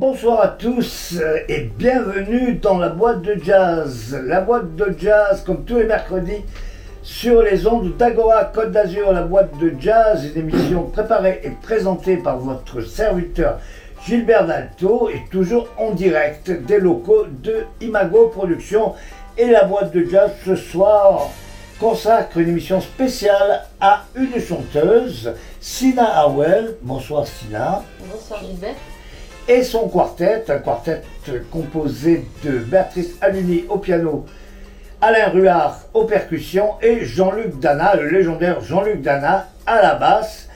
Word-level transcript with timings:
Bonsoir 0.00 0.40
à 0.40 0.48
tous 0.48 1.16
euh, 1.20 1.40
et 1.46 1.64
bienvenue 1.76 2.54
dans 2.54 2.78
la 2.78 2.88
boîte 2.88 3.20
de 3.20 3.36
jazz. 3.44 4.18
La 4.24 4.40
boîte 4.40 4.74
de 4.74 4.94
jazz, 4.98 5.42
comme 5.44 5.66
tous 5.66 5.76
les 5.76 5.84
mercredis, 5.84 6.42
sur 7.02 7.42
les 7.42 7.66
ondes 7.66 7.98
d'Agora 7.98 8.46
Côte 8.46 8.72
d'Azur. 8.72 9.12
La 9.12 9.24
boîte 9.24 9.58
de 9.58 9.74
jazz, 9.78 10.24
une 10.34 10.48
émission 10.48 10.84
préparée 10.84 11.42
et 11.44 11.50
présentée 11.50 12.16
par 12.16 12.38
votre 12.38 12.80
serviteur 12.80 13.58
Gilbert 14.06 14.46
Dalto 14.46 15.10
et 15.10 15.20
toujours 15.30 15.68
en 15.76 15.90
direct 15.90 16.50
des 16.50 16.80
locaux 16.80 17.26
de 17.28 17.66
Imago 17.82 18.28
Productions. 18.28 18.94
Et 19.36 19.50
la 19.50 19.64
boîte 19.64 19.92
de 19.92 20.06
jazz 20.06 20.30
ce 20.46 20.56
soir 20.56 21.28
consacre 21.78 22.38
une 22.38 22.48
émission 22.48 22.80
spéciale 22.80 23.64
à 23.78 24.04
une 24.14 24.40
chanteuse, 24.40 25.34
Sina 25.60 26.22
Howell. 26.22 26.76
Bonsoir 26.80 27.26
Sina. 27.26 27.82
Bonsoir 28.10 28.40
Gilbert. 28.42 28.76
Et 29.52 29.64
son 29.64 29.88
quartet, 29.88 30.44
un 30.48 30.58
quartet 30.58 31.02
composé 31.50 32.24
de 32.44 32.58
Béatrice 32.58 33.16
Aluni 33.20 33.64
au 33.68 33.78
piano, 33.78 34.24
Alain 35.00 35.28
Ruard 35.30 35.80
aux 35.92 36.04
percussions 36.04 36.74
et 36.80 37.04
Jean-Luc 37.04 37.58
Dana, 37.58 37.96
le 37.96 38.10
légendaire 38.10 38.60
Jean-Luc 38.60 39.02
Dana 39.02 39.48
à 39.66 39.82
la 39.82 39.96
basse. 39.96 40.48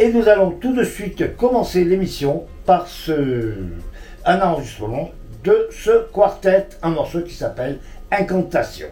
Et 0.00 0.12
nous 0.12 0.28
allons 0.28 0.50
tout 0.50 0.74
de 0.74 0.82
suite 0.82 1.36
commencer 1.36 1.84
l'émission 1.84 2.42
par 2.66 2.88
ce, 2.88 3.54
un 4.24 4.40
enregistrement 4.40 5.10
de 5.44 5.68
ce 5.70 6.04
quartet, 6.12 6.70
un 6.82 6.90
morceau 6.90 7.20
qui 7.20 7.34
s'appelle 7.34 7.78
Incantation. 8.10 8.88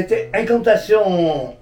C'était 0.00 0.30
Incantation, 0.32 1.56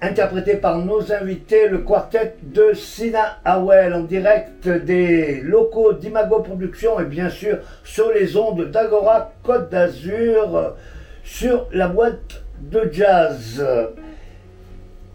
interprété 0.00 0.56
par 0.56 0.78
nos 0.78 1.12
invités, 1.12 1.68
le 1.68 1.80
quartet 1.80 2.36
de 2.42 2.72
Sina 2.72 3.40
Howell, 3.44 3.92
en 3.92 4.04
direct 4.04 4.66
des 4.66 5.42
locaux 5.42 5.92
d'Imago 5.92 6.40
Productions 6.40 6.98
et 6.98 7.04
bien 7.04 7.28
sûr 7.28 7.58
sur 7.84 8.10
les 8.10 8.38
ondes 8.38 8.70
d'Agora 8.70 9.32
Côte 9.42 9.70
d'Azur, 9.70 10.76
sur 11.24 11.68
la 11.72 11.88
boîte 11.88 12.42
de 12.58 12.88
jazz. 12.90 13.62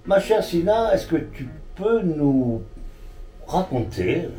Ma 0.06 0.20
chère 0.20 0.44
Sina, 0.44 0.94
est-ce 0.94 1.08
que 1.08 1.16
tu 1.16 1.50
peux 1.76 2.02
nous 2.02 2.62
raconter, 3.48 4.30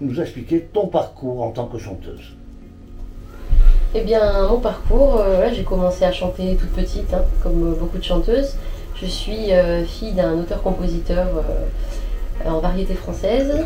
nous 0.00 0.20
expliquer 0.20 0.62
ton 0.72 0.88
parcours 0.88 1.40
en 1.40 1.52
tant 1.52 1.66
que 1.66 1.78
chanteuse? 1.78 2.34
Eh 3.96 4.00
bien, 4.00 4.48
mon 4.48 4.58
parcours, 4.58 5.20
euh, 5.20 5.48
j'ai 5.54 5.62
commencé 5.62 6.04
à 6.04 6.10
chanter 6.10 6.56
toute 6.56 6.70
petite, 6.70 7.14
hein, 7.14 7.22
comme 7.42 7.74
beaucoup 7.74 7.98
de 7.98 8.02
chanteuses. 8.02 8.56
Je 8.96 9.06
suis 9.06 9.52
euh, 9.52 9.84
fille 9.84 10.12
d'un 10.12 10.32
auteur-compositeur 10.32 11.28
euh, 11.28 12.50
en 12.50 12.58
variété 12.58 12.94
française, 12.94 13.64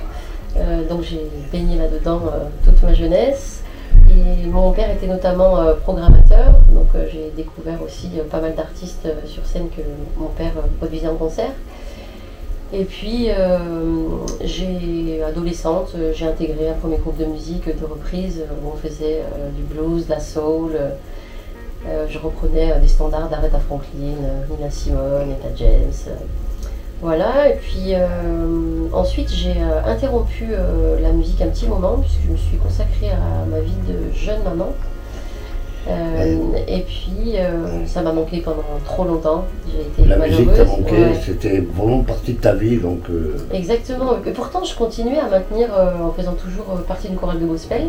donc 0.89 1.03
j'ai 1.03 1.23
baigné 1.51 1.79
là-dedans 1.79 2.21
toute 2.65 2.83
ma 2.83 2.93
jeunesse. 2.93 3.63
Et 4.11 4.47
mon 4.47 4.73
père 4.73 4.91
était 4.91 5.07
notamment 5.07 5.65
programmateur, 5.83 6.47
donc 6.75 6.89
j'ai 7.11 7.33
découvert 7.35 7.81
aussi 7.83 8.11
pas 8.31 8.41
mal 8.41 8.55
d'artistes 8.55 9.09
sur 9.25 9.47
scène 9.47 9.69
que 9.75 9.83
mon 10.19 10.29
père 10.29 10.53
produisait 10.79 11.09
en 11.09 11.15
concert. 11.15 11.53
Et 12.73 12.85
puis, 12.85 13.29
euh, 13.31 13.59
j'ai, 14.43 15.23
adolescente, 15.23 15.95
j'ai 16.13 16.27
intégré 16.27 16.69
un 16.69 16.75
premier 16.75 16.99
groupe 16.99 17.17
de 17.17 17.25
musique 17.25 17.65
de 17.65 17.85
reprise 17.85 18.43
où 18.63 18.69
on 18.69 18.77
faisait 18.77 19.23
euh, 19.23 19.49
du 19.57 19.63
blues, 19.63 20.05
de 20.05 20.11
la 20.11 20.21
soul. 20.21 20.73
Euh, 21.87 22.07
je 22.11 22.19
reprenais 22.19 22.79
des 22.81 22.89
standards 22.89 23.31
d'Aretha 23.31 23.59
Franklin, 23.59 24.17
Nina 24.51 24.71
Simone, 24.71 25.31
Etta 25.31 25.55
James. 25.57 26.19
voilà, 27.01 27.49
et 27.49 27.55
puis 27.55 27.95
ensuite 28.93 29.31
j'ai 29.31 29.55
interrompu 29.87 30.49
la 31.01 31.13
musique 31.13 31.41
un 31.41 31.47
petit 31.47 31.69
moment 31.69 31.99
puisque 31.99 32.21
je 32.27 32.33
me 32.33 32.37
suis 32.37 32.57
consacrée 32.57 33.11
à 33.11 33.47
ma 33.47 33.61
vie 33.61 33.77
de 33.89 34.13
jeune 34.13 34.43
maman. 34.43 34.73
Euh, 35.89 36.37
et 36.67 36.81
puis, 36.81 37.37
euh, 37.37 37.87
ça 37.87 38.03
m'a 38.03 38.13
manqué 38.13 38.41
pendant 38.41 38.63
trop 38.85 39.05
longtemps. 39.05 39.45
J'ai 39.67 40.03
été 40.03 40.09
La 40.09 40.19
musique 40.19 40.53
t'a 40.55 40.65
manqué, 40.65 40.97
c'était 41.25 41.61
vraiment 41.61 42.03
partie 42.03 42.35
de 42.35 42.41
ta 42.41 42.55
vie. 42.55 42.77
Donc, 42.77 43.09
euh. 43.11 43.37
Exactement. 43.53 44.13
Et 44.27 44.31
pourtant, 44.33 44.65
je 44.65 44.77
continuais 44.77 45.19
à 45.19 45.29
maintenir 45.29 45.69
en 46.03 46.13
faisant 46.13 46.35
toujours 46.35 46.81
partie 46.87 47.09
d'une 47.09 47.17
chorale 47.17 47.41
de 47.41 47.47
gospel. 47.47 47.89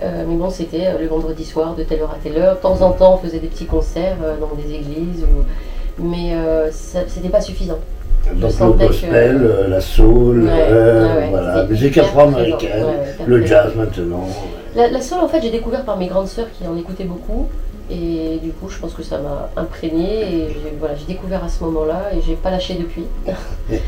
mais 0.00 0.36
bon, 0.36 0.50
c'était 0.50 0.98
le 0.98 1.06
vendredi 1.06 1.44
soir 1.44 1.74
de 1.74 1.82
telle 1.82 2.00
heure 2.00 2.12
à 2.12 2.18
telle 2.22 2.38
heure. 2.38 2.56
De 2.56 2.60
temps 2.60 2.80
en 2.82 2.92
temps, 2.92 3.14
on 3.14 3.26
faisait 3.26 3.38
des 3.38 3.48
petits 3.48 3.66
concerts 3.66 4.16
dans 4.40 4.54
des 4.56 4.74
églises. 4.74 5.24
Ou... 5.24 6.02
Mais 6.02 6.34
c'était 6.70 7.28
pas 7.28 7.40
suffisant. 7.40 7.78
Donc 8.34 8.52
le 8.60 8.86
gospel, 8.86 9.66
la 9.68 9.80
soul, 9.80 10.48
voilà, 11.30 11.56
la 11.56 11.64
musique 11.64 11.96
afro-américaine, 11.98 12.86
le 13.26 13.46
jazz 13.46 13.74
maintenant. 13.76 14.26
La, 14.74 14.88
la 14.88 14.98
en 14.98 15.28
fait, 15.28 15.40
j'ai 15.40 15.50
découvert 15.50 15.84
par 15.84 15.96
mes 15.96 16.06
grandes 16.06 16.28
sœurs 16.28 16.48
qui 16.52 16.66
en 16.66 16.76
écoutaient 16.76 17.04
beaucoup. 17.04 17.48
Et 17.90 18.38
du 18.42 18.50
coup, 18.50 18.68
je 18.68 18.78
pense 18.78 18.92
que 18.94 19.02
ça 19.02 19.18
m'a 19.18 19.48
imprégné. 19.56 20.22
Et 20.22 20.48
j'ai 20.48 20.76
voilà, 20.78 20.94
découvert 21.06 21.44
à 21.44 21.48
ce 21.48 21.62
moment-là 21.64 22.10
et 22.14 22.20
j'ai 22.20 22.34
pas 22.34 22.50
lâché 22.50 22.74
depuis. 22.74 23.04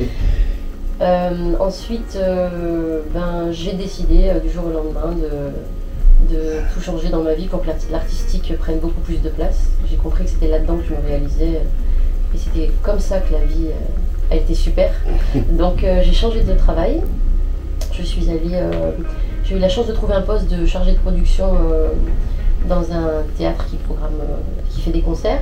Euh, 1.00 1.54
ensuite, 1.60 2.16
euh, 2.16 3.02
ben, 3.14 3.52
j'ai 3.52 3.74
décidé 3.74 4.30
euh, 4.30 4.40
du 4.40 4.50
jour 4.50 4.64
au 4.66 4.70
lendemain 4.70 5.12
de, 5.14 6.34
de, 6.34 6.54
tout 6.74 6.80
changer 6.80 7.08
dans 7.08 7.22
ma 7.22 7.34
vie 7.34 7.46
pour 7.46 7.62
que 7.62 7.68
l'artistique 7.92 8.52
prenne 8.58 8.80
beaucoup 8.80 9.00
plus 9.02 9.22
de 9.22 9.28
place. 9.28 9.66
J'ai 9.88 9.96
compris 9.96 10.24
que 10.24 10.30
c'était 10.30 10.48
là-dedans 10.48 10.76
que 10.78 10.86
je 10.88 10.94
me 11.00 11.06
réalisais. 11.06 11.62
Et 12.34 12.36
c'était 12.36 12.72
comme 12.82 12.98
ça 12.98 13.20
que 13.20 13.32
la 13.32 13.44
vie 13.44 13.68
a 14.30 14.36
été 14.36 14.54
super. 14.54 14.90
Donc, 15.50 15.84
j'ai 16.02 16.12
changé 16.12 16.42
de 16.42 16.54
travail. 16.54 17.02
Je 17.92 18.02
suis 18.02 18.30
allée 18.30 18.60
j'ai 19.48 19.56
eu 19.56 19.58
la 19.60 19.68
chance 19.70 19.86
de 19.86 19.92
trouver 19.92 20.12
un 20.12 20.20
poste 20.20 20.50
de 20.50 20.66
chargé 20.66 20.92
de 20.92 20.98
production 20.98 21.46
euh, 21.54 21.88
dans 22.68 22.92
un 22.92 23.22
théâtre 23.38 23.66
qui 23.70 23.76
programme, 23.76 24.12
euh, 24.20 24.36
qui 24.68 24.82
fait 24.82 24.90
des 24.90 25.00
concerts. 25.00 25.40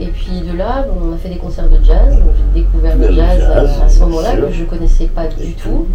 Et 0.00 0.06
puis 0.06 0.40
de 0.40 0.56
là, 0.56 0.84
on 1.00 1.14
a 1.14 1.16
fait 1.16 1.28
des 1.28 1.36
concerts 1.36 1.68
de 1.68 1.82
jazz. 1.84 2.12
J'ai 2.54 2.62
découvert 2.62 2.96
le, 2.96 3.12
jazz, 3.12 3.44
à, 3.80 3.88
ce 3.88 4.00
moment-là 4.00 4.36
que 4.36 4.52
je 4.52 4.62
ne 4.62 4.66
connaissais 4.66 5.06
pas 5.06 5.26
du 5.28 5.54
tout. 5.54 5.86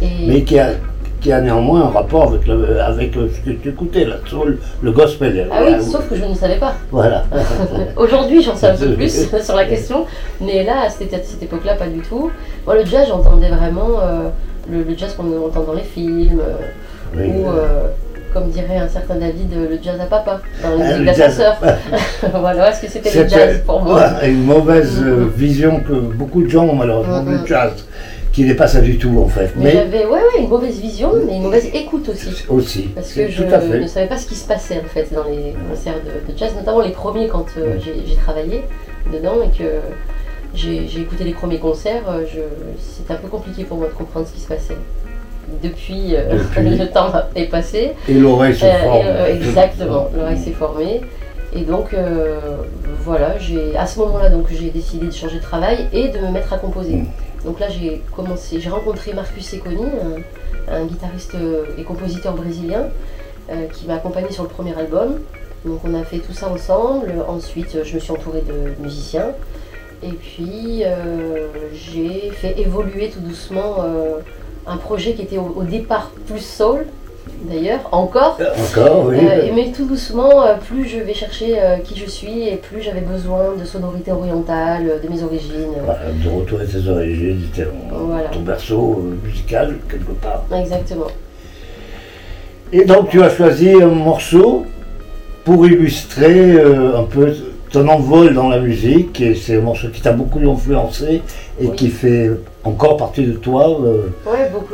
Mais 0.00 0.42
qui 0.44 0.58
a, 0.58 0.74
qui 1.20 1.32
a 1.32 1.40
néanmoins 1.40 1.82
un 1.82 1.88
rapport 1.88 2.32
avec, 2.32 2.48
avec 2.48 3.14
ce 3.14 3.40
que 3.40 3.50
tu 3.50 3.68
écoutais, 3.70 4.04
la 4.04 4.16
soul, 4.26 4.58
le 4.82 4.92
gospel. 4.92 5.48
Ah 5.50 5.62
oui, 5.64 5.82
sauf 5.82 6.08
que 6.08 6.16
je 6.16 6.24
ne 6.24 6.34
savais 6.34 6.56
pas. 6.56 6.74
Voilà. 6.90 7.24
Aujourd'hui, 7.96 8.42
j'en 8.42 8.54
sais 8.54 8.68
un 8.68 8.76
peu 8.76 8.94
plus 8.94 9.28
sur 9.42 9.56
la 9.56 9.64
question, 9.64 10.06
mais 10.40 10.64
là, 10.64 10.82
à 10.86 10.90
cette, 10.90 11.10
cette 11.10 11.42
époque-là, 11.42 11.74
pas 11.74 11.88
du 11.88 12.00
tout. 12.00 12.30
Moi, 12.66 12.76
le 12.76 12.84
jazz, 12.84 13.06
j'entendais 13.08 13.48
vraiment. 13.48 14.00
Euh, 14.00 14.28
le, 14.70 14.84
jazz 14.96 15.14
qu'on 15.14 15.46
entend 15.46 15.62
dans 15.62 15.72
les 15.72 15.82
films, 15.82 16.40
euh, 16.40 17.26
ou 17.26 17.48
euh, 17.48 17.88
comme 18.34 18.50
dirait 18.50 18.76
un 18.76 18.88
certain 18.88 19.14
David, 19.14 19.50
le 19.54 19.78
jazz 19.82 19.98
à 19.98 20.04
papa, 20.04 20.40
dans 20.62 20.76
la 20.76 20.98
musique 20.98 21.08
de 21.08 21.12
sa 21.14 21.30
sœur. 21.30 21.56
voilà, 22.40 22.70
est-ce 22.70 22.82
que 22.82 22.90
c'était 22.90 23.22
le 23.22 23.28
jazz 23.28 23.62
pour 23.64 23.82
moi 23.82 24.02
Une 24.24 24.44
mauvaise 24.44 25.02
vision 25.34 25.80
que 25.80 25.94
beaucoup 25.94 26.42
de 26.42 26.48
gens 26.48 26.66
ont 26.66 26.74
malheureusement 26.74 27.22
du 27.22 27.36
mm-hmm. 27.36 27.46
jazz 27.46 27.86
qui 28.38 28.44
n'est 28.44 28.54
pas 28.54 28.68
ça 28.68 28.80
du 28.80 28.98
tout 28.98 29.18
en 29.18 29.26
fait. 29.26 29.50
Mais, 29.56 29.72
j'avais 29.72 30.06
ouais, 30.06 30.12
ouais, 30.12 30.38
une 30.38 30.48
mauvaise 30.48 30.78
vision, 30.78 31.12
mais 31.26 31.38
une 31.38 31.42
mauvaise 31.42 31.68
écoute 31.74 32.08
aussi. 32.08 32.44
Aussi. 32.48 32.82
Parce 32.94 33.12
que 33.12 33.28
je 33.28 33.42
ne 33.42 33.86
savais 33.88 34.06
pas 34.06 34.16
ce 34.16 34.28
qui 34.28 34.36
se 34.36 34.46
passait 34.46 34.78
en 34.78 34.88
fait 34.88 35.12
dans 35.12 35.24
les 35.24 35.56
concerts 35.68 35.96
de, 36.04 36.38
jazz, 36.38 36.52
notamment 36.54 36.80
les 36.80 36.92
premiers 36.92 37.26
quand 37.26 37.46
j'ai 37.84 38.14
travaillé 38.14 38.62
dedans 39.12 39.42
et 39.42 39.58
que 39.58 39.64
j'ai 40.54 41.00
écouté 41.00 41.24
les 41.24 41.32
premiers 41.32 41.58
concerts, 41.58 42.04
euh, 42.08 42.24
c'était 42.78 43.14
un 43.14 43.16
peu 43.16 43.26
compliqué 43.26 43.64
pour 43.64 43.76
moi 43.76 43.88
de 43.88 43.92
comprendre 43.92 44.28
ce 44.28 44.32
qui 44.32 44.40
se 44.40 44.46
passait. 44.46 44.76
Depuis, 45.60 46.14
euh, 46.14 46.38
le 46.56 46.86
temps 46.86 47.10
est 47.34 47.46
passé. 47.46 47.94
Et 48.08 48.14
l'oreille 48.14 48.54
s'est 48.54 48.72
euh, 48.72 48.78
formée. 48.78 49.30
exactement, 49.32 50.08
l'oreille 50.16 50.38
s'est 50.38 50.52
formée. 50.52 51.00
Et 51.56 51.62
donc 51.62 51.88
voilà, 53.04 53.34
à 53.76 53.86
ce 53.88 53.98
moment-là, 53.98 54.30
j'ai 54.48 54.70
décidé 54.70 55.06
de 55.06 55.12
changer 55.12 55.38
de 55.38 55.42
travail 55.42 55.86
et 55.92 56.06
de 56.08 56.18
me 56.18 56.30
mettre 56.30 56.52
à 56.52 56.58
composer. 56.58 56.96
Mm. 56.96 57.06
Donc 57.44 57.60
là, 57.60 57.68
j'ai 57.68 58.02
commencé, 58.14 58.60
j'ai 58.60 58.70
rencontré 58.70 59.12
Marcus 59.12 59.48
Seconi, 59.48 59.86
un, 60.68 60.84
guitariste 60.86 61.36
et 61.78 61.84
compositeur 61.84 62.34
brésilien, 62.34 62.88
qui 63.72 63.86
m'a 63.86 63.94
accompagné 63.94 64.30
sur 64.32 64.42
le 64.42 64.48
premier 64.48 64.74
album. 64.76 65.20
Donc 65.64 65.80
on 65.84 65.94
a 65.94 66.04
fait 66.04 66.18
tout 66.18 66.32
ça 66.32 66.48
ensemble. 66.48 67.12
Ensuite, 67.26 67.84
je 67.84 67.94
me 67.94 68.00
suis 68.00 68.12
entourée 68.12 68.42
de 68.42 68.82
musiciens. 68.82 69.34
Et 70.02 70.12
puis 70.12 70.84
euh, 70.84 71.48
j'ai 71.72 72.30
fait 72.30 72.58
évoluer 72.60 73.10
tout 73.10 73.20
doucement 73.20 73.78
euh, 73.80 74.20
un 74.66 74.76
projet 74.76 75.14
qui 75.14 75.22
était 75.22 75.38
au, 75.38 75.62
départ 75.64 76.10
plus 76.26 76.44
soul, 76.44 76.86
d'ailleurs, 77.42 77.80
encore. 77.92 78.38
Encore, 78.70 79.06
oui. 79.06 79.16
Euh, 79.20 79.50
mais 79.54 79.72
tout 79.72 79.86
doucement, 79.86 80.44
plus 80.66 80.86
je 80.86 80.98
vais 80.98 81.14
chercher 81.14 81.56
qui 81.84 81.98
je 81.98 82.06
suis 82.06 82.48
et 82.48 82.56
plus 82.56 82.82
j'avais 82.82 83.00
besoin 83.00 83.54
de 83.58 83.64
sonorité 83.64 84.12
orientale, 84.12 85.00
de 85.02 85.08
mes 85.08 85.22
origines. 85.22 85.74
de 86.24 86.28
retrouver 86.28 86.66
tes 86.66 86.88
origines, 86.88 87.42
ton 88.32 88.40
berceau 88.40 89.02
musical, 89.24 89.76
quelque 89.88 90.12
part. 90.12 90.44
Exactement. 90.56 91.08
Et 92.72 92.84
donc 92.84 93.08
tu 93.08 93.22
as 93.22 93.30
choisi 93.30 93.70
un 93.70 93.86
morceau 93.86 94.66
pour 95.44 95.66
illustrer 95.66 96.60
un 96.60 97.04
peu 97.04 97.32
ton 97.70 97.88
envol 97.88 98.34
dans 98.34 98.48
la 98.48 98.60
musique 98.60 99.20
et 99.20 99.34
c'est 99.34 99.56
un 99.56 99.60
morceau 99.60 99.88
qui 99.88 100.00
t'a 100.00 100.12
beaucoup 100.12 100.40
influencé 100.48 101.22
et 101.60 101.68
qui 101.70 101.88
fait 101.88 102.30
encore 102.68 102.96
partie 102.96 103.24
de 103.26 103.32
toi 103.32 103.80
euh, 103.80 104.08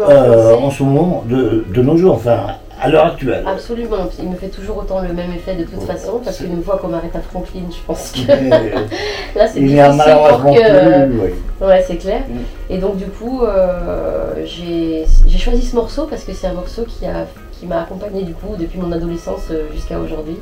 euh, 0.09 0.55
en 0.55 0.71
ce 0.71 0.83
moment, 0.83 1.25
de, 1.29 1.65
de, 1.73 1.83
nos 1.83 1.97
jours, 1.97 2.15
enfin 2.15 2.47
à 2.81 2.89
l'heure 2.89 3.07
actuelle. 3.07 3.45
Absolument, 3.47 4.09
il 4.19 4.29
me 4.29 4.37
fait 4.37 4.49
toujours 4.49 4.79
autant 4.79 5.01
le 5.01 5.13
même 5.13 5.33
effet 5.33 5.55
de 5.55 5.65
toute 5.65 5.83
façon 5.85 6.21
parce 6.23 6.39
qu'une 6.39 6.63
fois 6.63 6.77
qu'on 6.79 6.93
arrête 6.93 7.15
à 7.15 7.21
Franklin, 7.21 7.63
je 7.71 7.87
pense 7.87 8.13
que 8.13 8.27
là 9.39 9.47
c'est 9.47 9.61
difficile 9.61 10.17
pour 10.41 10.55
que... 10.55 11.07
Plus, 11.07 11.21
oui. 11.21 11.67
Ouais, 11.67 11.85
c'est 11.87 11.97
clair. 11.97 12.23
Mm. 12.29 12.73
Et 12.73 12.79
donc 12.79 12.97
du 12.97 13.07
coup, 13.07 13.43
euh, 13.43 14.45
j'ai 14.45 15.07
choisi 15.39 15.63
ce 15.63 15.77
morceau 15.77 16.07
parce 16.07 16.25
que 16.25 16.33
c'est 16.33 16.49
un 16.49 16.55
morceau 16.55 16.83
qui 16.83 17.07
m'a 17.07 17.27
qui 17.53 17.73
accompagné 17.73 18.23
du 18.23 18.35
coup 18.35 18.55
depuis 18.59 18.79
mon 18.79 18.91
adolescence 18.91 19.51
jusqu'à 19.73 19.99
aujourd'hui. 19.99 20.37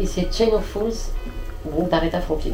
Et 0.00 0.06
c'est 0.06 0.26
Chain 0.32 0.52
of 0.54 0.64
Fools 0.64 0.92
ou 1.64 1.86
d'Aretha 1.88 2.20
Franklin. 2.20 2.52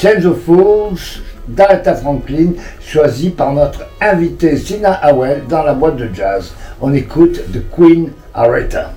Change 0.00 0.24
of 0.24 0.40
Fools 0.44 1.20
d'Aretha 1.46 1.94
Franklin, 1.94 2.52
choisi 2.80 3.28
par 3.28 3.52
notre 3.52 3.84
invité 4.00 4.56
Sina 4.56 4.94
Howell 4.94 5.42
dans 5.46 5.62
la 5.62 5.74
boîte 5.74 5.96
de 5.96 6.08
jazz. 6.14 6.54
On 6.80 6.94
écoute 6.94 7.42
The 7.52 7.60
Queen 7.70 8.10
Aretha. 8.32 8.94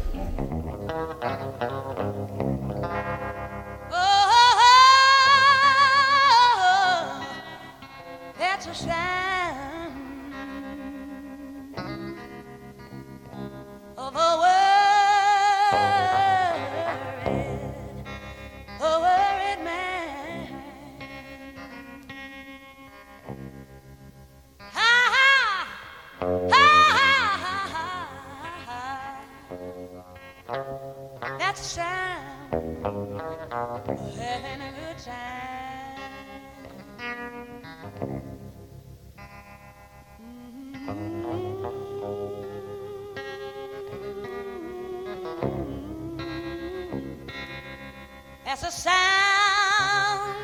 That's 48.45 48.63
a 48.63 48.71
sound 48.71 50.35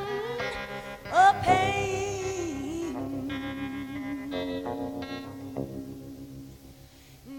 of 1.13 1.35
pain. 1.43 2.95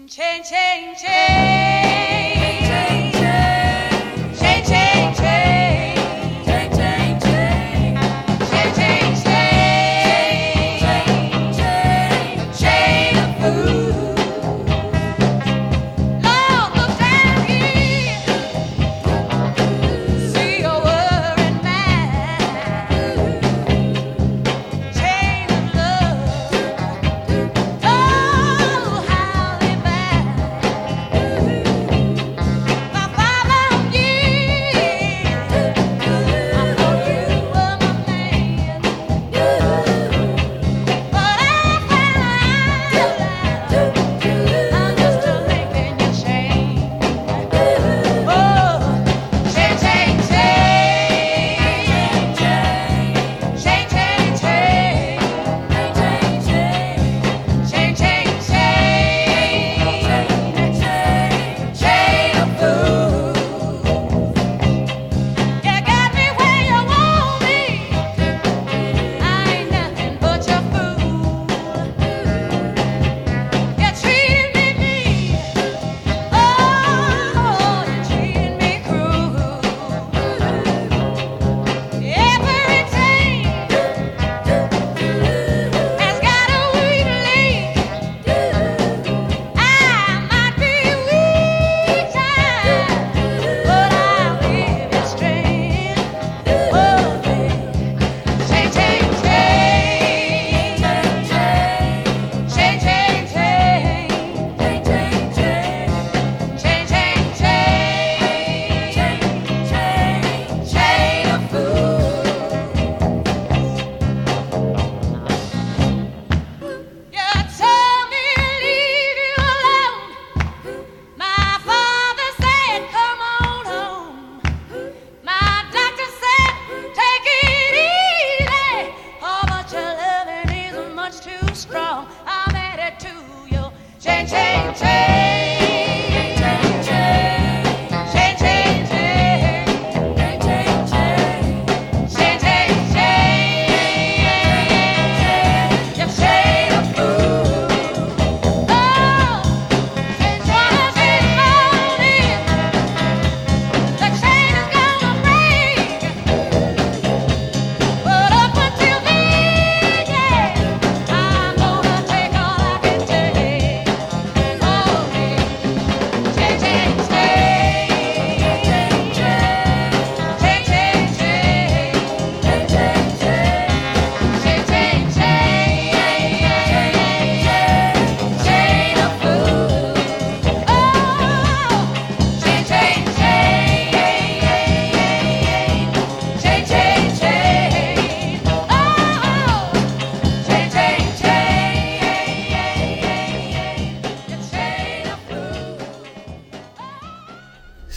Change, 0.07 0.49
change, 0.49 0.97
change. 0.99 1.60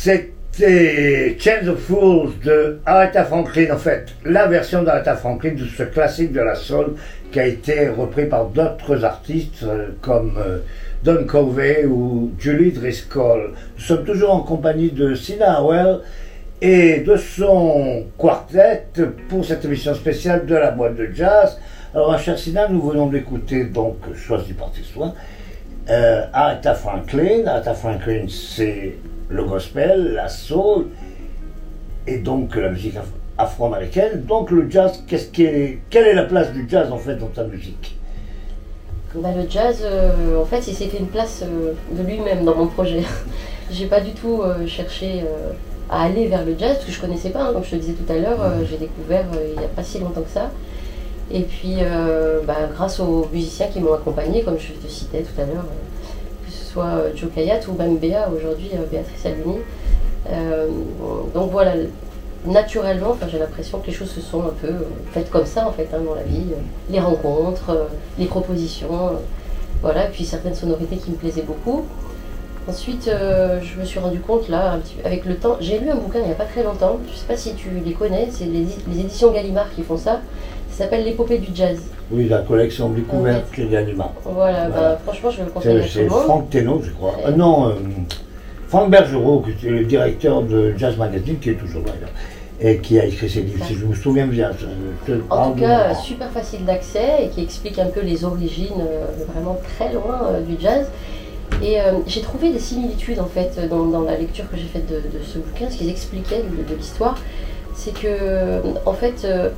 C'était 0.05 1.35
Chains 1.39 1.67
of 1.67 1.79
Fools 1.79 2.33
de 2.45 2.79
Aretha 2.85 3.25
Franklin, 3.25 3.73
en 3.73 3.79
fait, 3.79 4.09
la 4.27 4.47
version 4.49 4.83
d'Aretha 4.83 5.17
Franklin 5.17 5.53
de 5.55 5.65
ce 5.65 5.83
classique 5.85 6.31
de 6.31 6.43
la 6.43 6.57
soul 6.57 6.97
qui 7.33 7.41
a 7.41 7.47
été 7.47 7.89
repris 7.89 8.27
par 8.27 8.49
d'autres 8.49 9.03
artistes 9.03 9.63
euh, 9.63 9.93
comme 10.03 10.35
euh, 10.37 10.59
Don 11.05 11.25
Covey 11.25 11.87
ou 11.87 12.33
Julie 12.39 12.73
Driscoll. 12.73 13.53
Nous 13.79 13.83
sommes 13.83 14.05
toujours 14.05 14.35
en 14.35 14.41
compagnie 14.41 14.91
de 14.91 15.15
Sina 15.15 15.63
Howell 15.63 16.01
et 16.61 17.01
de 17.01 17.17
son 17.17 18.05
quartet 18.19 18.89
pour 19.31 19.43
cette 19.43 19.65
émission 19.65 19.95
spéciale 19.95 20.45
de 20.45 20.55
la 20.55 20.71
boîte 20.73 20.97
de 20.97 21.09
jazz. 21.15 21.59
Alors, 21.95 22.11
ma 22.11 22.19
chère 22.19 22.39
Sina, 22.39 22.69
nous 22.69 22.83
venons 22.83 23.07
d'écouter 23.07 23.65
donc 23.65 23.97
Choisi 24.15 24.53
par 24.53 24.71
tes 24.71 24.83
soins. 24.83 25.15
Euh, 25.89 26.27
Aretha 26.31 26.75
Franklin. 26.75 27.47
Aretha 27.47 27.73
Franklin, 27.73 28.27
c'est 28.29 28.97
le 29.29 29.45
gospel, 29.45 30.15
la 30.15 30.29
soul 30.29 30.87
et 32.07 32.19
donc 32.19 32.57
la 32.57 32.71
musique 32.71 32.95
af- 32.97 33.05
afro-américaine. 33.39 34.23
Donc 34.27 34.51
le 34.51 34.71
jazz, 34.71 35.03
qu'est-ce 35.07 35.29
qui 35.29 35.45
est, 35.45 35.79
quelle 35.91 36.07
est 36.07 36.15
la 36.15 36.25
place 36.25 36.53
du 36.53 36.67
jazz 36.69 36.91
en 36.93 36.99
fait 36.99 37.17
dans 37.17 37.29
ta 37.29 37.45
musique? 37.45 37.97
Bah, 39.17 39.29
le 39.37 39.49
jazz, 39.49 39.79
euh, 39.83 40.43
en 40.43 40.45
fait, 40.45 40.67
il 40.67 40.75
s'est 40.75 40.87
fait 40.89 40.99
une 40.99 41.07
place 41.07 41.43
euh, 41.45 41.73
de 41.93 42.03
lui-même 42.03 42.45
dans 42.45 42.57
mon 42.57 42.67
projet. 42.67 43.03
J'ai 43.71 43.87
pas 43.87 44.01
du 44.01 44.11
tout 44.11 44.43
euh, 44.43 44.67
cherché 44.67 45.25
à 45.89 46.03
aller 46.03 46.27
vers 46.27 46.45
le 46.45 46.57
jazz, 46.59 46.75
parce 46.75 46.87
que 46.87 46.93
je 46.93 47.01
connaissais 47.01 47.31
pas, 47.31 47.45
hein, 47.45 47.53
comme 47.53 47.63
je 47.65 47.71
te 47.71 47.77
disais 47.77 47.93
tout 47.93 48.13
à 48.13 48.17
l'heure, 48.17 48.41
j'ai 48.69 48.77
découvert 48.77 49.25
il 49.49 49.59
n'y 49.59 49.65
a 49.65 49.69
pas 49.69 49.83
si 49.85 50.01
longtemps 50.01 50.23
que 50.23 50.31
ça. 50.31 50.51
Et 51.31 51.43
puis, 51.43 51.77
bah, 52.47 52.57
grâce 52.75 52.99
aux 53.01 53.29
musiciens 53.33 53.69
qui 53.69 53.81
m'ont 53.81 53.95
accompagné, 53.95 54.43
comme 54.43 54.59
je 54.59 54.73
te 54.73 54.91
citais 54.91 55.23
tout 55.23 55.41
à 55.41 55.45
l'heure, 55.45 55.67
soit 56.75 56.85
euh, 56.87 57.11
Joe 57.15 57.31
Kayat 57.33 57.61
ou 57.69 57.73
Béa, 57.73 58.29
aujourd'hui 58.29 58.71
euh, 58.75 58.85
Béatrice 58.91 59.25
Albini. 59.25 59.59
Euh, 60.29 60.67
donc 61.33 61.53
voilà, 61.53 61.75
naturellement, 62.45 63.17
j'ai 63.31 63.39
l'impression 63.39 63.79
que 63.79 63.87
les 63.87 63.93
choses 63.93 64.11
se 64.11 64.21
sont 64.21 64.43
un 64.43 64.55
peu 64.61 64.73
faites 65.13 65.31
comme 65.31 65.47
ça 65.47 65.69
en 65.69 65.73
fait 65.73 65.89
hein, 65.95 66.01
dans 66.05 66.15
la 66.15 66.25
vie. 66.25 66.53
les 66.91 67.01
rencontres, 67.01 67.89
les 68.19 68.27
propositions, 68.27 69.13
voilà, 69.83 70.07
et 70.07 70.11
puis 70.11 70.25
certaines 70.25 70.55
sonorités 70.55 70.97
qui 70.97 71.11
me 71.11 71.17
plaisaient 71.17 71.43
beaucoup. 71.43 71.85
Ensuite, 72.67 73.11
je 73.11 73.79
me 73.79 73.85
suis 73.85 73.99
rendu 73.99 74.21
compte, 74.21 74.49
là, 74.49 74.79
avec 75.05 75.27
le 75.27 75.37
temps, 75.37 75.59
j'ai 75.61 75.79
lu 75.79 75.91
un 75.91 75.97
bouquin 75.97 76.21
il 76.21 76.27
n'y 76.27 76.33
a 76.33 76.35
pas 76.35 76.47
très 76.47 76.63
longtemps, 76.63 76.99
je 77.07 77.13
ne 77.13 77.17
sais 77.17 77.27
pas 77.27 77.37
si 77.37 77.53
tu 77.55 77.69
les 77.85 77.93
connais, 77.93 78.29
c'est 78.31 78.47
les 78.47 79.01
éditions 79.01 79.31
Gallimard 79.33 79.71
qui 79.75 79.83
font 79.83 79.99
ça, 79.99 80.21
ça 80.77 80.85
s'appelle 80.85 81.05
L'épopée 81.05 81.39
du 81.39 81.49
jazz. 81.55 81.79
Oui, 82.11 82.29
la 82.29 82.39
collection 82.39 82.89
découverte 82.91 83.45
chez 83.55 83.67
Gallimard. 83.67 84.13
Voilà, 84.25 84.69
Voilà. 84.69 84.89
bah, 84.91 84.99
franchement, 85.05 85.31
je 85.31 85.43
le 85.45 85.51
conseille 85.51 85.83
C'est. 85.91 86.07
Franck 86.09 86.51
Thénault, 86.51 86.81
je 86.85 86.91
crois. 86.91 87.15
Ah 87.25 87.31
non, 87.31 87.69
euh, 87.69 87.73
Franck 88.69 88.91
Bergerot, 88.91 89.45
qui 89.61 89.67
est 89.67 89.71
le 89.71 89.85
directeur 89.85 90.43
de 90.43 90.75
Jazz 90.77 90.97
Magazine, 90.97 91.39
qui 91.39 91.51
est 91.51 91.55
toujours 91.55 91.83
là, 91.87 91.93
et 92.61 92.79
qui 92.79 92.99
a 92.99 93.05
écrit 93.07 93.29
ces 93.31 93.41
livres. 93.43 93.65
Si 93.67 93.75
je 93.75 93.85
me 93.87 93.95
souviens 93.95 94.27
bien. 94.27 94.51
je- 94.59 94.67
je 95.07 95.15
te 95.15 95.21
En 95.31 95.53
tout 95.53 95.61
cas, 95.61 95.95
super 95.95 96.31
facile 96.31 96.65
d'accès 96.65 97.25
et 97.25 97.29
qui 97.29 97.43
explique 97.43 97.79
un 97.79 97.87
peu 97.87 98.01
les 98.01 98.25
origines 98.25 98.81
euh, 98.81 99.07
vraiment 99.33 99.59
très 99.77 99.93
loin 99.93 100.29
euh, 100.29 100.41
du 100.41 100.57
jazz. 100.61 100.87
Et 101.63 101.81
euh, 101.81 101.93
j'ai 102.07 102.21
trouvé 102.21 102.51
des 102.51 102.59
similitudes 102.59 103.21
en 103.21 103.27
fait 103.27 103.69
dans, 103.71 103.85
dans 103.85 104.03
la 104.03 104.17
lecture 104.17 104.51
que 104.51 104.57
j'ai 104.57 104.65
faite 104.65 104.89
de, 104.89 104.97
de 104.97 105.23
ce 105.25 105.39
bouquin, 105.39 105.71
ce 105.71 105.77
qu'ils 105.79 105.91
expliquaient 105.91 106.43
de, 106.43 106.69
de 106.73 106.77
l'histoire, 106.77 107.17
c'est 107.77 107.95
que 107.95 108.61
en 108.87 108.93
fait, 108.93 109.25
euh, 109.25 109.51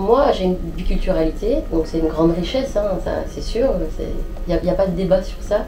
moi 0.00 0.32
j'ai 0.32 0.44
une 0.44 0.54
biculturalité, 0.54 1.58
donc 1.72 1.86
c'est 1.86 1.98
une 1.98 2.08
grande 2.08 2.34
richesse, 2.34 2.76
hein, 2.76 2.98
c'est 3.28 3.42
sûr, 3.42 3.68
il 4.48 4.58
n'y 4.62 4.70
a, 4.70 4.74
pas 4.74 4.86
de 4.86 4.96
débat 4.96 5.22
sur 5.22 5.40
ça. 5.42 5.66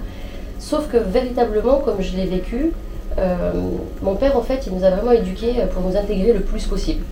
Sauf 0.58 0.88
que 0.88 0.96
véritablement, 0.96 1.78
comme 1.78 2.00
je 2.00 2.16
l'ai 2.16 2.26
vécu, 2.26 2.72
euh, 3.18 3.52
mon 4.00 4.14
père 4.14 4.36
en 4.36 4.42
fait, 4.42 4.66
il 4.66 4.74
nous 4.74 4.84
a 4.84 4.90
vraiment 4.90 5.12
éduqués 5.12 5.54
pour 5.72 5.82
nous 5.82 5.96
intégrer 5.96 6.32
le 6.32 6.40
plus 6.40 6.66
possible. 6.66 7.04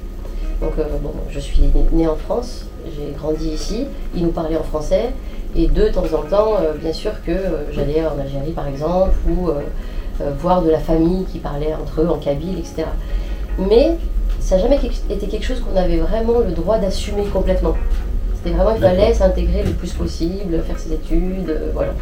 Donc 0.60 0.72
euh, 0.78 0.84
bon, 1.02 1.12
je 1.28 1.38
suis 1.38 1.62
née 1.92 2.08
en 2.08 2.16
France, 2.16 2.66
j'ai 2.86 3.12
grandi 3.12 3.48
ici, 3.48 3.86
il 4.14 4.24
nous 4.24 4.32
parlait 4.32 4.56
en 4.56 4.62
français, 4.62 5.10
et 5.54 5.66
de 5.66 5.88
temps 5.88 6.04
en 6.14 6.22
temps, 6.22 6.54
euh, 6.60 6.72
bien 6.72 6.92
sûr 6.92 7.12
que 7.24 7.32
j'allais 7.72 8.02
en 8.04 8.18
Algérie 8.18 8.52
par 8.52 8.66
exemple, 8.66 9.14
ou 9.28 9.50
voir 10.38 10.60
de 10.60 10.68
la 10.70 10.78
famille 10.78 11.24
qui 11.24 11.38
parlait 11.38 11.74
entre 11.74 12.02
eux 12.02 12.08
en 12.08 12.18
kabyle, 12.18 12.58
etc. 12.58 12.84
Mais 13.58 13.96
ça 14.40 14.56
n'a 14.56 14.62
jamais 14.62 14.80
été 15.08 15.26
quelque 15.26 15.44
chose 15.44 15.60
qu'on 15.60 15.76
avait 15.76 15.98
vraiment 15.98 16.40
le 16.40 16.52
droit 16.52 16.78
d'assumer 16.78 17.24
complètement. 17.32 17.74
C'était 18.42 18.56
vraiment, 18.56 18.74
il 18.74 18.80
fallait 18.80 19.12
s'intégrer 19.12 19.62
le 19.62 19.72
plus 19.72 19.92
possible, 19.92 20.62
faire 20.66 20.78
ses 20.78 20.92
études, 20.94 21.50
euh, 21.50 21.70
voilà. 21.74 21.92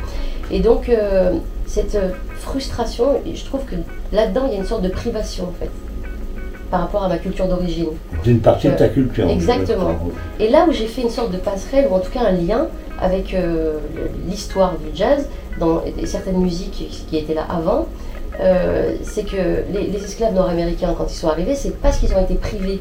Et 0.50 0.60
donc, 0.60 0.88
euh, 0.88 1.32
cette 1.66 1.96
euh, 1.96 2.10
frustration, 2.36 3.20
je 3.32 3.44
trouve 3.44 3.64
que 3.64 3.74
là-dedans, 4.12 4.42
il 4.46 4.52
y 4.52 4.56
a 4.56 4.58
une 4.58 4.64
sorte 4.64 4.82
de 4.82 4.88
privation 4.88 5.44
en 5.44 5.54
fait, 5.58 5.70
par 6.70 6.82
rapport 6.82 7.02
à 7.02 7.08
ma 7.08 7.18
culture 7.18 7.48
d'origine. 7.48 7.88
D'une 8.22 8.38
partie 8.38 8.68
de 8.68 8.74
ta 8.74 8.88
culture. 8.88 9.28
Exactement. 9.28 9.98
Et 10.38 10.48
là 10.48 10.66
où 10.68 10.72
j'ai 10.72 10.86
fait 10.86 11.02
une 11.02 11.10
sorte 11.10 11.32
de 11.32 11.38
passerelle, 11.38 11.88
ou 11.90 11.94
en 11.94 12.00
tout 12.00 12.12
cas 12.12 12.20
un 12.20 12.32
lien 12.32 12.68
avec 13.00 13.34
l'histoire 14.28 14.74
du 14.78 14.96
jazz, 14.96 15.28
dans 15.58 15.82
et 15.84 16.06
certaines 16.06 16.38
musiques 16.38 16.88
qui 17.08 17.16
étaient 17.16 17.34
là 17.34 17.46
avant, 17.48 17.86
euh, 18.40 18.92
c'est 19.02 19.24
que 19.24 19.64
les, 19.72 19.86
les 19.88 20.04
esclaves 20.04 20.34
nord-américains, 20.34 20.94
quand 20.96 21.06
ils 21.10 21.14
sont 21.16 21.28
arrivés, 21.28 21.54
c'est 21.54 21.76
parce 21.80 21.98
qu'ils 21.98 22.12
ont 22.14 22.22
été 22.22 22.34
privés 22.34 22.80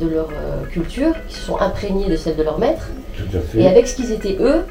de 0.00 0.08
leur 0.08 0.28
euh, 0.28 0.64
culture, 0.70 1.12
qu'ils 1.28 1.36
se 1.36 1.44
sont 1.46 1.58
imprégnés 1.60 2.08
de 2.08 2.16
celle 2.16 2.36
de 2.36 2.42
leur 2.42 2.58
maître, 2.58 2.88
Tout 3.16 3.24
à 3.36 3.38
et 3.38 3.62
fait. 3.62 3.66
avec 3.66 3.88
ce 3.88 3.96
qu'ils 3.96 4.12
étaient 4.12 4.36
eux, 4.40 4.64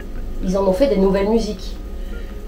ils 0.44 0.58
en 0.58 0.66
ont 0.66 0.74
fait 0.74 0.88
des 0.88 0.98
nouvelles 0.98 1.30
musiques. 1.30 1.76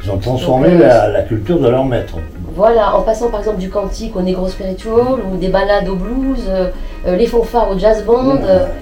Ils 0.03 0.11
ont 0.11 0.17
transformé 0.17 0.69
Donc, 0.71 0.81
euh, 0.81 0.87
la, 0.87 1.07
la 1.09 1.21
culture 1.23 1.59
de 1.59 1.67
leur 1.67 1.85
maître. 1.85 2.15
Voilà, 2.55 2.95
en 2.95 3.01
passant 3.01 3.29
par 3.29 3.39
exemple 3.41 3.59
du 3.59 3.69
cantique 3.69 4.15
au 4.15 4.21
negro 4.21 4.47
spiritual 4.47 5.19
ou 5.31 5.37
des 5.37 5.47
ballades 5.49 5.87
au 5.89 5.95
blues, 5.95 6.43
euh, 6.49 6.69
les 7.15 7.27
fanfares 7.27 7.69
au 7.71 7.77
jazz 7.77 8.03
band, 8.05 8.37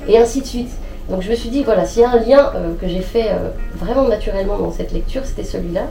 et 0.07 0.17
ainsi 0.17 0.41
de 0.41 0.45
suite. 0.45 0.69
Donc 1.09 1.21
je 1.21 1.29
me 1.29 1.35
suis 1.35 1.49
dit, 1.49 1.63
voilà, 1.63 1.85
s'il 1.85 2.01
y 2.03 2.05
a 2.05 2.11
un 2.11 2.19
lien 2.19 2.51
que 2.79 2.87
j'ai 2.87 3.01
fait 3.01 3.31
vraiment 3.75 4.07
naturellement 4.07 4.57
dans 4.57 4.71
cette 4.71 4.93
lecture, 4.93 5.23
c'était 5.25 5.43
celui-là. 5.43 5.81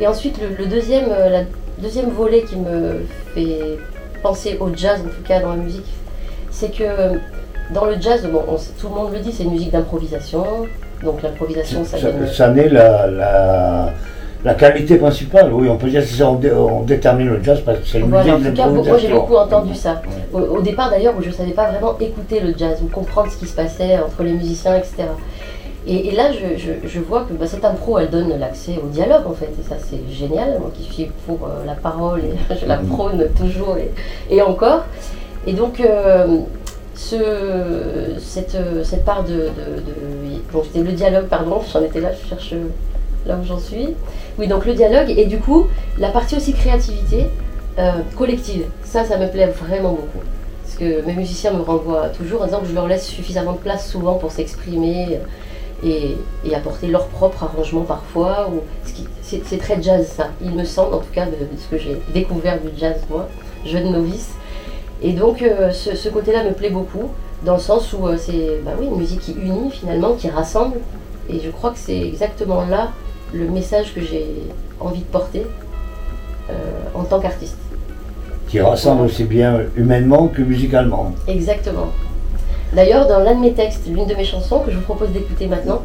Et 0.00 0.06
ensuite, 0.06 0.38
le, 0.40 0.54
le 0.56 0.66
deuxième, 0.70 1.08
la 1.08 1.40
deuxième 1.80 2.10
volet 2.10 2.42
qui 2.42 2.56
me 2.56 3.00
fait 3.34 3.78
penser 4.22 4.56
au 4.60 4.68
jazz, 4.74 5.00
en 5.00 5.08
tout 5.08 5.22
cas 5.26 5.40
dans 5.40 5.50
la 5.50 5.56
musique, 5.56 5.86
c'est 6.50 6.70
que 6.76 7.18
dans 7.74 7.84
le 7.84 8.00
jazz, 8.00 8.26
bon, 8.32 8.42
on 8.48 8.56
tout 8.56 8.88
le 8.88 8.94
monde 8.94 9.12
le 9.12 9.20
dit, 9.20 9.32
c'est 9.32 9.44
une 9.44 9.52
musique 9.52 9.70
d'improvisation. 9.72 10.44
Donc 11.04 11.22
l'improvisation, 11.22 11.84
ça, 11.84 11.98
Ça, 11.98 12.10
donne... 12.10 12.26
ça 12.26 12.48
n'est 12.50 12.68
la, 12.68 13.06
la, 13.06 13.92
la 14.44 14.54
qualité 14.54 14.96
principale. 14.96 15.52
Oui, 15.52 15.68
on 15.68 15.76
peut 15.76 15.88
dire 15.88 16.02
que 16.02 16.22
on, 16.24 16.34
dé- 16.34 16.50
on 16.50 16.82
détermine 16.82 17.28
le 17.28 17.42
jazz 17.42 17.60
parce 17.64 17.78
que 17.78 17.86
c'est 17.86 18.00
une 18.00 18.08
Voilà, 18.08 18.34
en 18.34 18.38
musique 18.38 18.54
tout 18.54 18.62
cas, 18.62 18.68
moi 18.68 18.98
j'ai 18.98 19.08
beaucoup 19.08 19.36
entendu 19.36 19.74
ça. 19.76 20.02
Au, 20.32 20.38
au 20.40 20.60
départ 20.62 20.90
d'ailleurs, 20.90 21.14
où 21.16 21.22
je 21.22 21.28
ne 21.28 21.32
savais 21.34 21.52
pas 21.52 21.70
vraiment 21.70 21.96
écouter 22.00 22.40
le 22.40 22.52
jazz 22.58 22.78
ou 22.82 22.86
comprendre 22.88 23.30
ce 23.30 23.36
qui 23.36 23.46
se 23.46 23.54
passait 23.54 23.96
entre 23.98 24.22
les 24.24 24.32
musiciens, 24.32 24.76
etc. 24.76 25.04
Et, 25.88 26.08
et 26.08 26.10
là, 26.12 26.30
je, 26.32 26.58
je- 26.58 26.86
je 26.86 27.00
vois 27.00 27.22
que 27.24 27.32
bah, 27.32 27.46
cette 27.46 27.64
impro, 27.64 27.98
elle 27.98 28.10
donne 28.10 28.38
l'accès 28.38 28.78
au 28.84 28.88
dialogue 28.88 29.26
en 29.26 29.32
fait, 29.32 29.46
et 29.58 29.66
ça 29.66 29.76
c'est 29.78 30.00
génial. 30.14 30.58
Moi 30.60 30.70
qui 30.74 30.82
suis 30.84 31.06
pour 31.26 31.38
euh, 31.46 31.64
la 31.66 31.74
parole, 31.74 32.20
et 32.20 32.54
je 32.60 32.66
la 32.66 32.76
prône 32.76 33.26
toujours 33.38 33.76
et, 33.78 33.90
et 34.34 34.42
encore. 34.42 34.84
Et 35.46 35.54
donc, 35.54 35.80
euh, 35.80 36.40
ce, 36.94 37.16
cette, 38.20 38.54
euh, 38.54 38.84
cette 38.84 39.04
part 39.04 39.24
de. 39.24 39.32
de, 39.32 39.36
de- 39.38 40.52
donc 40.52 40.64
c'était 40.66 40.84
le 40.84 40.92
dialogue, 40.92 41.26
pardon, 41.26 41.60
j'en 41.72 41.82
étais 41.82 42.00
là, 42.00 42.10
je 42.12 42.28
cherche 42.28 42.54
là 43.26 43.36
où 43.40 43.44
j'en 43.46 43.58
suis. 43.58 43.88
Oui, 44.38 44.46
donc 44.46 44.66
le 44.66 44.74
dialogue, 44.74 45.10
et 45.10 45.24
du 45.26 45.38
coup, 45.38 45.66
la 45.98 46.08
partie 46.10 46.36
aussi 46.36 46.52
créativité 46.52 47.26
euh, 47.78 47.92
collective. 48.16 48.64
Ça, 48.84 49.04
ça 49.04 49.16
me 49.18 49.28
plaît 49.28 49.46
vraiment 49.46 49.90
beaucoup. 49.90 50.24
Parce 50.64 50.76
que 50.76 51.04
mes 51.06 51.14
musiciens 51.14 51.52
me 51.52 51.62
renvoient 51.62 52.08
toujours 52.10 52.42
en 52.42 52.44
disant 52.46 52.60
que 52.60 52.66
je 52.68 52.74
leur 52.74 52.86
laisse 52.88 53.06
suffisamment 53.06 53.52
de 53.52 53.58
place 53.58 53.88
souvent 53.90 54.14
pour 54.14 54.30
s'exprimer 54.32 55.18
et, 55.84 56.16
et 56.44 56.54
apporter 56.54 56.86
leur 56.88 57.06
propre 57.08 57.44
arrangement 57.44 57.82
parfois. 57.82 58.48
Ou, 58.52 58.60
ce 58.86 58.92
qui- 58.92 59.08
c'est, 59.22 59.42
c'est 59.44 59.58
très 59.58 59.82
jazz 59.82 60.06
ça, 60.06 60.28
il 60.42 60.52
me 60.52 60.64
semble 60.64 60.94
en 60.94 60.98
tout 61.00 61.12
cas 61.12 61.26
de, 61.26 61.32
de 61.32 61.60
ce 61.60 61.66
que 61.68 61.78
j'ai 61.78 62.00
découvert 62.14 62.58
du 62.60 62.68
jazz 62.78 62.96
moi, 63.10 63.28
jeune 63.66 63.92
novice. 63.92 64.30
Et 65.02 65.12
donc 65.12 65.42
euh, 65.42 65.70
ce, 65.70 65.94
ce 65.94 66.08
côté-là 66.08 66.44
me 66.44 66.52
plaît 66.52 66.70
beaucoup, 66.70 67.10
dans 67.44 67.54
le 67.54 67.60
sens 67.60 67.92
où 67.92 68.06
euh, 68.06 68.16
c'est 68.18 68.60
bah 68.64 68.72
oui, 68.80 68.86
une 68.86 68.96
musique 68.96 69.20
qui 69.20 69.32
unit 69.32 69.70
finalement, 69.70 70.14
qui 70.14 70.28
rassemble. 70.28 70.78
Et 71.30 71.40
je 71.40 71.50
crois 71.50 71.70
que 71.70 71.78
c'est 71.78 72.00
exactement 72.00 72.64
là 72.64 72.90
le 73.34 73.48
message 73.50 73.94
que 73.94 74.00
j'ai 74.00 74.26
envie 74.80 75.00
de 75.00 75.04
porter 75.06 75.44
euh, 76.50 76.54
en 76.94 77.04
tant 77.04 77.20
qu'artiste. 77.20 77.58
Qui 78.48 78.60
rassemble 78.60 79.02
aussi 79.02 79.24
bien 79.24 79.60
humainement 79.76 80.28
que 80.28 80.40
musicalement. 80.40 81.12
Exactement. 81.26 81.88
D'ailleurs, 82.72 83.06
dans 83.08 83.20
l'un 83.20 83.34
de 83.34 83.40
mes 83.40 83.52
textes, 83.52 83.86
l'une 83.86 84.06
de 84.06 84.14
mes 84.14 84.24
chansons 84.24 84.60
que 84.60 84.70
je 84.70 84.76
vous 84.76 84.82
propose 84.82 85.10
d'écouter 85.10 85.46
maintenant, 85.46 85.82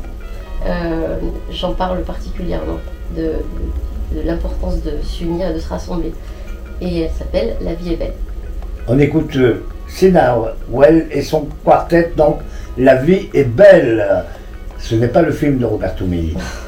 euh, 0.65 1.17
j'en 1.51 1.73
parle 1.73 2.01
particulièrement 2.03 2.77
de, 3.15 3.21
de- 3.23 4.21
de 4.21 4.27
l'importance 4.27 4.81
de 4.83 4.91
s'unir 5.03 5.49
et 5.49 5.53
de 5.53 5.59
se 5.59 5.69
rassembler. 5.69 6.13
Et 6.81 7.01
elle 7.01 7.11
s'appelle 7.11 7.55
La 7.61 7.73
vie 7.73 7.93
est 7.93 7.97
belle. 7.97 8.13
On 8.87 8.99
écoute 8.99 9.35
euh, 9.37 9.63
Sina 9.87 10.37
Well 10.71 11.07
et 11.11 11.21
son 11.21 11.47
quartet, 11.63 12.11
donc 12.17 12.39
La 12.77 12.95
vie 12.95 13.29
est 13.33 13.43
belle. 13.45 14.25
Ce 14.79 14.95
n'est 14.95 15.07
pas 15.07 15.21
le 15.21 15.31
film 15.31 15.57
de 15.59 15.65
Roberto 15.65 16.05
Milli. 16.05 16.35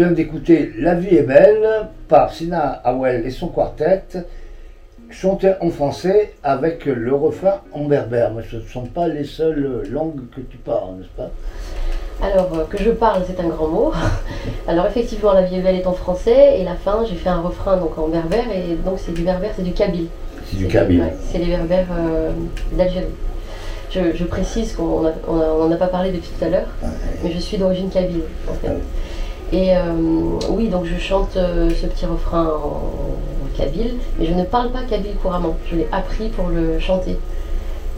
vient 0.00 0.12
d'écouter 0.12 0.72
La 0.78 0.94
vie 0.94 1.14
est 1.14 1.24
belle 1.24 1.68
par 2.08 2.32
Sina 2.32 2.80
Awel 2.84 3.26
et 3.26 3.30
son 3.30 3.48
quartet, 3.48 4.04
chanté 5.10 5.52
en 5.60 5.68
français 5.68 6.32
avec 6.42 6.86
le 6.86 7.14
refrain 7.14 7.60
en 7.72 7.84
berbère. 7.84 8.32
Mais 8.32 8.42
ce 8.50 8.56
ne 8.56 8.62
sont 8.62 8.86
pas 8.86 9.08
les 9.08 9.24
seules 9.24 9.86
langues 9.90 10.22
que 10.34 10.40
tu 10.40 10.56
parles, 10.56 10.94
n'est-ce 10.98 11.14
pas? 11.22 11.30
Alors, 12.22 12.48
euh, 12.54 12.64
que 12.64 12.78
je 12.78 12.90
parle, 12.92 13.24
c'est 13.26 13.38
un 13.44 13.48
grand 13.48 13.68
mot. 13.68 13.92
Alors, 14.68 14.86
effectivement, 14.86 15.34
La 15.34 15.42
vie 15.42 15.56
est 15.56 15.60
belle 15.60 15.76
est 15.76 15.86
en 15.86 15.92
français, 15.92 16.58
et 16.58 16.64
la 16.64 16.76
fin, 16.76 17.04
j'ai 17.06 17.16
fait 17.16 17.28
un 17.28 17.42
refrain 17.42 17.76
donc 17.76 17.98
en 17.98 18.08
berbère, 18.08 18.46
et 18.54 18.76
donc 18.82 18.98
c'est 18.98 19.12
du 19.12 19.22
berbère, 19.22 19.50
c'est 19.54 19.62
du 19.62 19.72
kabyle. 19.72 20.06
C'est 20.46 20.56
du 20.56 20.66
kabyle. 20.66 21.00
Ouais, 21.00 21.14
c'est 21.30 21.38
les 21.38 21.46
berbères 21.46 21.88
euh, 21.92 22.30
d'Algérie. 22.72 23.04
Je, 23.90 24.00
je 24.14 24.24
précise 24.24 24.72
qu'on 24.72 25.02
n'en 25.02 25.70
a 25.70 25.76
pas 25.76 25.88
parlé 25.88 26.10
depuis 26.10 26.30
tout 26.38 26.44
à 26.44 26.48
l'heure, 26.48 26.68
mais 27.22 27.32
je 27.32 27.38
suis 27.38 27.58
d'origine 27.58 27.90
kabyle, 27.90 28.22
en 28.48 28.54
fait. 28.54 28.68
Ah. 28.68 29.09
Et 29.52 29.76
euh, 29.76 29.82
oui, 30.50 30.68
donc 30.68 30.84
je 30.84 30.98
chante 30.98 31.36
euh, 31.36 31.70
ce 31.70 31.86
petit 31.86 32.06
refrain 32.06 32.46
en, 32.46 32.82
kabyle, 33.56 33.94
mais 34.18 34.26
je 34.26 34.32
ne 34.32 34.44
parle 34.44 34.70
pas 34.70 34.82
kabyle 34.82 35.14
couramment. 35.20 35.56
Je 35.68 35.76
l'ai 35.76 35.88
appris 35.90 36.28
pour 36.28 36.48
le 36.48 36.78
chanter. 36.78 37.18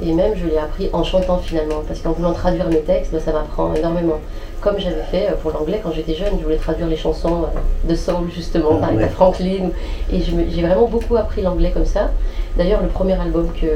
Et 0.02 0.12
même, 0.12 0.32
je 0.34 0.46
l'ai 0.46 0.56
appris 0.56 0.88
en 0.94 1.04
chantant 1.04 1.36
finalement, 1.38 1.82
parce 1.86 2.00
qu'en 2.00 2.12
voulant 2.12 2.32
traduire 2.32 2.68
mes 2.68 2.80
textes, 2.80 3.12
bah, 3.12 3.20
ça 3.20 3.32
m'apprend 3.32 3.74
énormément. 3.74 4.18
Comme 4.62 4.78
j'avais 4.78 5.02
fait 5.10 5.28
euh, 5.28 5.34
pour 5.34 5.50
l'anglais 5.50 5.80
quand 5.82 5.92
j'étais 5.92 6.14
jeune, 6.14 6.38
je 6.38 6.44
voulais 6.44 6.56
traduire 6.56 6.86
les 6.86 6.96
chansons 6.96 7.44
de 7.84 7.94
soul 7.94 8.30
justement, 8.34 8.76
par 8.76 8.94
ouais. 8.94 9.08
Franklin. 9.08 9.68
Et 10.10 10.20
j'ai 10.22 10.62
vraiment 10.62 10.86
beaucoup 10.86 11.16
appris 11.16 11.42
l'anglais 11.42 11.70
comme 11.70 11.84
ça. 11.84 12.10
D'ailleurs, 12.56 12.80
le 12.80 12.88
premier 12.88 13.20
album 13.20 13.48
que 13.60 13.66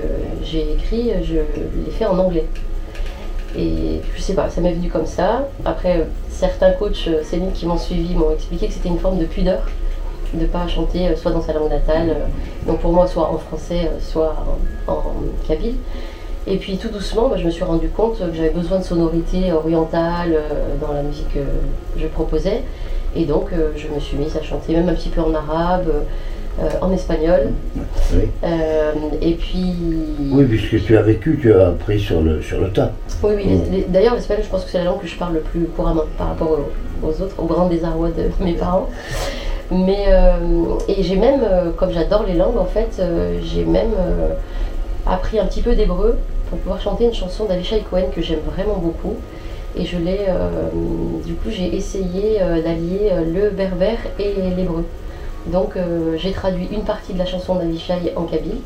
j'ai 0.42 0.72
écrit, 0.72 1.12
je 1.22 1.34
l'ai 1.34 1.90
fait 1.90 2.06
en 2.06 2.18
anglais. 2.18 2.46
Et 3.56 4.00
je 4.14 4.20
sais 4.20 4.34
pas, 4.34 4.50
ça 4.50 4.60
m'est 4.60 4.72
venu 4.72 4.88
comme 4.88 5.06
ça. 5.06 5.48
Après, 5.64 6.00
euh, 6.00 6.04
certains 6.28 6.72
coachs 6.72 7.08
euh, 7.08 7.22
scéniques 7.24 7.54
qui 7.54 7.66
m'ont 7.66 7.78
suivi 7.78 8.14
m'ont 8.14 8.32
expliqué 8.32 8.66
que 8.68 8.74
c'était 8.74 8.88
une 8.88 8.98
forme 8.98 9.18
de 9.18 9.24
pudeur 9.24 9.60
de 10.34 10.42
ne 10.42 10.46
pas 10.46 10.66
chanter 10.66 11.08
euh, 11.08 11.16
soit 11.16 11.30
dans 11.30 11.42
sa 11.42 11.52
langue 11.52 11.70
natale, 11.70 12.10
euh, 12.10 12.66
donc 12.66 12.80
pour 12.80 12.92
moi 12.92 13.06
soit 13.06 13.30
en 13.30 13.38
français, 13.38 13.90
euh, 13.92 13.98
soit 14.00 14.34
en, 14.86 15.02
kabyle. 15.46 15.76
Et 16.48 16.58
puis 16.58 16.76
tout 16.78 16.88
doucement, 16.88 17.28
bah, 17.28 17.36
je 17.36 17.44
me 17.44 17.50
suis 17.50 17.64
rendu 17.64 17.88
compte 17.88 18.18
que 18.18 18.34
j'avais 18.34 18.50
besoin 18.50 18.78
de 18.78 18.84
sonorités 18.84 19.52
orientales 19.52 20.34
euh, 20.34 20.76
dans 20.80 20.92
la 20.92 21.02
musique 21.02 21.32
que 21.34 21.40
je 22.00 22.06
proposais. 22.06 22.62
Et 23.16 23.24
donc 23.24 23.52
euh, 23.52 23.72
je 23.76 23.88
me 23.88 23.98
suis 23.98 24.16
mise 24.16 24.36
à 24.36 24.42
chanter 24.42 24.74
même 24.74 24.88
un 24.88 24.94
petit 24.94 25.08
peu 25.08 25.20
en 25.20 25.34
arabe, 25.34 25.88
euh, 25.88 25.92
euh, 25.92 26.02
en 26.80 26.90
espagnol. 26.92 27.50
Oui. 28.14 28.28
Euh, 28.44 28.92
et 29.20 29.34
puis. 29.34 29.74
Oui, 30.32 30.44
puisque 30.44 30.84
tu 30.84 30.96
as 30.96 31.02
vécu, 31.02 31.38
tu 31.40 31.52
as 31.52 31.68
appris 31.68 32.00
sur 32.00 32.20
le, 32.22 32.40
sur 32.42 32.60
le 32.60 32.70
tas. 32.70 32.92
Oui, 33.22 33.32
oui. 33.36 33.60
les- 33.70 33.82
D'ailleurs, 33.88 34.14
l'espagnol, 34.14 34.44
je 34.44 34.50
pense 34.50 34.64
que 34.64 34.70
c'est 34.70 34.78
la 34.78 34.84
langue 34.84 35.00
que 35.00 35.06
je 35.06 35.16
parle 35.18 35.34
le 35.34 35.40
plus 35.40 35.64
couramment 35.66 36.04
par 36.16 36.28
rapport 36.28 36.50
aux, 36.50 37.06
aux 37.06 37.22
autres, 37.22 37.34
au 37.38 37.44
grand 37.44 37.68
désarroi 37.68 38.08
de 38.08 38.44
mes 38.44 38.54
parents. 38.54 38.88
Mais 39.70 40.04
euh, 40.08 40.34
et 40.88 41.02
j'ai 41.02 41.16
même, 41.16 41.40
euh, 41.42 41.70
comme 41.76 41.90
j'adore 41.92 42.24
les 42.26 42.34
langues, 42.34 42.56
en 42.58 42.64
fait, 42.66 42.98
euh, 43.00 43.38
j'ai 43.42 43.64
même 43.64 43.90
euh, 43.98 44.28
appris 45.06 45.38
un 45.40 45.44
petit 45.46 45.60
peu 45.60 45.74
d'hébreu 45.74 46.16
pour 46.48 46.58
pouvoir 46.60 46.80
chanter 46.80 47.04
une 47.04 47.12
chanson 47.14 47.44
d'Avishai 47.46 47.82
Cohen 47.90 48.04
que 48.14 48.22
j'aime 48.22 48.38
vraiment 48.54 48.76
beaucoup. 48.76 49.16
Et 49.78 49.84
je 49.84 49.98
l'ai, 49.98 50.20
euh, 50.28 50.68
du 51.26 51.34
coup, 51.34 51.50
j'ai 51.50 51.76
essayé 51.76 52.40
euh, 52.40 52.62
d'allier 52.62 53.10
euh, 53.12 53.24
le 53.24 53.50
berbère 53.50 53.98
et 54.18 54.32
l'hébreu. 54.56 54.84
Donc, 55.52 55.76
euh, 55.76 56.16
j'ai 56.18 56.32
traduit 56.32 56.66
une 56.72 56.82
partie 56.82 57.12
de 57.12 57.18
la 57.18 57.26
chanson 57.26 57.54
d'Avishai 57.54 58.12
en 58.16 58.24
kabyle 58.24 58.60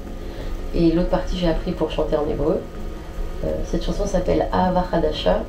et 0.75 0.93
l'autre 0.93 1.11
partie 1.11 1.37
j'ai 1.37 1.49
appris 1.49 1.73
pour 1.73 1.91
chanter 1.91 2.17
en 2.17 2.29
hébreu. 2.29 2.61
Euh, 3.45 3.49
cette 3.67 3.85
chanson 3.85 4.07
s'appelle 4.07 4.47
Hadasha, 4.53 5.43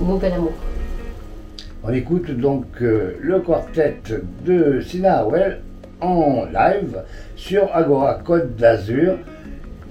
Nouvel 0.00 0.32
amour. 0.34 0.52
On 1.82 1.92
écoute 1.92 2.30
donc 2.30 2.66
euh, 2.82 3.16
le 3.20 3.40
quartet 3.40 4.00
de 4.44 4.80
Sina 4.80 5.22
Howell 5.24 5.62
en 6.00 6.44
live 6.52 7.02
sur 7.36 7.68
Agora 7.74 8.14
Côte 8.24 8.56
d'Azur. 8.56 9.14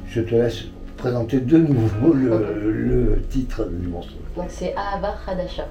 Je 0.07 0.21
te 0.21 0.35
laisse 0.35 0.65
présenter 0.97 1.39
de 1.39 1.57
nouveau 1.57 2.13
le, 2.13 2.71
le 2.71 3.21
titre 3.29 3.65
du 3.65 3.87
morceau. 3.87 4.15
Donc 4.35 4.45
c'est 4.49 4.73
Ahava 4.75 5.15
Hadasha. 5.27 5.65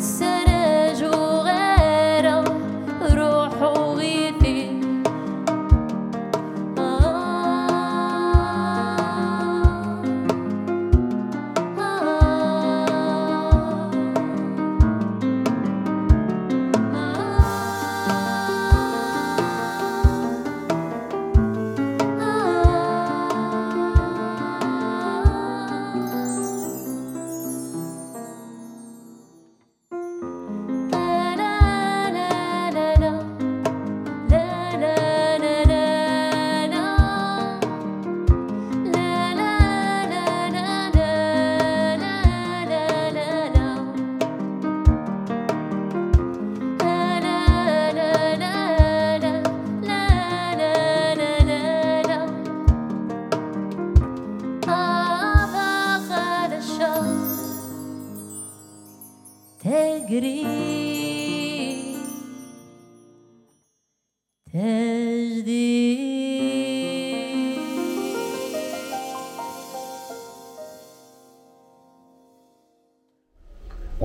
So 0.00 0.29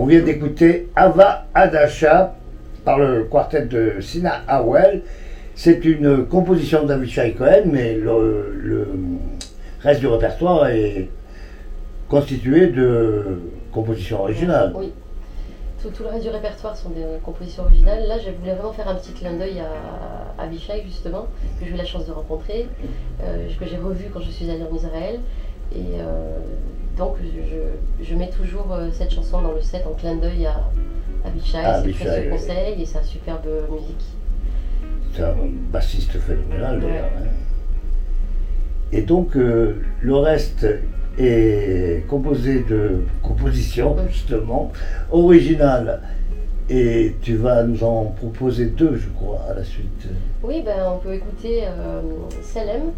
On 0.06 0.08
vient 0.08 0.22
d'écouter 0.22 0.90
Ava 0.96 1.48
Adasha 1.56 2.36
par 2.84 3.00
le 3.00 3.24
quartet 3.24 3.66
de 3.66 3.96
Sina 4.02 4.44
Howell. 4.48 5.02
C'est 5.56 5.84
une 5.84 6.28
composition 6.28 6.86
d'Avishai 6.86 7.34
Cohen, 7.34 7.64
mais 7.72 7.96
le, 7.96 8.88
reste 9.80 10.02
du 10.02 10.06
répertoire 10.06 10.68
est 10.68 11.10
constitué 12.08 12.68
de 12.68 13.42
compositions 13.72 14.22
originales. 14.22 14.74
Oui. 14.76 14.94
Tout, 15.82 15.90
le 16.04 16.10
reste 16.10 16.22
du 16.22 16.30
répertoire 16.30 16.78
sont 16.78 16.90
des 16.90 17.02
compositions 17.24 17.64
originales. 17.64 18.08
Là, 18.08 18.20
je 18.20 18.30
voulais 18.30 18.54
vraiment 18.54 18.74
faire 18.74 18.88
un 18.88 18.96
petit 18.96 19.14
clin 19.14 19.34
d'œil 19.34 19.60
à, 19.60 20.40
à 20.40 20.46
Abishai, 20.46 20.84
justement, 20.86 21.26
que 21.60 21.66
j'ai 21.66 21.72
eu 21.72 21.78
la 21.78 21.84
chance 21.84 22.06
de 22.06 22.12
rencontrer, 22.12 22.68
euh, 23.24 23.48
que 23.60 23.66
j'ai 23.66 23.78
revu 23.78 24.12
quand 24.14 24.22
je 24.22 24.30
suis 24.30 24.52
allée 24.52 24.66
en 24.72 24.76
Israël. 24.76 25.20
Et 25.76 26.00
euh, 26.00 26.38
donc, 26.98 27.16
je, 27.24 28.04
je 28.06 28.16
mets 28.16 28.30
toujours 28.30 28.72
euh, 28.72 28.90
cette 28.92 29.12
chanson 29.14 29.42
dans 29.42 29.52
le 29.52 29.62
set 29.62 29.86
en 29.88 29.94
clin 29.94 30.16
d'œil 30.16 30.46
à 30.46 30.70
Abishai. 31.26 31.58
Ah, 31.64 31.74
C'est 31.76 31.80
Abishai, 31.90 32.06
très 32.06 32.22
oui. 32.24 32.30
conseil 32.30 32.82
et 32.82 32.86
sa 32.86 33.02
superbe 33.04 33.46
musique. 33.72 34.06
C'est 35.14 35.24
un 35.24 35.36
bassiste 35.72 36.18
phénoménal 36.20 36.76
Ouais. 36.78 36.82
d'ailleurs. 36.90 37.06
hein. 37.18 37.24
Et 38.92 39.02
donc 39.02 39.36
euh, 39.36 39.82
le 40.02 40.16
reste 40.16 40.66
est 41.18 42.06
composé 42.08 42.60
de 42.70 43.02
compositions 43.24 43.96
Oui. 43.98 44.04
justement 44.12 44.72
originales. 45.12 46.02
Et 46.70 47.16
tu 47.22 47.36
vas 47.36 47.62
nous 47.64 47.84
en 47.84 48.06
proposer 48.06 48.66
deux, 48.66 48.96
je 48.96 49.08
crois, 49.10 49.46
à 49.50 49.54
la 49.54 49.64
suite. 49.64 50.08
Oui, 50.44 50.64
ben, 50.66 50.94
on 50.96 50.98
peut 50.98 51.14
écouter 51.14 51.64
euh, 51.68 52.02
Salem, 52.42 52.92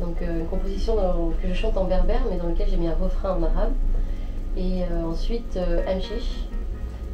donc 0.00 0.20
euh, 0.20 0.40
une 0.40 0.46
composition 0.46 0.96
que 1.42 1.48
je 1.48 1.54
chante 1.54 1.76
en 1.76 1.84
berbère, 1.84 2.22
mais 2.30 2.36
dans 2.36 2.48
lequel 2.48 2.68
j'ai 2.68 2.76
mis 2.76 2.88
un 2.88 2.94
refrain 2.94 3.36
en 3.36 3.42
arabe. 3.42 3.72
Et 4.56 4.82
euh, 4.82 5.04
ensuite 5.04 5.56
euh, 5.56 5.82
Amchish, 5.86 6.46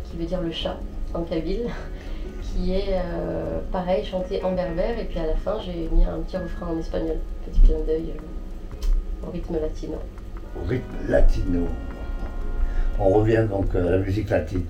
qui 0.04 0.16
veut 0.16 0.24
dire 0.24 0.40
le 0.40 0.50
chat 0.50 0.76
en 1.14 1.22
kabyle, 1.22 1.68
qui 2.42 2.74
est 2.74 3.00
pareil, 3.70 4.04
chanté 4.04 4.42
en 4.42 4.52
berbère. 4.52 4.98
Et 4.98 5.04
puis 5.04 5.18
à 5.18 5.26
la 5.26 5.36
fin, 5.36 5.58
j'ai 5.64 5.88
mis 5.92 6.04
un 6.04 6.18
petit 6.20 6.36
refrain 6.36 6.68
en 6.68 6.78
espagnol, 6.78 7.16
petit 7.46 7.60
clin 7.60 7.78
d'œil 7.86 8.14
au 9.26 9.30
rythme 9.30 9.58
latino. 9.60 9.98
Au 10.56 10.68
rythme 10.68 10.96
latino. 11.08 11.66
On 12.98 13.08
revient 13.08 13.46
donc 13.48 13.74
à 13.74 13.80
la 13.80 13.98
musique 13.98 14.28
latine. 14.28 14.64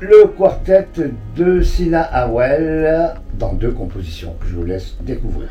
Le 0.00 0.26
quartet 0.36 0.88
de 1.36 1.62
Sina 1.62 2.02
Howell 2.02 3.14
dans 3.34 3.52
deux 3.52 3.70
compositions 3.72 4.34
que 4.40 4.46
je 4.46 4.56
vous 4.56 4.64
laisse 4.64 4.96
découvrir. 5.00 5.48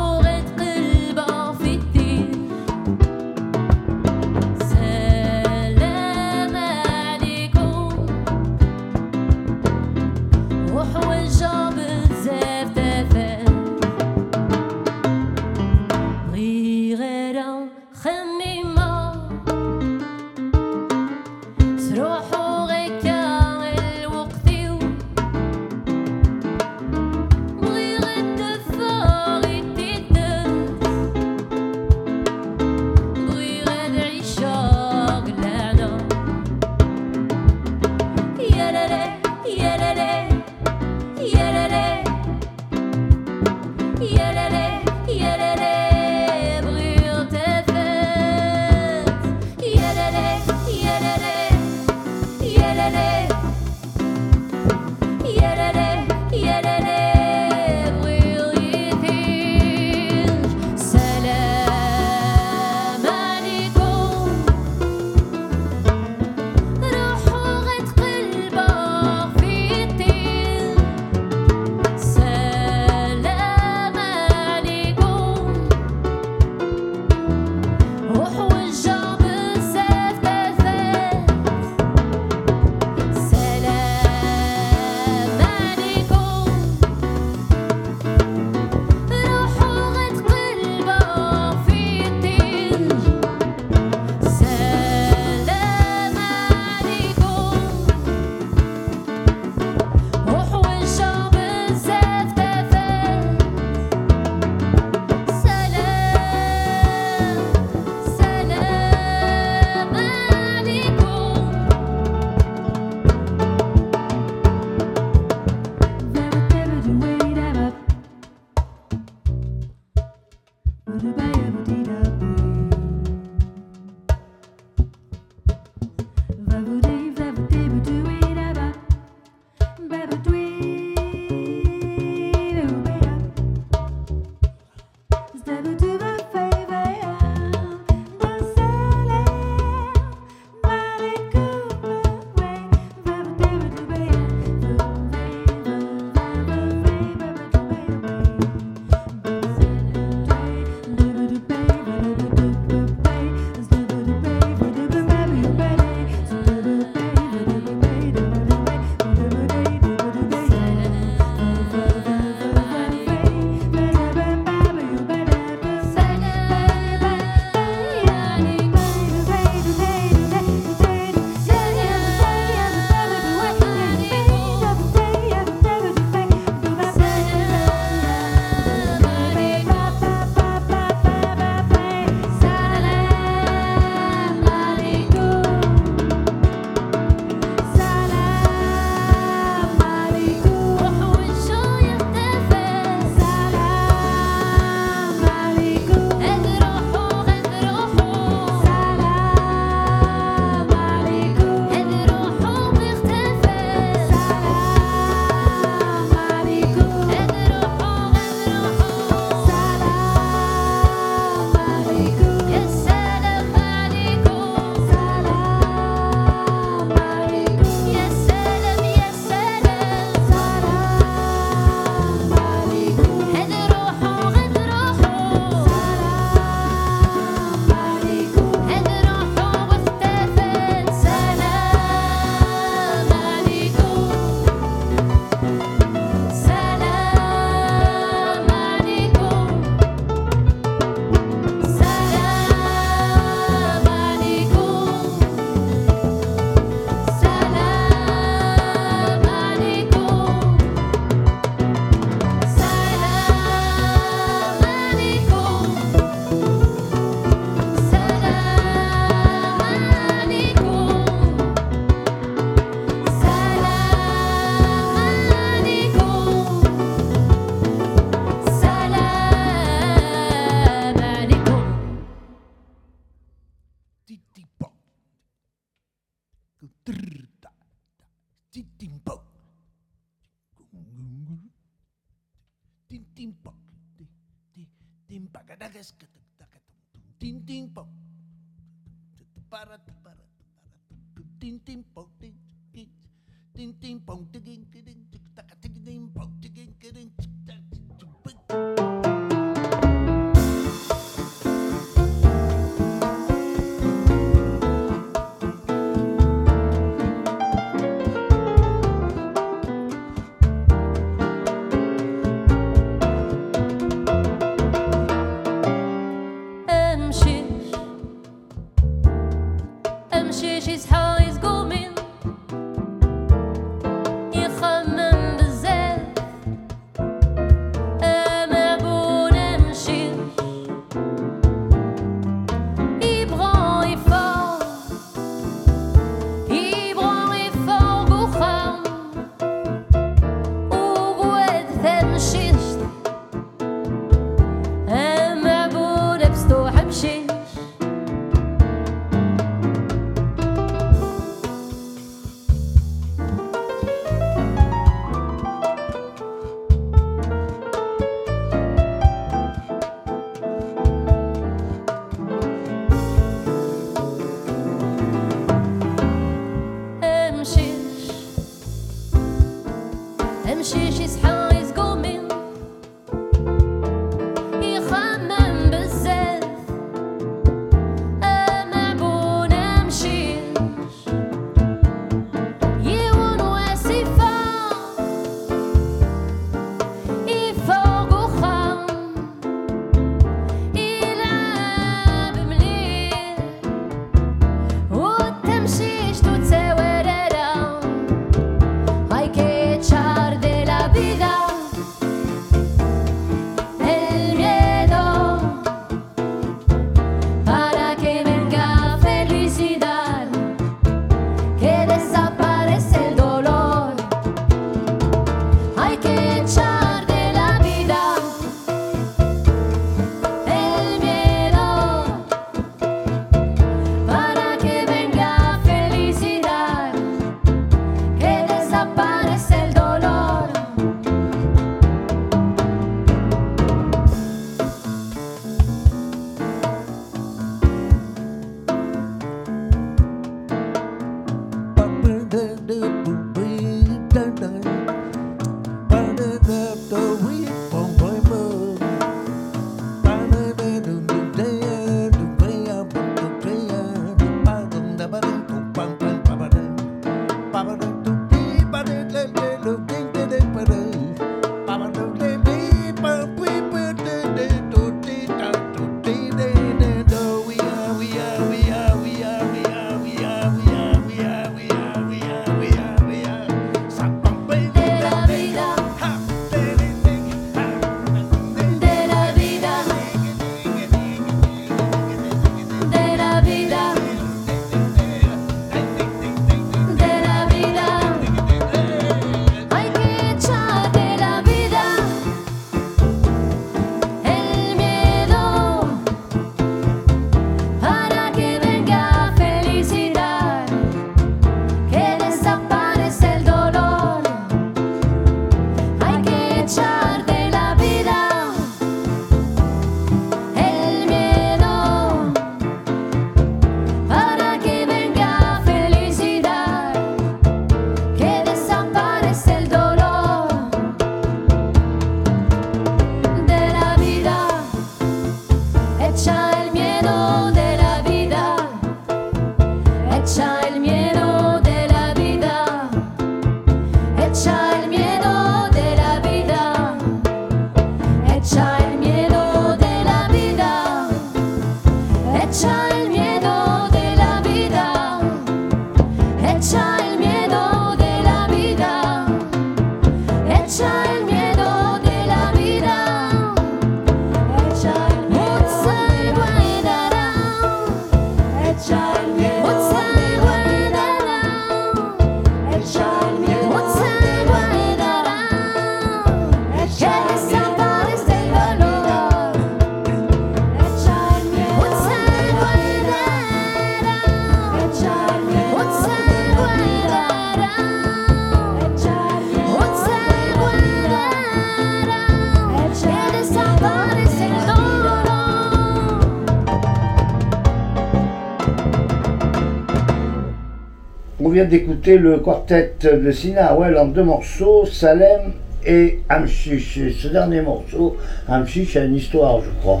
Vient 591.56 591.64
d'écouter 591.64 592.18
le 592.18 592.38
quartet 592.40 592.96
de 593.02 593.30
Sina 593.32 593.68
Hawel 593.68 593.96
en 593.96 594.04
deux 594.08 594.22
morceaux, 594.22 594.84
Salem 594.84 595.54
et 595.86 596.18
Amchish. 596.28 596.98
Et 596.98 597.12
ce 597.18 597.28
dernier 597.28 597.62
morceau, 597.62 598.18
Amchish 598.46 598.94
a 598.96 599.04
une 599.04 599.14
histoire, 599.14 599.62
je 599.62 599.70
crois. 599.80 600.00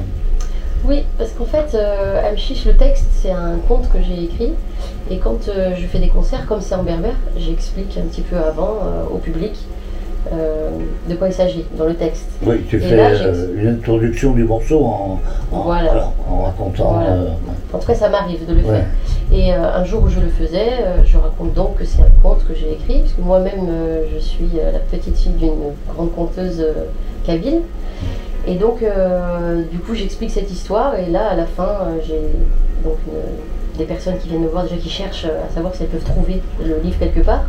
Oui, 0.84 1.04
parce 1.16 1.30
qu'en 1.30 1.46
fait, 1.46 1.74
euh, 1.74 2.20
le 2.30 2.72
texte, 2.76 3.06
c'est 3.22 3.30
un 3.30 3.56
conte 3.66 3.88
que 3.90 3.96
j'ai 4.06 4.24
écrit. 4.24 4.52
Et 5.10 5.16
quand 5.16 5.48
euh, 5.48 5.70
je 5.74 5.86
fais 5.86 5.98
des 5.98 6.08
concerts, 6.08 6.44
comme 6.46 6.60
c'est 6.60 6.74
en 6.74 6.82
berbère, 6.82 7.16
j'explique 7.38 7.96
un 7.96 8.06
petit 8.06 8.20
peu 8.20 8.36
avant 8.36 8.74
euh, 8.84 9.04
au 9.14 9.16
public 9.16 9.54
euh, 10.32 10.70
de 11.08 11.14
quoi 11.14 11.28
il 11.28 11.32
s'agit 11.32 11.64
dans 11.78 11.86
le 11.86 11.94
texte. 11.94 12.26
Oui, 12.44 12.56
tu 12.68 12.76
Et 12.76 12.80
fais 12.80 12.96
là, 12.96 13.08
euh, 13.12 13.54
une 13.56 13.68
introduction 13.68 14.32
du 14.32 14.44
morceau 14.44 14.84
en, 14.84 15.20
en, 15.52 15.60
Voilà. 15.62 15.84
voilà, 15.90 16.12
en 16.28 16.42
racontant. 16.42 16.92
Voilà. 16.92 17.10
euh, 17.12 17.28
En 17.72 17.78
tout 17.78 17.86
cas, 17.86 17.94
ça 17.94 18.10
m'arrive 18.10 18.44
de 18.46 18.52
le 18.52 18.58
Ouais. 18.62 18.74
faire. 18.74 18.86
Et 19.32 19.52
un 19.52 19.84
jour 19.84 20.04
où 20.04 20.08
je 20.08 20.20
le 20.20 20.28
faisais, 20.28 20.68
je 21.04 21.16
donc 21.44 21.76
que 21.76 21.84
c'est 21.84 22.00
un 22.02 22.08
conte 22.22 22.46
que 22.46 22.54
j'ai 22.54 22.72
écrit, 22.72 23.00
parce 23.00 23.12
que 23.12 23.20
moi-même, 23.20 23.68
euh, 23.68 24.04
je 24.14 24.18
suis 24.18 24.48
euh, 24.58 24.72
la 24.72 24.78
petite 24.78 25.16
fille 25.16 25.32
d'une 25.32 25.52
grande 25.94 26.14
conteuse 26.14 26.60
euh, 26.60 26.84
kabyle. 27.26 27.60
Et 28.48 28.54
donc, 28.54 28.78
du 29.72 29.78
coup, 29.80 29.94
j'explique 29.96 30.30
cette 30.30 30.52
histoire, 30.52 30.94
et 30.94 31.10
là, 31.10 31.30
à 31.30 31.34
la 31.34 31.46
fin, 31.46 31.78
j'ai 32.06 32.20
donc 32.84 32.94
une- 33.08 33.76
des 33.78 33.84
personnes 33.84 34.18
qui 34.18 34.28
viennent 34.28 34.42
me 34.42 34.46
voir, 34.46 34.62
déjà 34.62 34.76
qui 34.76 34.88
cherchent 34.88 35.24
à 35.26 35.52
savoir 35.52 35.74
si 35.74 35.82
elles 35.82 35.88
peuvent 35.88 36.04
trouver 36.04 36.40
le 36.64 36.78
livre 36.80 36.96
quelque 37.00 37.18
part. 37.20 37.42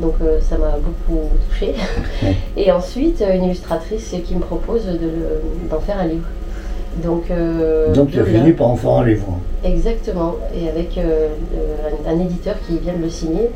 Donc, 0.00 0.14
ça 0.40 0.56
m'a 0.56 0.70
beaucoup 0.78 1.20
touchée. 1.50 1.74
et 2.56 2.72
ensuite, 2.72 3.22
une 3.30 3.44
illustratrice 3.44 4.14
qui 4.26 4.34
me 4.34 4.40
propose 4.40 4.86
de 4.86 5.68
d'en 5.70 5.80
faire 5.80 5.98
un 6.00 6.06
livre. 6.06 6.26
Donc, 7.04 7.30
euh, 7.30 7.92
Donc 7.92 8.10
tu 8.10 8.18
as 8.18 8.24
fini 8.24 8.52
par 8.52 8.68
en 8.68 8.76
faire 8.76 8.92
un 8.92 9.04
livre. 9.04 9.26
Exactement, 9.64 10.36
et 10.54 10.66
avec 10.68 10.96
euh, 10.96 11.28
un, 12.06 12.10
un 12.10 12.20
éditeur 12.20 12.55
qui 12.66 12.78
vient 12.78 12.94
de 12.94 13.02
le 13.02 13.10
signer. 13.10 13.50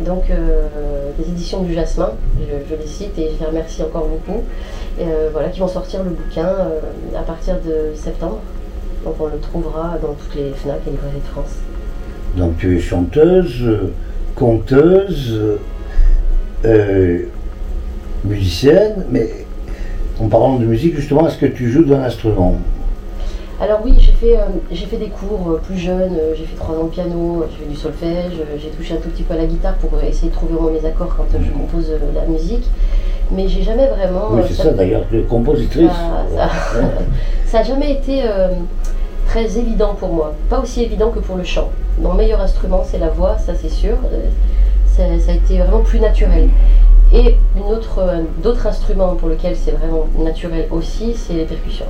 Donc, 0.00 0.24
euh, 0.30 0.68
les 1.18 1.28
éditions 1.28 1.62
du 1.62 1.74
Jasmin, 1.74 2.12
je, 2.40 2.74
les 2.74 2.86
cite 2.86 3.18
et 3.18 3.30
je 3.34 3.40
les 3.40 3.46
remercie 3.46 3.82
encore 3.82 4.08
beaucoup. 4.08 4.42
Euh, 5.00 5.28
voilà, 5.32 5.48
qui 5.48 5.60
vont 5.60 5.68
sortir 5.68 6.02
le 6.02 6.10
bouquin 6.10 6.46
euh, 6.46 6.80
à 7.16 7.22
partir 7.22 7.56
de 7.56 7.94
septembre. 7.94 8.40
Donc, 9.04 9.14
on 9.20 9.26
le 9.26 9.38
trouvera 9.38 9.98
dans 10.00 10.14
toutes 10.14 10.34
les 10.34 10.50
Fnac 10.52 10.80
et 10.86 10.90
librairies 10.90 11.20
de 11.20 11.28
France. 11.28 11.58
Donc 12.36 12.56
tu 12.56 12.78
es 12.78 12.80
chanteuse, 12.80 13.62
conteuse, 14.34 15.38
musicienne, 18.24 19.04
mais 19.10 19.28
en 20.18 20.28
parlant 20.28 20.56
de 20.56 20.64
musique, 20.64 20.96
justement, 20.96 21.26
est-ce 21.28 21.36
que 21.36 21.46
tu 21.46 21.70
joues 21.70 21.84
d'un 21.84 22.02
instrument? 22.02 22.56
Alors 23.62 23.78
oui, 23.84 23.94
j'ai 23.96 24.10
fait, 24.10 24.36
euh, 24.36 24.46
j'ai 24.72 24.86
fait 24.86 24.96
des 24.96 25.06
cours 25.06 25.50
euh, 25.52 25.60
plus 25.64 25.78
jeunes, 25.78 26.16
euh, 26.18 26.34
j'ai 26.36 26.46
fait 26.46 26.56
trois 26.56 26.74
ans 26.74 26.82
de 26.82 26.88
piano, 26.88 27.44
j'ai 27.48 27.64
fait 27.64 27.70
du 27.70 27.76
solfège, 27.76 28.32
j'ai 28.60 28.70
touché 28.70 28.94
un 28.94 28.96
tout 28.96 29.08
petit 29.08 29.22
peu 29.22 29.34
à 29.34 29.36
la 29.36 29.46
guitare 29.46 29.74
pour 29.74 29.90
essayer 30.02 30.30
de 30.30 30.34
trouver 30.34 30.56
au 30.56 30.62
moins 30.62 30.72
mes 30.72 30.84
accords 30.84 31.14
quand 31.16 31.26
je 31.40 31.48
compose 31.52 31.88
euh, 31.90 31.98
la 32.12 32.24
musique. 32.26 32.64
Mais 33.30 33.46
j'ai 33.46 33.62
jamais 33.62 33.86
vraiment... 33.86 34.30
Oui, 34.32 34.42
c'est 34.48 34.54
ça 34.54 34.72
d'ailleurs, 34.72 35.04
tu 35.08 35.20
es 35.20 35.22
compositrice. 35.22 35.92
Ça- 36.34 37.58
n'a 37.58 37.62
jamais 37.64 37.92
été 37.92 38.24
très 39.28 39.56
évident 39.56 39.94
pour 39.94 40.12
moi. 40.12 40.34
Pas 40.50 40.58
aussi 40.58 40.82
évident 40.82 41.10
que 41.10 41.20
pour 41.20 41.36
le 41.36 41.44
chant. 41.44 41.70
Mon 42.00 42.14
meilleur 42.14 42.40
instrument, 42.40 42.82
c'est 42.84 42.98
la 42.98 43.10
voix, 43.10 43.38
ça 43.38 43.54
c'est 43.54 43.70
sûr. 43.70 43.94
Ça, 44.86 45.04
ça 45.24 45.30
a 45.30 45.34
été 45.34 45.58
vraiment 45.58 45.82
plus 45.82 46.00
naturel. 46.00 46.48
Et 47.14 47.36
une 47.56 47.72
autre, 47.72 48.02
d'autres 48.42 48.66
instruments 48.66 49.14
pour 49.14 49.28
lesquels 49.28 49.56
c'est 49.56 49.70
vraiment 49.70 50.06
naturel 50.18 50.66
aussi, 50.72 51.14
c'est 51.14 51.34
les 51.34 51.44
percussions. 51.44 51.86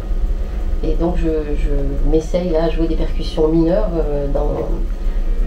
Et 0.84 0.94
donc 0.94 1.14
je, 1.16 1.28
je 1.28 2.10
m'essaye 2.10 2.56
à 2.56 2.68
jouer 2.70 2.86
des 2.86 2.96
percussions 2.96 3.48
mineures 3.48 3.88
euh, 3.94 4.26
dans, 4.32 4.68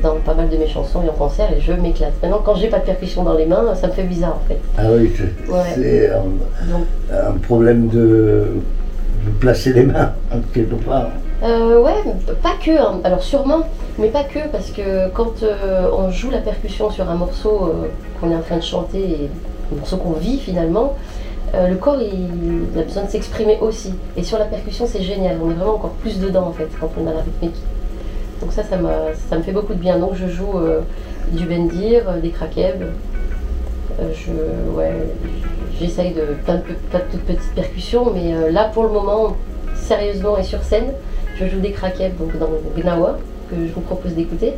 dans 0.02 0.16
pas 0.20 0.34
mal 0.34 0.50
de 0.50 0.56
mes 0.58 0.68
chansons 0.68 1.02
et 1.04 1.10
en 1.10 1.14
concert 1.14 1.50
et 1.52 1.60
je 1.60 1.74
m'éclate. 1.74 2.14
Maintenant 2.22 2.42
quand 2.44 2.56
j'ai 2.56 2.68
pas 2.70 2.80
de 2.80 2.86
percussion 2.86 3.24
dans 3.24 3.34
les 3.34 3.46
mains, 3.46 3.76
ça 3.76 3.88
me 3.88 3.92
fait 3.94 4.04
bizarre 4.04 4.38
en 4.44 4.48
fait. 4.48 4.58
Ah 4.78 4.84
oui, 4.92 5.12
c'est 5.18 5.52
Ouais. 5.52 6.10
un, 7.12 7.32
problème 7.44 7.88
de, 7.90 8.48
de 9.26 9.30
placer 9.40 9.74
les 9.74 9.84
mains, 9.84 10.12
quelque 10.54 10.76
part. 10.76 11.08
Euh, 11.44 11.82
ouais, 11.82 11.92
pas 12.42 12.54
que. 12.64 12.72
hein. 12.72 13.00
Alors 13.04 13.22
sûrement, 13.22 13.68
mais 14.00 14.08
pas 14.08 14.24
que, 14.24 14.40
parce 14.52 14.72
que 14.72 15.10
quand 15.10 15.44
euh, 15.44 15.90
on 15.96 16.10
joue 16.10 16.32
la 16.32 16.38
percussion 16.40 16.90
sur 16.90 17.10
un 17.10 17.16
morceau 17.16 17.66
euh, 17.66 17.88
qu'on 18.20 18.32
est 18.32 18.36
en 18.36 18.40
train 18.42 18.58
de 18.58 18.64
chanter, 18.64 19.00
et 19.00 19.30
un 19.74 19.76
morceau 19.78 19.98
qu'on 19.98 20.14
vit 20.14 20.40
finalement, 20.40 20.96
euh, 21.56 21.70
le 21.70 21.76
corps 21.76 21.96
a 21.96 22.82
besoin 22.84 23.04
de 23.04 23.10
s'exprimer 23.10 23.58
aussi. 23.62 23.94
Et 24.18 24.24
sur 24.24 24.38
la 24.38 24.46
percussion, 24.46 24.86
c'est 24.88 25.02
génial. 25.02 25.38
On 25.42 25.52
est 25.52 25.54
vraiment 25.54 25.76
encore 25.76 25.94
plus 25.94 26.20
dedans 26.20 26.48
en 26.48 26.52
fait 26.52 26.68
quand 26.80 26.92
on 27.02 27.08
a 27.08 27.14
la 27.14 27.22
rythmique. 27.22 27.56
Donc 28.42 28.52
ça, 28.52 28.64
ça, 28.64 28.78
me 28.78 29.42
fait 29.42 29.54
beaucoup 29.54 29.74
de 29.74 29.80
bien. 29.80 29.98
Donc 29.98 30.16
je 30.16 30.28
joue 30.28 30.58
euh, 30.58 30.82
du 31.32 31.46
bendir, 31.46 32.10
euh, 32.10 32.20
des 32.20 32.34
ouais, 34.76 34.92
j'essaye 35.80 36.14
de 36.14 36.36
plein 36.44 36.56
de, 36.56 36.62
plein 36.90 37.00
de 37.00 37.06
toutes 37.12 37.22
petites 37.22 37.56
percussions, 37.56 38.12
mais 38.14 38.52
là 38.52 38.70
pour 38.74 38.84
le 38.84 38.90
moment, 38.90 39.38
sérieusement 39.76 40.38
et 40.38 40.44
sur 40.44 40.62
scène, 40.64 40.92
je 41.40 41.46
joue 41.48 41.60
des 41.62 41.72
krakeb 41.72 42.18
donc 42.18 42.38
dans 42.38 42.50
Gnawa, 42.78 43.18
que 43.50 43.56
je 43.56 43.72
vous 43.72 43.82
propose 43.82 44.14
d'écouter. 44.14 44.54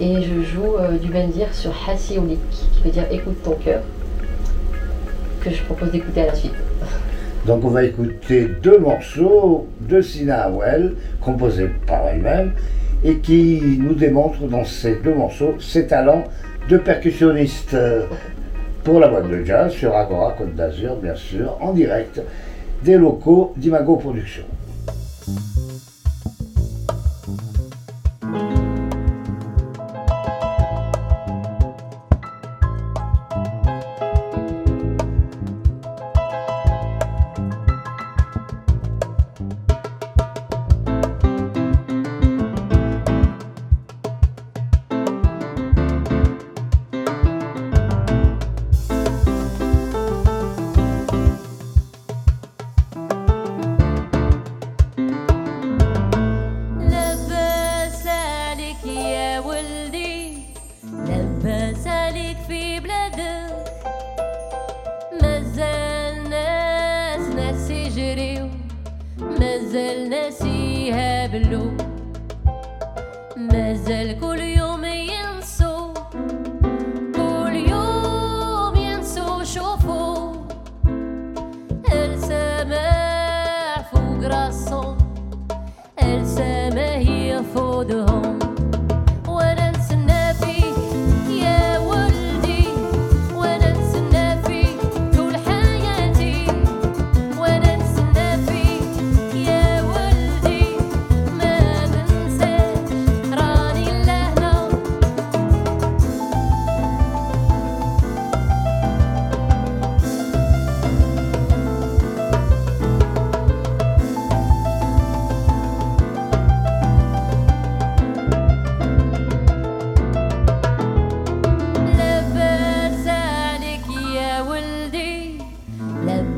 Et 0.00 0.22
je 0.22 0.42
joue 0.42 0.74
du 1.00 1.08
bendir 1.08 1.54
sur 1.54 1.70
Hassi 1.88 2.18
qui 2.50 2.82
veut 2.82 2.90
dire 2.90 3.04
écoute 3.12 3.40
ton 3.44 3.52
cœur, 3.52 3.82
que 5.48 5.54
je 5.54 5.62
propose 5.62 5.90
d'écouter 5.90 6.22
à 6.22 6.26
la 6.26 6.34
suite. 6.34 6.54
Donc 7.46 7.64
on 7.64 7.68
va 7.68 7.84
écouter 7.84 8.48
deux 8.62 8.78
morceaux 8.78 9.68
de 9.80 10.00
Sina 10.00 10.44
Hawel, 10.44 10.94
composés 11.20 11.70
par 11.86 12.06
elle-même, 12.08 12.52
et 13.04 13.18
qui 13.18 13.78
nous 13.80 13.94
démontrent 13.94 14.46
dans 14.48 14.64
ces 14.64 14.96
deux 14.96 15.14
morceaux 15.14 15.54
ses 15.60 15.86
talents 15.86 16.24
de 16.68 16.76
percussionniste 16.78 17.76
pour 18.82 18.98
la 18.98 19.08
boîte 19.08 19.30
de 19.30 19.44
jazz 19.44 19.72
sur 19.72 19.94
Agora 19.94 20.34
Côte 20.36 20.54
d'Azur, 20.54 20.96
bien 20.96 21.14
sûr, 21.14 21.56
en 21.60 21.72
direct 21.72 22.20
des 22.82 22.96
locaux 22.96 23.52
d'Imago 23.56 23.96
Productions. 23.96 24.44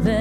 there. 0.05 0.18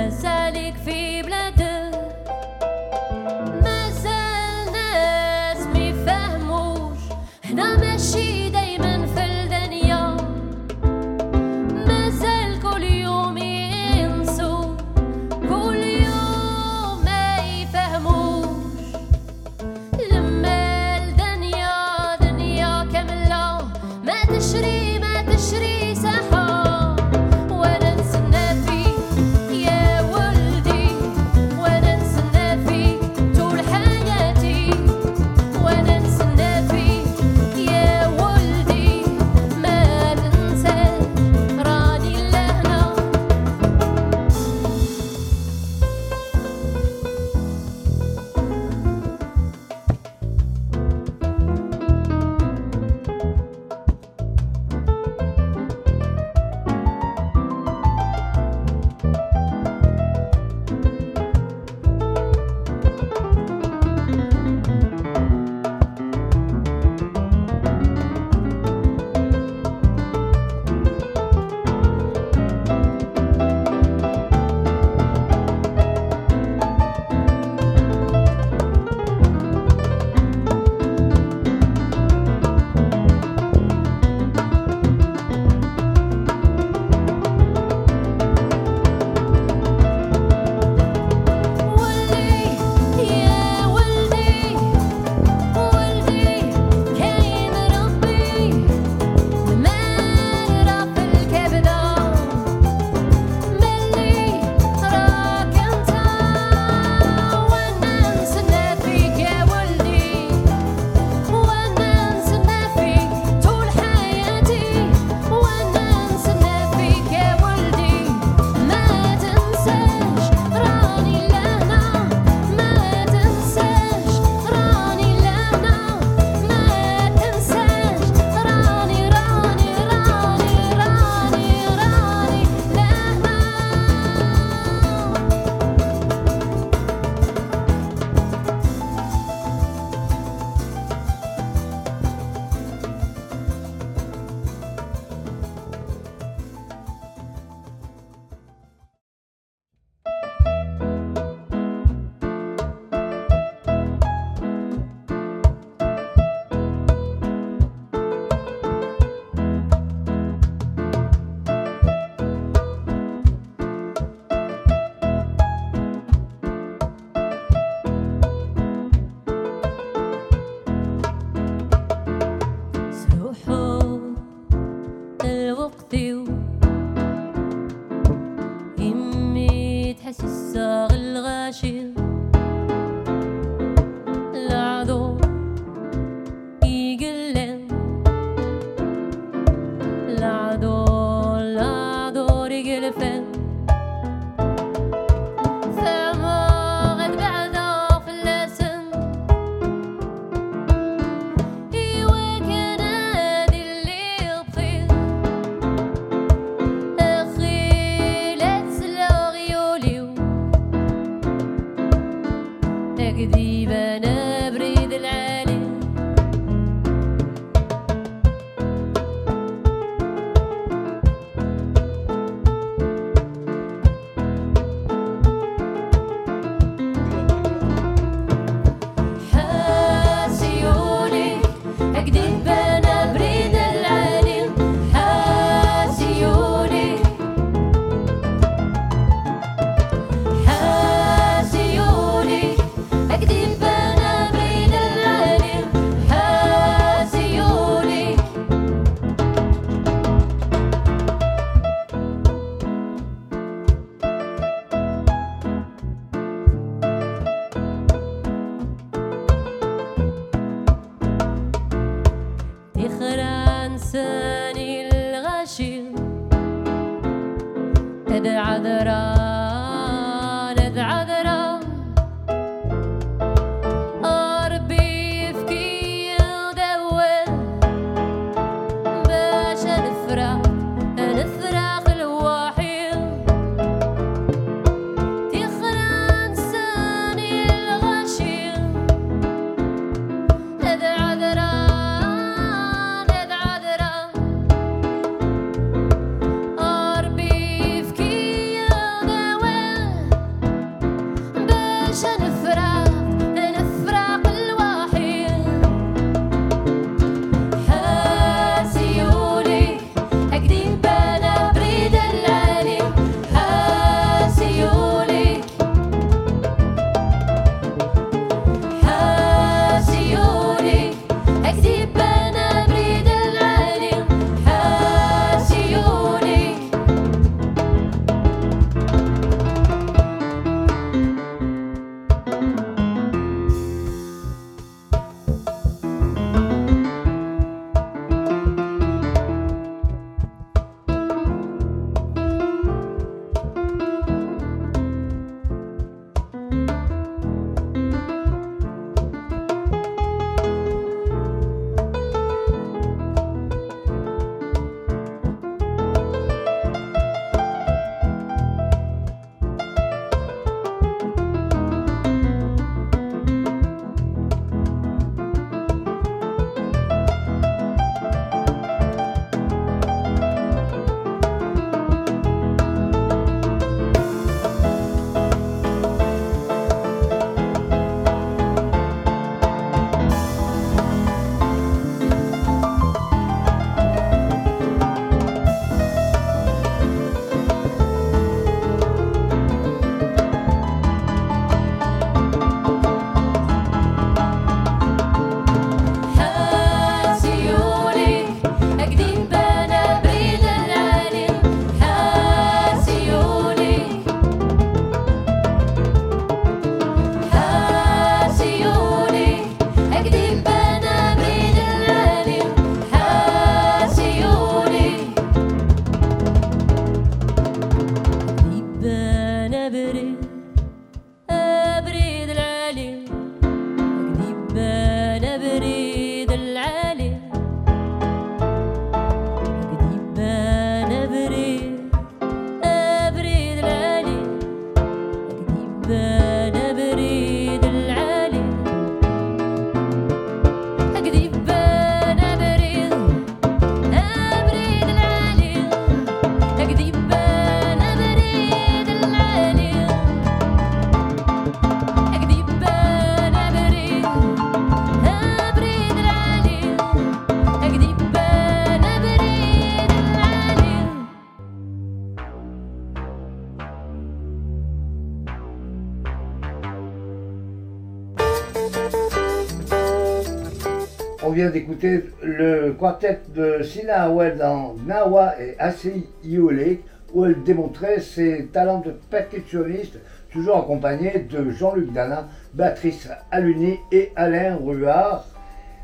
Le 471.79 472.71
quartet 472.71 473.19
de 473.35 473.61
Sina 473.61 474.09
dans 474.09 474.75
Nawa 474.85 475.39
et 475.39 475.55
Assi 475.59 476.07
Iole, 476.23 476.77
où 477.13 477.25
elle 477.25 477.43
démontrait 477.43 477.99
ses 477.99 478.47
talents 478.47 478.79
de 478.79 478.91
percussionniste, 479.11 479.99
toujours 480.31 480.57
accompagnée 480.57 481.27
de 481.29 481.51
Jean-Luc 481.51 481.93
Dana, 481.93 482.29
Béatrice 482.53 483.09
Aluni 483.29 483.77
et 483.91 484.11
Alain 484.15 484.55
Ruard. 484.55 485.27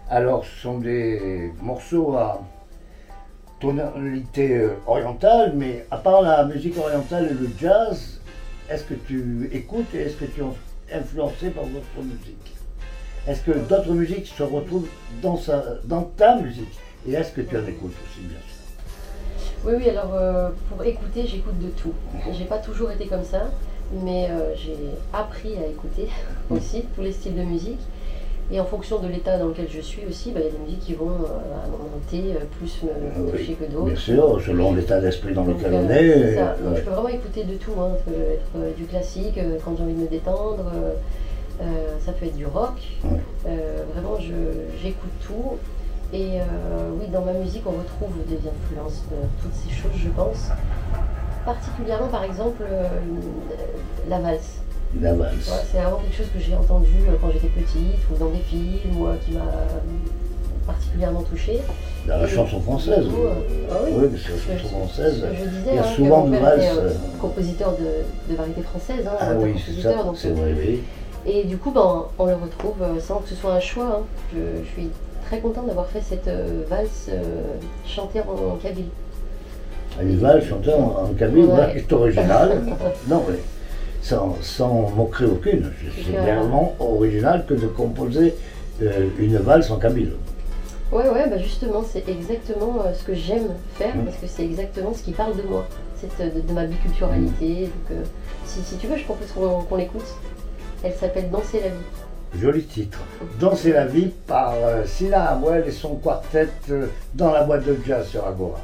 Alors, 0.10 0.46
ce 0.46 0.62
sont 0.62 0.80
des 0.80 1.52
morceaux 1.62 2.16
à 2.16 2.42
tonalité 3.60 4.58
euh, 4.58 4.70
orientale, 4.88 5.54
mais 5.56 5.86
à 5.92 5.98
part 5.98 6.22
la 6.22 6.44
musique 6.46 6.78
orientale 6.78 7.30
et 7.32 7.34
le 7.34 7.50
jazz, 7.60 8.20
est-ce 8.70 8.84
que 8.84 8.96
tu 8.96 9.50
écoutes 9.54 9.94
et 9.94 10.00
est-ce 10.00 10.18
que 10.18 10.26
tu 10.26 10.42
es 10.42 10.98
influencé 10.98 11.50
par 11.52 11.66
d'autres 11.66 12.04
musiques 12.04 12.53
Est-ce 13.28 13.42
que 13.42 13.52
d'autres 13.52 13.92
musiques 13.94 14.28
se 14.28 14.44
retrouvent 14.44 14.88
dans, 15.22 15.38
sa, 15.38 15.64
dans 15.86 16.04
ta 16.18 16.36
musique? 16.36 16.74
Et 17.08 17.14
est-ce 17.14 17.32
que 17.32 17.42
tu 17.42 17.56
en 17.58 17.66
écoutes 17.68 17.94
aussi, 18.04 18.22
bien 18.22 18.38
sûr? 18.40 19.66
Oui, 19.66 19.74
oui, 19.78 19.90
alors 19.90 20.14
euh, 20.14 20.50
pour 20.70 20.84
écouter, 20.86 21.26
j'écoute 21.26 21.58
de 21.60 21.70
tout. 21.70 21.94
J'ai 22.38 22.46
pas 22.46 22.58
toujours 22.58 22.92
été 22.92 23.06
comme 23.06 23.24
ça, 23.24 23.44
mais 24.04 24.28
euh, 24.30 24.54
j'ai 24.56 24.76
appris 25.14 25.54
à 25.58 25.68
écouter 25.68 26.10
aussi 26.50 26.84
tous 26.96 27.02
les 27.02 27.12
styles 27.14 27.36
de 27.36 27.44
musique. 27.44 27.80
Et 28.52 28.60
en 28.60 28.66
fonction 28.66 29.00
de 29.00 29.08
l'état 29.08 29.38
dans 29.38 29.48
lequel 29.48 29.68
je 29.74 29.80
suis 29.80 30.02
aussi, 30.06 30.32
bah, 30.32 30.42
il 30.42 30.46
y 30.48 30.50
a 30.50 30.52
des 30.52 30.58
musiques 30.58 30.82
qui 30.82 30.94
vont 30.96 31.08
euh, 31.12 32.14
euh, 32.14 32.38
plus 32.60 32.84
me 32.84 33.24
Oui, 33.26 33.32
toucher 33.32 33.54
que 33.54 33.64
Bien 33.66 33.80
d'autres. 33.80 33.98
sûr, 33.98 34.42
selon 34.46 34.74
l'état 34.76 35.00
d'esprit 35.00 35.34
dans 35.34 35.46
lequel 35.46 35.74
on 35.74 35.90
est. 35.90 36.36
ça. 36.36 36.56
Donc, 36.62 36.74
ouais. 36.74 36.80
je 36.80 36.82
peux 36.82 36.92
vraiment 36.92 37.08
écouter 37.08 37.46
de 37.46 37.54
tout. 37.56 37.72
hein. 37.80 37.92
Ça 38.06 38.12
peut 38.12 38.20
être 38.68 38.76
du 38.76 38.84
classique 38.84 39.40
quand 39.64 39.78
j'ai 39.78 39.84
envie 39.84 39.94
de 39.94 40.00
me 40.02 40.08
détendre. 40.08 40.66
Euh, 41.62 41.98
ça 42.06 42.12
peut 42.14 42.26
être 42.26 42.36
du 42.36 42.46
rock. 42.46 42.82
Euh, 43.46 43.84
vraiment, 43.94 44.20
je- 44.20 44.82
j'écoute 44.82 45.12
tout. 45.26 45.58
Et 46.14 46.40
euh, 46.40 46.44
oui, 47.00 47.08
dans 47.12 47.22
ma 47.22 47.34
musique, 47.34 47.64
on 47.66 47.72
retrouve 47.72 48.14
des 48.28 48.38
influences 48.38 49.02
de 49.12 49.18
toutes 49.42 49.56
ces 49.56 49.74
choses, 49.74 49.92
je 49.98 50.10
pense. 50.10 50.50
Particulièrement, 51.46 52.08
par 52.08 52.24
exemple, 52.24 52.64
euh, 52.70 52.88
la 54.10 54.20
valse. 54.20 54.60
La 55.02 55.14
valse. 55.14 55.34
Ouais, 55.50 55.64
c'est 55.72 55.78
vraiment 55.80 55.98
quelque 55.98 56.16
chose 56.16 56.30
que 56.34 56.40
j'ai 56.40 56.56
entendu 56.56 56.92
quand 57.20 57.32
j'étais 57.32 57.48
petite 57.48 58.00
ou 58.12 58.16
dans 58.18 58.30
des 58.30 58.40
films 58.40 59.02
ou 59.02 59.08
qui 59.26 59.32
m'a 59.32 59.42
particulièrement 60.66 61.22
touchée. 61.24 61.62
Dans 62.08 62.18
la 62.18 62.26
Et 62.28 62.28
chanson 62.32 62.62
française. 62.62 63.06
du 63.06 63.10
coup, 63.12 63.24
euh, 63.24 63.34
ah 63.72 63.76
oui. 63.86 63.92
Oui, 63.96 64.20
c'est 64.46 64.54
la 64.54 64.60
chanson 64.60 64.78
française. 64.78 65.24
il 65.68 65.74
y 65.74 65.78
a 65.78 65.82
hein, 65.82 65.84
souvent 65.84 66.26
valse. 66.26 66.64
euh, 66.80 66.94
compositeur 67.20 67.72
de, 67.74 68.32
de 68.32 68.38
variété 68.38 68.62
française, 68.62 69.06
hein, 69.08 69.16
Ah 69.20 69.34
oui, 69.38 69.56
c'est 69.66 69.82
ça, 69.82 69.96
c'est 70.16 70.30
vrai, 70.30 70.54
oui. 70.58 70.84
Et 71.26 71.44
du 71.46 71.58
coup, 71.58 71.72
ben, 71.72 72.06
on 72.20 72.26
le 72.26 72.34
retrouve 72.36 72.82
euh, 72.82 73.00
sans 73.00 73.18
que 73.20 73.30
ce 73.30 73.36
soit 73.36 73.54
un 73.54 73.60
choix. 73.60 74.00
hein. 74.02 74.04
Je, 74.34 74.40
je 74.64 74.70
suis 74.72 74.90
très 75.26 75.40
contente 75.40 75.68
d'avoir 75.68 75.88
fait 75.88 76.02
cette 76.02 76.28
euh, 76.28 76.64
valse 76.70 77.08
euh, 77.10 77.22
chantée 77.86 78.20
en, 78.22 78.54
en 78.54 78.56
kabyle. 78.58 78.88
Hannibal 80.00 80.44
chantait 80.44 80.74
en, 80.74 81.04
en 81.06 81.14
kabyle, 81.18 81.46
Ouais. 81.46 81.52
voilà 81.52 81.72
qui 81.72 81.78
est 81.78 81.94
original. 81.94 82.62
non, 83.08 83.24
mais 83.30 83.38
sans, 84.02 84.36
sans 84.42 84.90
moquerie 84.96 85.26
aucune. 85.26 85.72
C'est 85.96 86.18
vraiment 86.18 86.76
original 86.80 87.46
que 87.48 87.54
de 87.54 87.68
composer 87.68 88.36
euh, 88.82 89.08
une 89.20 89.38
valse 89.38 89.72
en 89.72 89.78
kabyle. 89.78 90.14
Ouais, 90.92 91.10
ouais, 91.10 91.28
bah 91.30 91.38
justement, 91.38 91.84
c'est 91.90 92.08
exactement 92.10 92.84
ce 92.94 93.04
que 93.04 93.14
j'aime 93.16 93.48
faire 93.76 93.96
Mm. 93.96 94.06
parce 94.06 94.18
que 94.18 94.28
c'est 94.28 94.44
exactement 94.44 94.94
ce 94.94 95.04
qui 95.04 95.12
parle 95.12 95.36
de 95.38 95.42
moi, 95.44 95.66
c'est 96.00 96.36
de, 96.36 96.42
de 96.42 96.52
ma 96.54 96.66
biculturalité. 96.66 97.64
Donc, 97.64 97.92
euh, 97.92 98.04
si, 98.46 98.62
si 98.62 98.76
tu 98.78 98.88
veux, 98.88 98.98
je 98.98 99.04
propose 99.06 99.32
qu'on 99.32 99.62
qu'on 99.62 99.76
l'écoute. 99.78 100.06
Elle 100.84 100.94
s'appelle 100.94 101.30
Danser 101.30 101.62
la 101.62 101.70
vie. 101.70 102.42
Joli 102.42 102.64
titre. 102.64 103.00
Danser 103.40 103.72
la 103.72 103.86
vie 103.86 104.12
par 104.28 104.54
euh, 104.56 104.86
Sina 104.86 105.32
Amouel 105.32 105.64
et 105.68 105.72
son 105.72 105.96
quartet 105.96 106.50
euh, 106.72 106.88
dans 107.14 107.32
la 107.32 107.44
boîte 107.44 107.66
de 107.66 107.78
jazz 107.86 108.08
sur 108.08 108.26
Agora. 108.26 108.60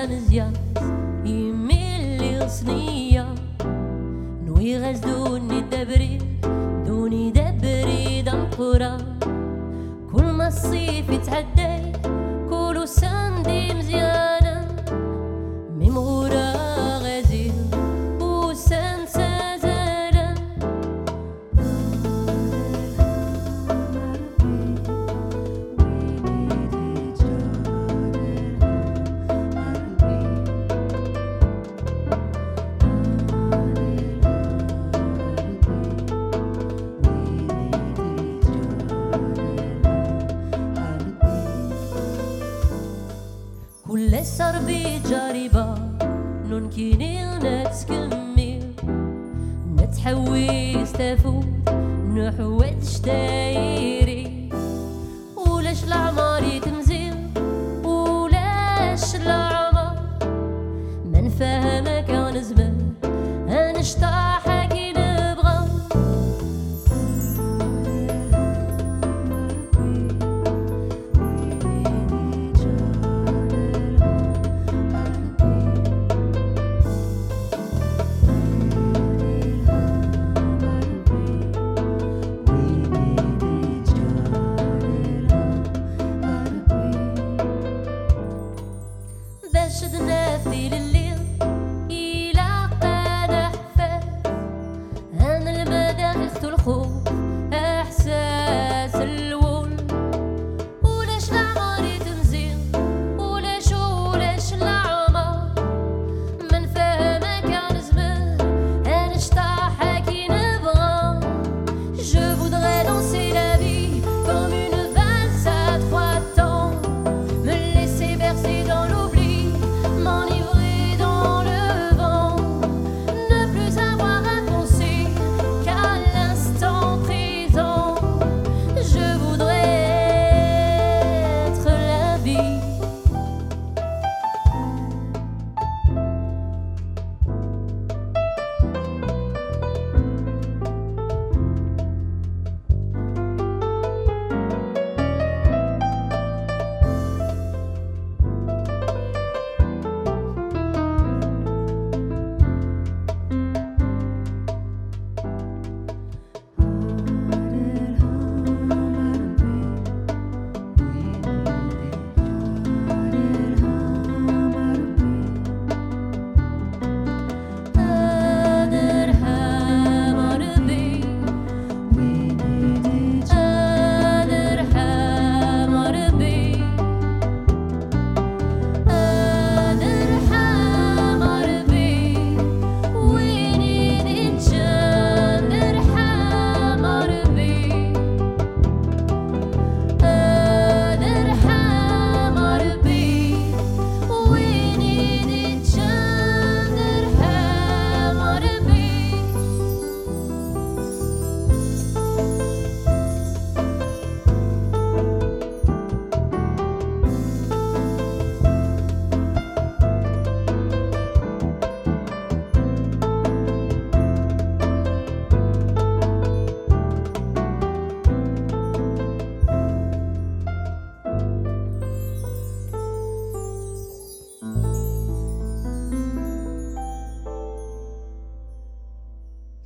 maravillas 0.00 0.52
y 1.24 1.52
mil 1.52 2.48
صينية 2.48 3.26
نوي 4.46 4.78
غاز 4.78 5.00
دوني 5.00 5.58
الدبريد 5.58 6.22
دوني 6.86 7.30
دبريد 7.30 8.28
القرى 8.28 8.96
كل 10.12 10.24
ما 10.24 10.48
الصيف 10.48 11.10
يتعدي 11.10 11.92
كلو 12.50 12.86
ساندي 12.86 13.74
مزيانة. 13.74 14.66
مي 15.78 15.90
مغور 15.90 16.29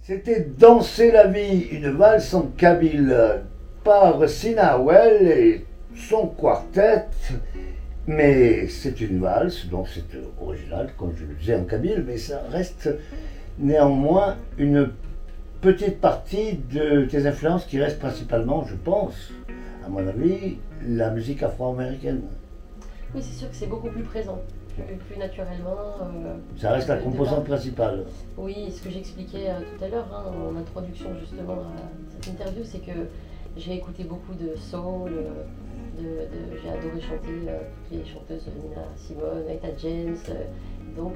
C'était 0.06 0.46
Danser 0.58 1.12
la 1.12 1.28
vie, 1.28 1.60
une 1.72 1.88
valse 1.88 2.34
en 2.34 2.42
kabyle 2.58 3.40
par 3.82 4.28
Sina 4.28 4.76
Howell 4.76 5.26
et 5.26 5.64
son 5.96 6.26
quartet. 6.26 7.06
Mais 8.06 8.68
c'est 8.68 9.00
une 9.00 9.18
valse, 9.18 9.64
donc 9.64 9.88
c'est 9.88 10.04
original, 10.42 10.90
comme 10.98 11.14
je 11.16 11.24
le 11.24 11.32
disais 11.32 11.54
en 11.54 11.64
kabyle, 11.64 12.04
mais 12.06 12.18
ça 12.18 12.42
reste 12.50 12.90
néanmoins 13.58 14.36
une 14.58 14.90
petite 15.62 16.02
partie 16.02 16.60
de 16.70 17.06
tes 17.06 17.26
influences 17.26 17.64
qui 17.64 17.80
reste 17.80 17.98
principalement, 17.98 18.62
je 18.66 18.74
pense, 18.74 19.32
à 19.86 19.88
mon 19.88 20.06
avis, 20.06 20.58
la 20.86 21.08
musique 21.12 21.42
afro-américaine. 21.42 22.20
Oui, 23.14 23.22
c'est 23.22 23.38
sûr 23.38 23.48
que 23.48 23.56
c'est 23.56 23.70
beaucoup 23.70 23.88
plus 23.88 24.02
présent, 24.02 24.38
plus, 24.74 24.96
plus 24.96 25.18
naturellement. 25.18 25.76
euh, 26.02 26.36
Ça 26.56 26.72
reste 26.72 26.88
la 26.88 26.96
composante 26.96 27.44
principale. 27.44 28.04
Oui, 28.36 28.70
ce 28.70 28.82
que 28.82 28.90
j'expliquais 28.90 29.48
euh, 29.50 29.60
tout 29.78 29.84
à 29.84 29.88
l'heure 29.88 30.06
hein, 30.12 30.32
en 30.52 30.56
introduction 30.58 31.10
justement 31.20 31.54
à 31.54 31.72
cette 32.20 32.28
interview, 32.32 32.62
c'est 32.64 32.78
que 32.80 32.92
j'ai 33.56 33.74
écouté 33.74 34.04
beaucoup 34.04 34.34
de 34.34 34.56
soul, 34.56 35.10
euh, 35.12 35.44
de, 35.96 36.02
de- 36.02 36.60
j'ai 36.62 36.68
adoré 36.70 37.00
chanter 37.00 37.48
euh, 37.48 37.58
toutes 37.88 37.98
les 37.98 38.04
chanteuses 38.04 38.46
Nina 38.62 38.82
Simone, 38.96 39.44
Etta 39.48 39.68
James. 39.78 40.16
donc 40.96 41.14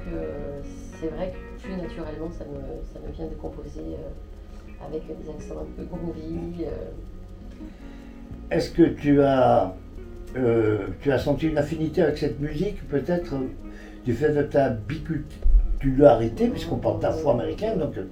c'est 0.99 1.07
vrai 1.07 1.31
que 1.33 1.61
plus 1.61 1.75
naturellement 1.75 2.29
ça 2.31 2.45
me, 2.45 2.59
ça 2.93 2.99
me 3.05 3.11
vient 3.13 3.27
de 3.27 3.35
composer 3.35 3.95
avec 4.85 5.03
des 5.07 5.29
accents 5.29 5.61
un 5.61 5.65
peu 5.75 5.83
groovy. 5.83 6.65
Est-ce 8.51 8.71
que 8.71 8.83
tu 8.83 9.21
as, 9.21 9.73
euh, 10.37 10.77
tu 11.01 11.11
as 11.11 11.19
senti 11.19 11.47
une 11.47 11.57
affinité 11.57 12.01
avec 12.01 12.17
cette 12.17 12.39
musique, 12.39 12.87
peut-être 12.87 13.33
euh, 13.33 13.47
du 14.05 14.13
fait 14.13 14.31
de 14.33 14.43
ta 14.43 14.69
biculturalité, 14.69 16.47
puisqu'on 16.47 16.77
parle 16.77 16.99
d'afro-américain, 16.99 17.75
donc 17.75 17.97
euh, 17.97 18.05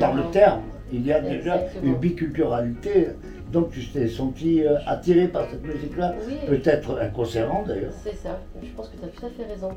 dans 0.00 0.14
le 0.14 0.24
terme, 0.32 0.62
il 0.92 1.06
y 1.06 1.12
a 1.12 1.20
déjà 1.20 1.56
Exactement. 1.56 1.92
une 1.92 1.98
biculturalité, 1.98 3.08
donc 3.52 3.70
tu 3.70 3.86
t'es 3.86 4.08
senti 4.08 4.62
attiré 4.86 5.28
par 5.28 5.48
cette 5.50 5.64
musique-là, 5.64 6.14
Oui, 6.26 6.34
peut-être 6.46 6.98
inconsciemment 7.00 7.64
d'ailleurs. 7.66 7.92
C'est 8.02 8.14
ça, 8.16 8.38
je 8.62 8.68
pense 8.70 8.88
que 8.88 8.96
tu 8.96 9.04
as 9.04 9.08
tout 9.08 9.26
à 9.26 9.30
fait 9.30 9.50
raison. 9.50 9.70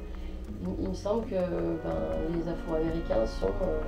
Il, 0.63 0.69
il 0.83 0.89
me 0.89 0.93
semble 0.93 1.25
que 1.27 1.35
ben, 1.35 2.33
les 2.33 2.51
Afro-Américains 2.51 3.25
sont 3.25 3.47
euh, 3.47 3.79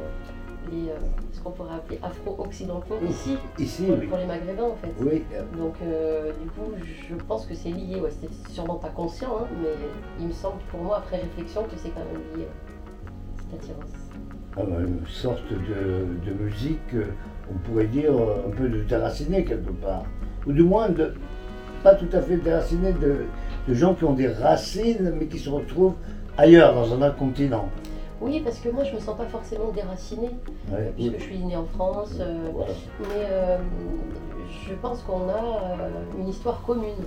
les, 0.72 0.89
euh, 0.89 0.95
ce 1.32 1.39
qu'on 1.41 1.51
pourrait 1.51 1.76
appeler 1.76 1.99
Afro-Occidentaux 2.03 2.99
ici, 3.09 3.38
Ici, 3.57 3.84
pour, 3.84 3.97
oui. 3.97 4.07
pour 4.07 4.18
les 4.18 4.26
Maghrébins 4.26 4.64
en 4.64 4.76
fait. 4.76 4.93
Oui, 4.99 5.24
Donc 5.57 5.76
euh, 5.84 6.32
du 6.41 6.49
coup, 6.49 6.72
je 7.09 7.16
pense 7.16 7.45
que 7.45 7.55
c'est 7.55 7.70
lié, 7.70 7.99
ouais, 7.99 8.09
c'était 8.12 8.34
sûrement 8.49 8.76
pas 8.76 8.89
conscient, 8.89 9.38
hein, 9.41 9.47
mais 9.62 9.70
il 10.20 10.28
me 10.28 10.34
semble 10.34 10.59
pour 10.70 10.82
moi, 10.84 10.97
après 10.97 11.18
réflexion, 11.18 11.64
que 11.64 11.76
c'est 11.78 11.89
quand 11.89 12.01
même 12.12 12.22
lié, 12.39 12.47
cette 13.38 13.59
attirance. 13.59 13.91
ah 14.57 14.62
ben, 14.68 14.86
une 14.88 15.07
sorte 15.07 15.43
de, 15.51 16.30
de 16.30 16.43
musique, 16.43 16.80
euh, 16.93 17.05
on 17.49 17.57
pourrait 17.68 17.88
dire 17.88 18.12
un 18.14 18.51
peu 18.51 18.70
de 18.70 18.84
déracinée 18.84 19.43
quelque 19.43 19.72
part. 19.72 20.03
Ou 20.47 20.53
du 20.53 20.64
moins, 20.64 20.89
de, 20.89 21.14
pas 21.84 21.95
tout 21.95 22.09
à 22.14 22.22
fait 22.22 22.38
déracinée, 22.38 22.93
de, 22.93 23.26
de 23.68 23.74
gens 23.74 23.93
qui 23.95 24.03
ont 24.05 24.14
des 24.14 24.28
racines, 24.30 25.14
mais 25.20 25.26
qui 25.26 25.39
se 25.39 25.49
retrouvent 25.49 25.95
ailleurs, 26.38 26.74
dans 26.76 26.93
un 26.93 27.01
autre 27.07 27.18
continent. 27.18 27.70
Oui, 28.22 28.39
parce 28.43 28.59
que 28.59 28.69
moi, 28.69 28.84
je 28.84 28.93
me 28.93 28.99
sens 28.99 29.17
pas 29.17 29.26
forcément 29.26 29.72
déracinée, 29.72 30.30
Ouais, 30.72 30.91
puisque 30.95 31.18
je 31.18 31.23
suis 31.23 31.39
née 31.39 31.56
en 31.56 31.65
France, 31.65 32.18
euh, 32.19 32.49
Voilà. 32.53 32.73
Mais 32.99 33.26
euh, 33.31 33.57
je 34.68 34.73
pense 34.76 35.02
qu'on 35.02 35.27
a 35.27 35.80
euh, 35.80 36.03
une 36.19 36.27
histoire 36.27 36.61
commune, 36.61 37.03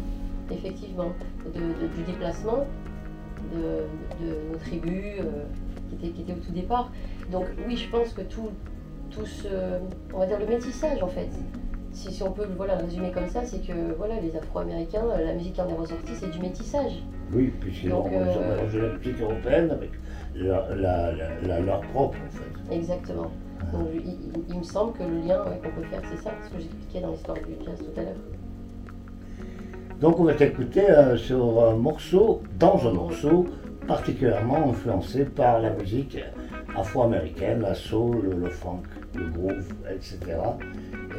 effectivement, 0.51 1.12
de, 1.47 1.61
de- 1.61 1.95
du 1.97 2.03
déplacement 2.05 2.66
de, 3.53 4.24
de 4.24 4.53
nos 4.53 4.59
tribus 4.59 5.05
qui, 5.89 5.95
étaient, 5.97 6.09
qui 6.15 6.23
étaient 6.23 6.32
au 6.32 6.45
tout 6.45 6.53
départ. 6.53 6.91
Donc 7.31 7.47
oui, 7.66 7.77
je 7.77 7.89
pense 7.91 8.12
que 8.12 8.23
tout, 8.23 8.51
tout 9.11 9.24
ce, 9.27 9.47
on 10.12 10.19
va 10.19 10.27
dire 10.27 10.39
le 10.41 10.47
métissage 10.47 11.01
en 11.03 11.07
fait, 11.09 11.28
si, 11.93 12.11
si 12.12 12.23
on 12.24 12.32
peut 12.32 12.47
voilà, 12.57 12.77
le 12.77 12.85
résumer 12.86 13.12
comme 13.12 13.28
ça, 13.28 13.45
c'est 13.45 13.61
que 13.65 13.95
voilà, 13.97 14.19
les 14.20 14.35
Afro-Américains, 14.36 15.05
la 15.16 15.32
musique 15.35 15.53
qui 15.55 15.61
en 15.61 15.69
est 15.69 15.74
ressortie, 15.74 16.12
c'est 16.16 16.31
du 16.31 16.41
métissage. 16.41 17.03
Oui, 17.32 17.53
ils 17.85 17.93
ont 17.93 18.05
euh, 18.12 18.57
mélangé 18.57 18.81
la 18.81 18.89
musique 18.89 19.20
européenne 19.20 19.70
avec 19.70 19.91
leur, 20.35 20.74
la- 20.77 21.61
leur 21.61 21.81
propre, 21.93 22.19
en 22.27 22.31
fait. 22.31 22.74
Exactement. 22.77 23.31
Donc 23.73 23.89
il, 23.94 24.01
il- 24.01 24.44
il 24.51 24.59
me 24.59 24.62
semble 24.65 24.93
que 24.93 25.02
le 25.02 25.27
lien 25.27 25.39
ouais, 25.44 25.61
qu'on 25.62 25.81
peut 25.81 25.86
faire, 25.89 26.02
c'est 26.11 26.23
ça, 26.23 26.31
ce 26.44 26.51
que 26.51 26.61
j'expliquais 26.61 27.01
dans 27.01 27.11
l'histoire 27.12 27.36
du 27.39 27.55
jazz 27.65 27.78
tout 27.78 28.01
à 28.01 28.02
l'heure. 28.02 28.15
Donc 30.01 30.19
on 30.20 30.24
va 30.24 30.35
t'écouter 30.35 30.90
euh, 30.90 31.16
sur 31.16 31.66
un 31.69 31.77
morceau, 31.77 32.43
dans 32.59 32.78
un 32.86 32.93
morceau 32.93 33.47
particulièrement 33.86 34.70
influencé 34.70 35.24
par 35.24 35.61
la 35.61 35.70
musique 35.70 36.19
afro-américaine, 36.77 37.61
la 37.61 37.74
soul, 37.74 38.35
le 38.43 38.48
funk, 38.51 38.82
le 39.15 39.28
groove, 39.28 39.65
etc. 39.90 40.19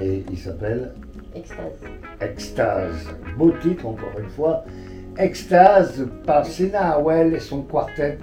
Et 0.01 0.23
il 0.29 0.37
s'appelle 0.37 0.91
Extase. 1.33 1.81
Extase. 2.21 3.07
Beau 3.37 3.51
titre 3.61 3.85
encore 3.87 4.19
une 4.19 4.29
fois. 4.29 4.63
Extase 5.17 6.05
par 6.25 6.45
Sina 6.45 6.97
Howell 6.97 7.33
et 7.33 7.39
son 7.39 7.61
quartet 7.61 8.17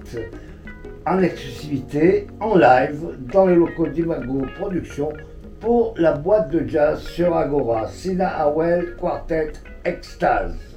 en 1.07 1.23
exclusivité, 1.23 2.27
en 2.41 2.57
live, 2.57 3.17
dans 3.33 3.47
les 3.47 3.57
locaux 3.57 3.87
d'Imago 3.87 4.43
Productions 4.59 5.13
pour 5.61 5.95
la 5.97 6.13
boîte 6.13 6.51
de 6.51 6.67
jazz 6.67 7.01
sur 7.01 7.37
Agora. 7.37 7.89
Sina 7.89 8.45
Howell, 8.45 8.97
quartet 9.01 9.53
Extase. 9.85 10.72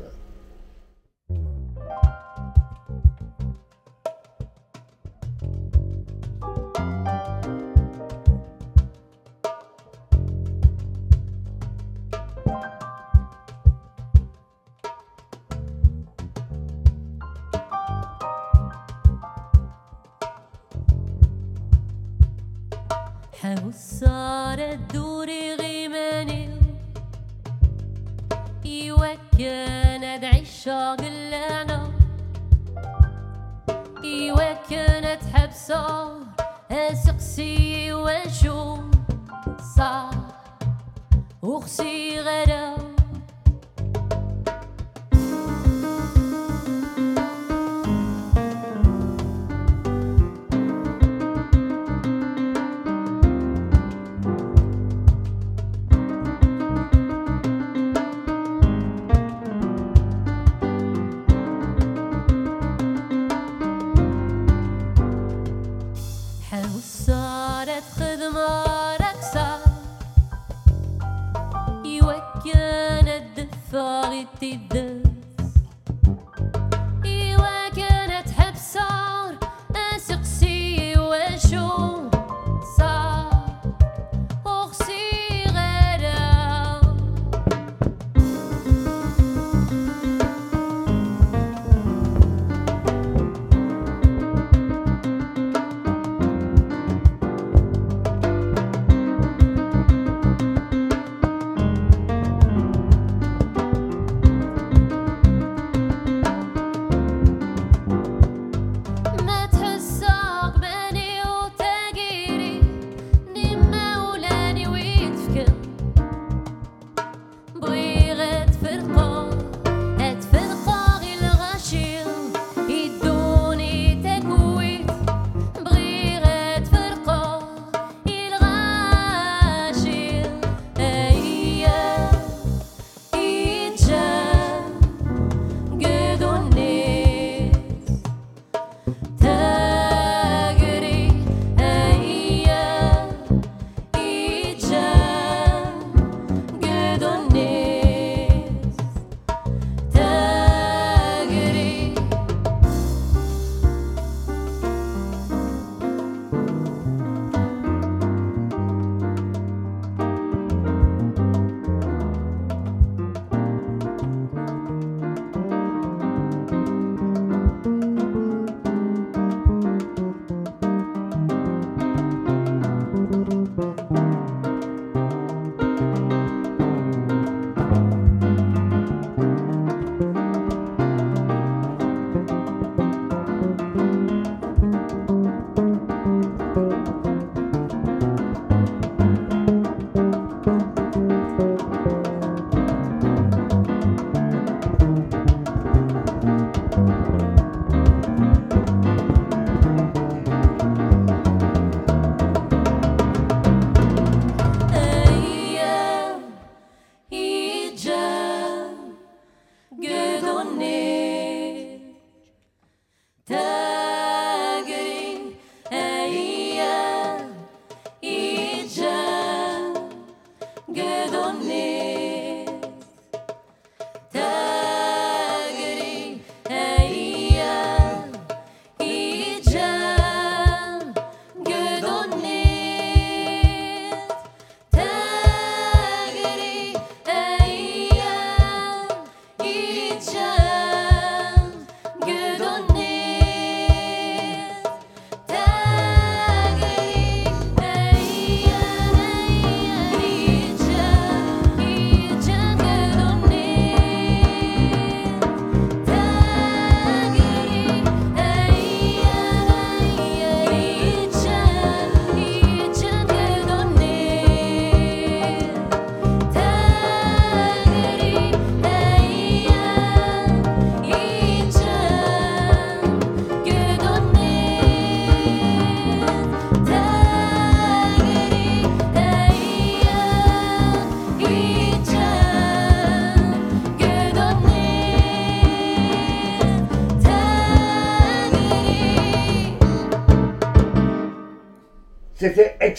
Ursireda 41.45 42.84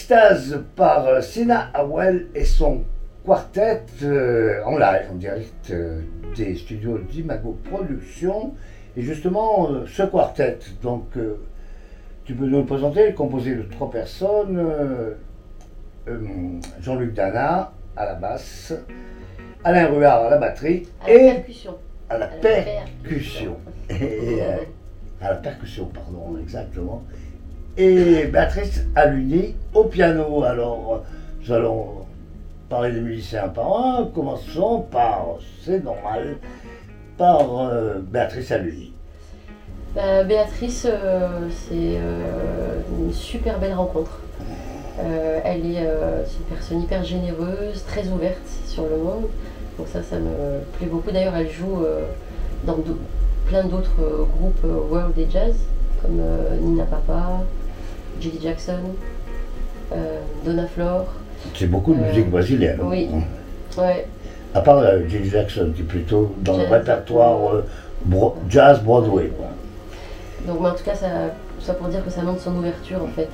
Extase 0.08 0.62
par 0.76 1.08
euh, 1.08 1.20
Sina 1.20 1.68
Howell 1.74 2.28
et 2.32 2.44
son 2.44 2.84
quartet 3.24 3.82
euh, 4.04 4.62
en 4.64 4.78
live, 4.78 5.08
en 5.10 5.16
direct 5.16 5.70
euh, 5.70 6.00
des 6.36 6.54
studios 6.54 6.98
d'Imago 6.98 7.58
Productions. 7.68 8.54
Et 8.96 9.02
justement, 9.02 9.68
euh, 9.68 9.84
ce 9.88 10.04
quartet, 10.04 10.60
donc, 10.80 11.18
tu 12.24 12.34
peux 12.34 12.46
nous 12.46 12.60
le 12.60 12.66
présenter, 12.66 13.14
composé 13.14 13.56
de 13.56 13.62
trois 13.62 13.90
personnes. 13.90 14.64
Jean-Luc 16.80 17.12
Dana 17.12 17.72
à 17.96 18.04
la 18.04 18.14
basse, 18.14 18.74
Alain 19.64 19.88
Ruard 19.88 20.26
à 20.26 20.30
la 20.30 20.38
batterie 20.38 20.86
À 21.04 21.08
la 21.08 21.14
et 21.14 21.32
percussion. 21.34 21.74
à 22.08 22.18
la 22.18 22.26
À 22.26 22.28
la 22.30 22.36
percussion. 22.36 23.56
Et, 23.90 24.38
à 25.20 25.30
la 25.30 25.36
percussion, 25.36 25.86
pardon, 25.86 26.38
exactement. 26.40 27.02
Et 27.78 28.24
Béatrice 28.28 28.86
Aluni 28.94 29.54
au 29.74 29.84
piano. 29.84 30.42
Alors, 30.44 31.02
nous 31.42 31.52
allons 31.52 31.86
parler 32.70 32.92
des 32.92 33.00
musiciens 33.00 33.48
par 33.48 33.76
un. 33.76 34.06
Commençons 34.14 34.86
par, 34.90 35.36
c'est 35.62 35.84
normal, 35.84 36.38
par 37.18 37.42
euh, 37.60 37.98
Béatrice 38.00 38.50
Aluni. 38.50 38.92
Bah, 39.94 40.24
Béatrice, 40.24 40.86
euh, 40.90 41.50
c'est 41.50 41.98
euh, 41.98 42.80
une 42.98 43.12
super 43.12 43.58
belle 43.58 43.74
rencontre. 43.74 44.20
Elle 45.44 45.66
est, 45.66 45.82
une 45.82 46.44
personne 46.48 46.80
hyper 46.80 47.04
généreuse, 47.04 47.84
très 47.86 48.08
ouverte 48.08 48.48
sur 48.66 48.84
le 48.84 48.96
monde. 48.96 49.26
Donc 49.76 49.86
ça, 49.88 50.02
ça 50.02 50.16
me 50.16 50.60
plaît 50.78 50.86
beaucoup. 50.86 51.10
D'ailleurs, 51.10 51.36
elle 51.36 51.50
joue 51.50 51.84
dans 52.64 52.78
plein 53.46 53.64
d'autres 53.64 54.26
groupes 54.38 54.64
world 54.90 55.12
et 55.18 55.26
jazz, 55.30 55.54
comme 56.00 56.22
Nina 56.62 56.84
Papa, 56.84 57.42
Judy 58.20 58.40
Jackson, 58.42 58.78
euh, 59.92 60.18
Donna 60.44 60.66
Flor. 60.66 61.06
C'est 61.54 61.66
beaucoup 61.70 61.94
de 61.94 62.00
Euh, 62.02 62.08
musique 62.08 62.30
brésilienne. 62.30 62.78
oui. 62.82 63.08
Ouais, 63.78 64.06
À 64.54 64.60
part 64.60 64.78
euh, 64.78 65.00
Jimmy 65.08 65.28
Jackson, 65.28 65.70
qui 65.74 65.82
est 65.82 65.84
plutôt 65.84 66.34
dans 66.38 66.56
le 66.56 66.64
répertoire 66.64 67.36
bro- 68.04 68.36
jazz 68.48 68.80
Broadway. 68.82 69.28
quoi. 69.36 69.46
Donc 70.46 70.60
mais 70.62 70.68
en 70.68 70.74
tout 70.74 70.84
cas, 70.84 70.94
ça, 70.94 71.08
ça 71.60 71.74
pour 71.74 71.88
dire 71.88 72.02
que 72.04 72.10
ça 72.10 72.22
montre 72.22 72.40
son 72.40 72.56
ouverture 72.56 73.02
en 73.02 73.08
fait 73.08 73.28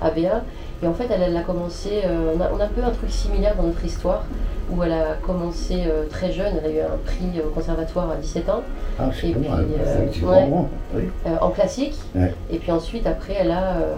à, 0.00 0.06
à 0.06 0.10
Béa. 0.10 0.42
Et 0.82 0.86
en 0.86 0.92
fait, 0.94 1.06
elle, 1.10 1.22
elle 1.22 1.36
a 1.36 1.40
commencé, 1.40 2.02
euh, 2.04 2.34
on, 2.36 2.40
a, 2.40 2.50
on 2.54 2.60
a 2.60 2.64
un 2.64 2.68
peu 2.68 2.82
un 2.84 2.90
truc 2.90 3.10
similaire 3.10 3.56
dans 3.56 3.64
notre 3.64 3.84
histoire, 3.84 4.24
où 4.70 4.82
elle 4.82 4.92
a 4.92 5.14
commencé 5.24 5.84
euh, 5.86 6.06
très 6.10 6.32
jeune, 6.32 6.54
elle 6.58 6.70
a 6.70 6.74
eu 6.74 6.80
un 6.80 6.96
prix 7.04 7.40
au 7.40 7.50
conservatoire 7.50 8.10
à 8.10 8.16
17 8.16 8.48
ans, 8.48 8.62
Ah, 8.98 9.10
Et 9.22 9.34
euh, 9.34 10.26
ouais. 10.26 10.48
Oui. 10.94 11.02
euh, 11.26 11.36
en 11.40 11.50
classique. 11.50 11.94
Ouais. 12.14 12.34
Et 12.50 12.58
puis 12.58 12.72
ensuite, 12.72 13.06
après, 13.06 13.34
elle 13.38 13.52
a 13.52 13.76
euh, 13.76 13.94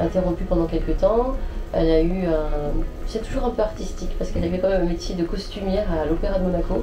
interrompu 0.00 0.44
pendant 0.44 0.64
quelques 0.66 0.96
temps. 0.98 1.34
Elle 1.72 1.90
a 1.90 2.00
eu 2.02 2.26
un... 2.26 2.72
C'est 3.06 3.22
toujours 3.22 3.44
un 3.46 3.50
peu 3.50 3.62
artistique, 3.62 4.10
parce 4.18 4.30
qu'elle 4.30 4.44
avait 4.44 4.58
quand 4.58 4.68
même 4.68 4.82
un 4.82 4.86
métier 4.88 5.14
de 5.14 5.22
costumière 5.24 5.86
à 5.92 6.04
l'Opéra 6.06 6.38
de 6.38 6.44
Monaco. 6.44 6.82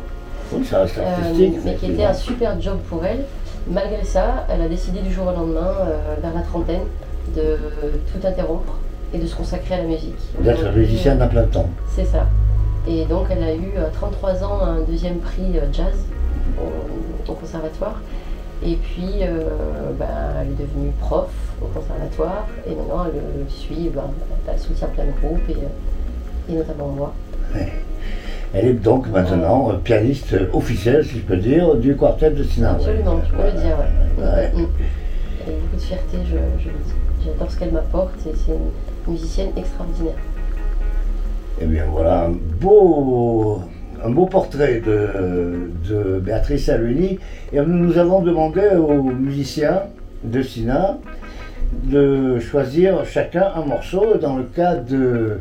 Oui, 0.53 0.65
ça 0.65 0.79
reste 0.81 0.97
Euh, 0.97 1.03
artistique. 1.05 1.55
mais 1.65 1.75
qui 1.75 1.91
était 1.91 2.05
un 2.05 2.13
super 2.13 2.59
job 2.61 2.77
pour 2.89 3.05
elle. 3.05 3.25
Malgré 3.69 4.03
ça, 4.03 4.45
elle 4.49 4.61
a 4.61 4.67
décidé 4.69 5.01
du 5.01 5.11
jour 5.13 5.27
au 5.27 5.31
lendemain, 5.31 5.73
vers 6.21 6.33
la 6.33 6.41
trentaine, 6.41 6.81
de 7.35 7.57
tout 8.11 8.25
interrompre 8.25 8.77
et 9.13 9.17
de 9.19 9.27
se 9.27 9.35
consacrer 9.35 9.75
à 9.75 9.77
la 9.79 9.83
musique. 9.83 10.15
D'être 10.41 10.71
musicienne 10.71 11.21
à 11.21 11.27
plein 11.27 11.43
temps. 11.43 11.69
C'est 11.95 12.05
ça. 12.05 12.25
Et 12.87 13.05
donc 13.05 13.27
elle 13.29 13.43
a 13.43 13.53
eu 13.53 13.77
à 13.77 13.89
33 13.89 14.43
ans 14.43 14.61
un 14.61 14.81
deuxième 14.81 15.17
prix 15.19 15.57
euh, 15.57 15.61
jazz 15.71 16.05
au, 16.57 17.31
au 17.31 17.35
conservatoire. 17.35 18.01
Et 18.65 18.75
puis 18.75 19.21
euh, 19.21 19.91
ben, 19.97 20.07
elle 20.41 20.47
est 20.49 20.65
devenue 20.65 20.91
prof 20.99 21.29
au 21.61 21.65
conservatoire 21.67 22.45
et 22.67 22.75
maintenant 22.75 23.05
elle, 23.05 23.19
euh, 23.19 23.43
suit, 23.47 23.89
ben, 23.93 24.03
elle 24.51 24.59
soutient 24.59 24.87
plein 24.87 25.05
de 25.05 25.11
groupes 25.21 25.49
et, 25.49 25.53
euh, 25.53 26.53
et 26.53 26.53
notamment 26.57 26.87
moi. 26.87 27.13
Elle 28.53 28.65
est 28.65 28.73
donc 28.73 29.07
maintenant 29.09 29.69
euh, 29.69 29.73
pianiste 29.75 30.33
euh, 30.33 30.49
officielle, 30.53 31.05
si 31.05 31.19
je 31.19 31.23
peux 31.23 31.37
dire, 31.37 31.75
du 31.75 31.95
quartet 31.95 32.31
de 32.31 32.43
Sina. 32.43 32.71
Absolument, 32.71 33.19
tu 33.23 33.31
peux 33.31 33.43
le 33.43 33.51
dire. 33.51 33.77
Ouais. 34.17 34.51
Mm, 34.53 34.61
mm. 34.61 34.67
Avec 35.45 35.61
beaucoup 35.61 35.75
de 35.75 35.81
fierté, 35.81 36.17
je, 36.25 36.63
je 36.63 36.69
le 36.69 36.75
dis. 36.83 36.93
J'adore 37.25 37.51
ce 37.51 37.59
qu'elle 37.59 37.71
m'apporte 37.71 38.15
et 38.25 38.33
c'est 38.35 38.51
une 38.53 39.11
musicienne 39.13 39.49
extraordinaire. 39.55 40.13
Eh 41.61 41.65
bien 41.65 41.85
voilà, 41.91 42.25
un 42.25 42.31
beau, 42.61 43.61
un 44.03 44.09
beau 44.09 44.25
portrait 44.25 44.81
de, 44.85 45.71
de 45.89 46.19
Béatrice 46.19 46.69
Aluni. 46.69 47.19
Et 47.51 47.59
nous 47.59 47.97
avons 47.97 48.21
demandé 48.21 48.61
aux 48.77 49.03
musiciens 49.03 49.83
de 50.23 50.41
Sina 50.41 50.97
de 51.83 52.39
choisir 52.39 53.05
chacun 53.05 53.51
un 53.55 53.65
morceau. 53.65 54.17
Dans 54.21 54.37
le 54.37 54.43
cas 54.43 54.75
de 54.75 55.39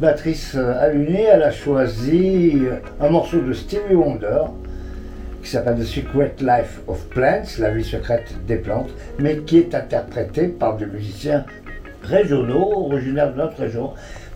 Béatrice 0.00 0.56
Aluni, 0.56 1.22
elle 1.22 1.42
a 1.42 1.50
choisi 1.50 2.58
un 3.00 3.08
morceau 3.08 3.40
de 3.40 3.52
Stevie 3.52 3.94
Wonder 3.94 4.42
qui 5.44 5.50
s'appelle 5.50 5.76
The 5.76 5.84
Secret 5.84 6.36
Life 6.40 6.80
of 6.86 7.06
Plants, 7.10 7.58
la 7.58 7.70
vie 7.70 7.84
secrète 7.84 8.34
des 8.48 8.56
plantes, 8.56 8.88
mais 9.18 9.36
qui 9.38 9.58
est 9.58 9.74
interprété 9.74 10.48
par 10.48 10.78
des 10.78 10.86
musiciens 10.86 11.44
régionaux, 12.02 12.86
originaires 12.86 13.30
de 13.32 13.36
notre 13.36 13.58
région, 13.58 13.90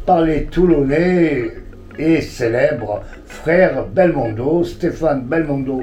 par 0.09 0.23
les 0.23 0.47
Toulonnais 0.47 1.51
et 1.99 2.23
célèbres 2.23 3.03
frères 3.27 3.85
Belmondo, 3.89 4.65
Stéphane 4.65 5.27
Belmondo 5.27 5.83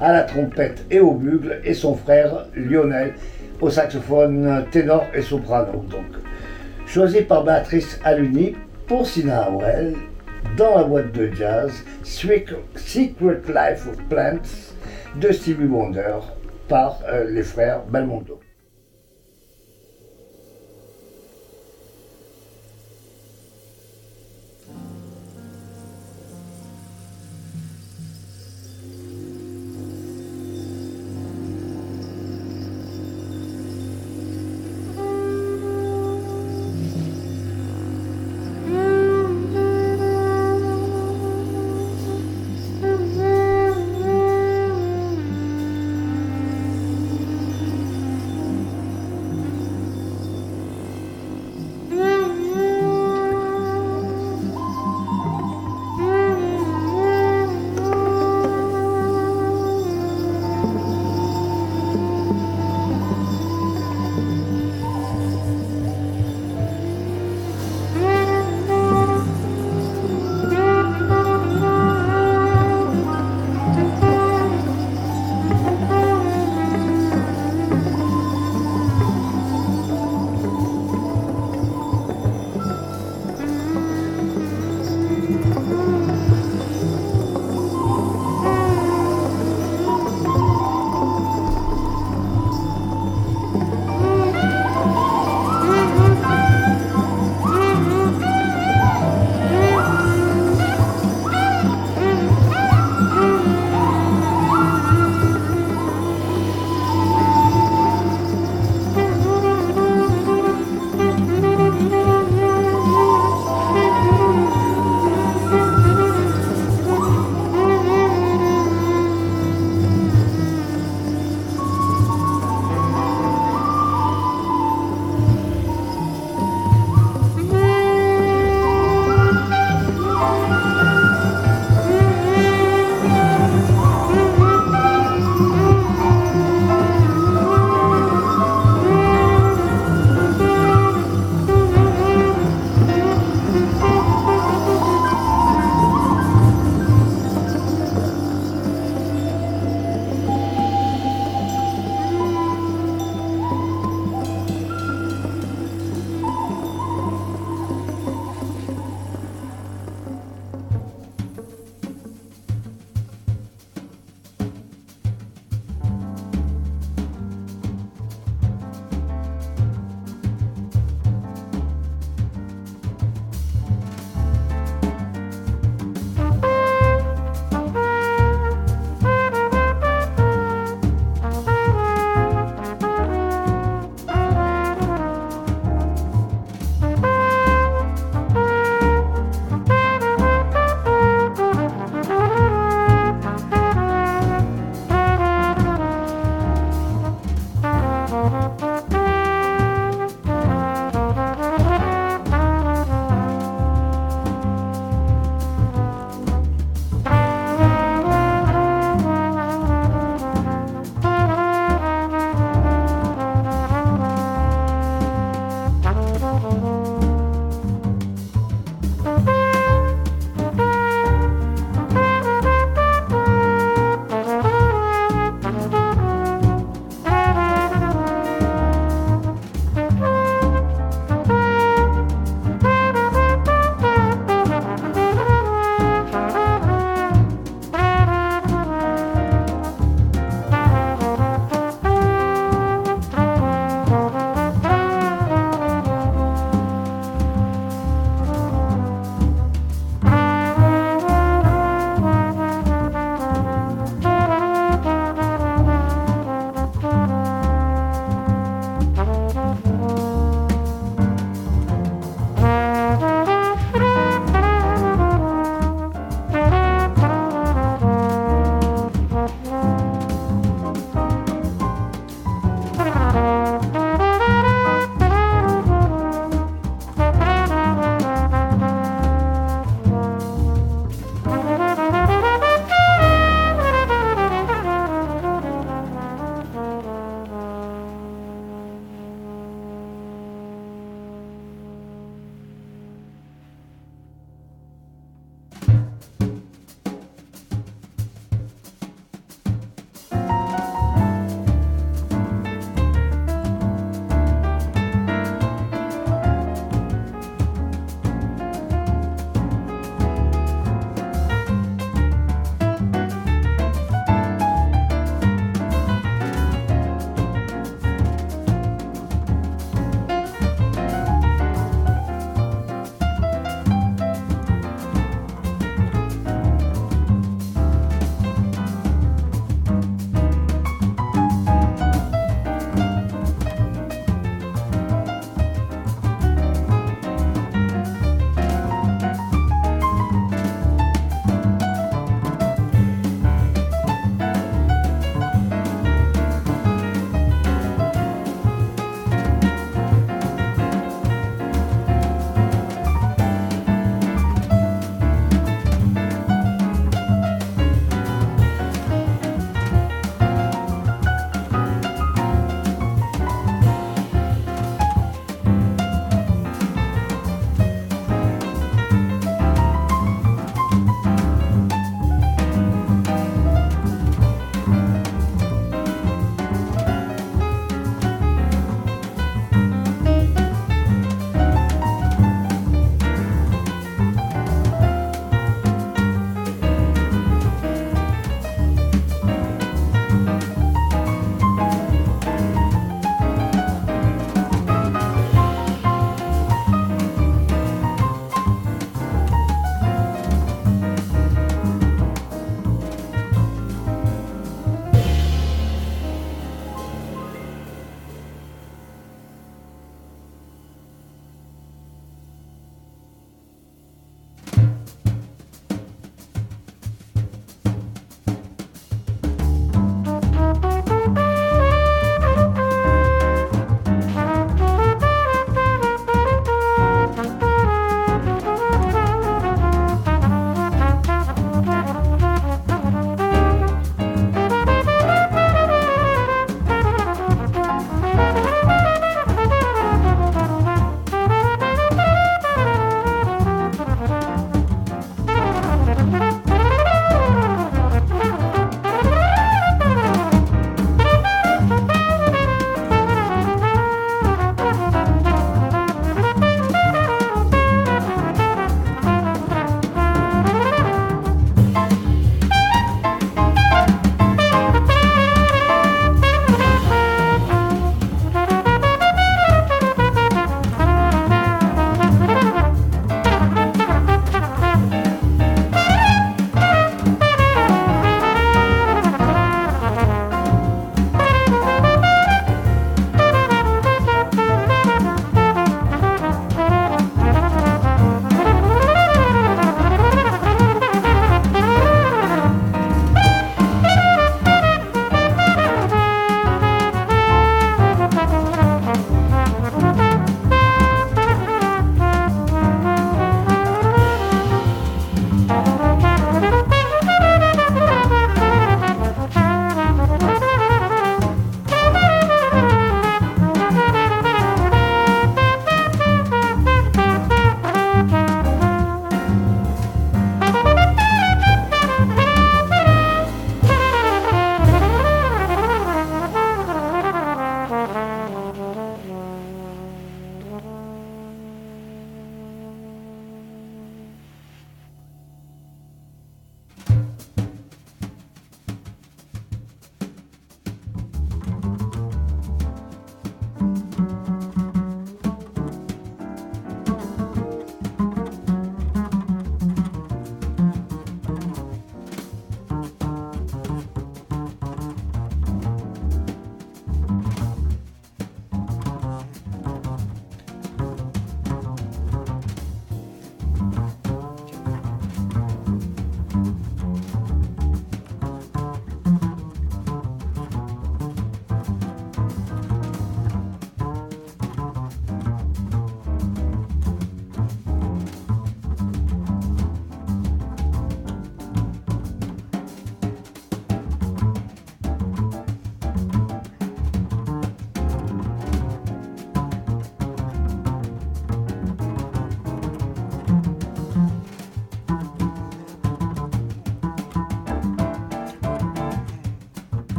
à 0.00 0.14
la 0.14 0.22
trompette 0.22 0.86
et 0.90 0.98
au 0.98 1.12
bugle, 1.12 1.60
et 1.62 1.74
son 1.74 1.94
frère 1.94 2.46
Lionel 2.54 3.12
au 3.60 3.68
saxophone 3.68 4.64
ténor 4.70 5.04
et 5.14 5.20
soprano. 5.20 5.84
Donc, 5.90 6.06
choisi 6.86 7.20
par 7.20 7.44
Béatrice 7.44 8.00
Aluni 8.02 8.56
pour 8.86 9.06
Sina 9.06 9.50
Howell 9.50 9.92
dans 10.56 10.78
la 10.78 10.84
boîte 10.84 11.12
de 11.12 11.30
jazz 11.34 11.70
Secret 12.02 12.62
Secret 12.76 13.42
Life 13.46 13.86
of 13.90 14.02
Plants 14.08 14.72
de 15.20 15.30
Stevie 15.32 15.66
Wonder 15.66 16.16
par 16.66 17.00
euh, 17.10 17.26
les 17.30 17.42
frères 17.42 17.82
Belmondo. 17.90 18.40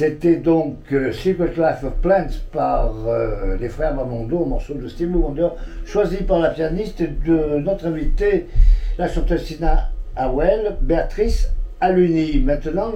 C'était 0.00 0.36
donc 0.36 0.76
euh, 0.92 1.12
Secret 1.12 1.52
Life 1.58 1.84
of 1.84 1.92
Plants 2.00 2.32
par 2.52 2.90
euh, 3.06 3.58
les 3.60 3.68
frères 3.68 3.94
Mamondo, 3.94 4.46
morceau 4.46 4.72
de 4.72 4.88
Steve 4.88 5.14
Wonder, 5.14 5.48
choisi 5.84 6.22
par 6.22 6.38
la 6.38 6.48
pianiste 6.48 7.02
de 7.02 7.58
notre 7.58 7.86
invitée, 7.86 8.46
la 8.96 9.08
chanteuse 9.08 9.42
Sina 9.42 9.90
Howell, 10.16 10.78
Béatrice 10.80 11.52
Aluni. 11.82 12.40
Maintenant, 12.40 12.94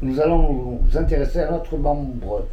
nous, 0.00 0.20
allons 0.20 0.78
nous 0.88 0.96
intéresser 0.96 1.40
à 1.40 1.50
notre 1.50 1.76
membre 1.76 2.46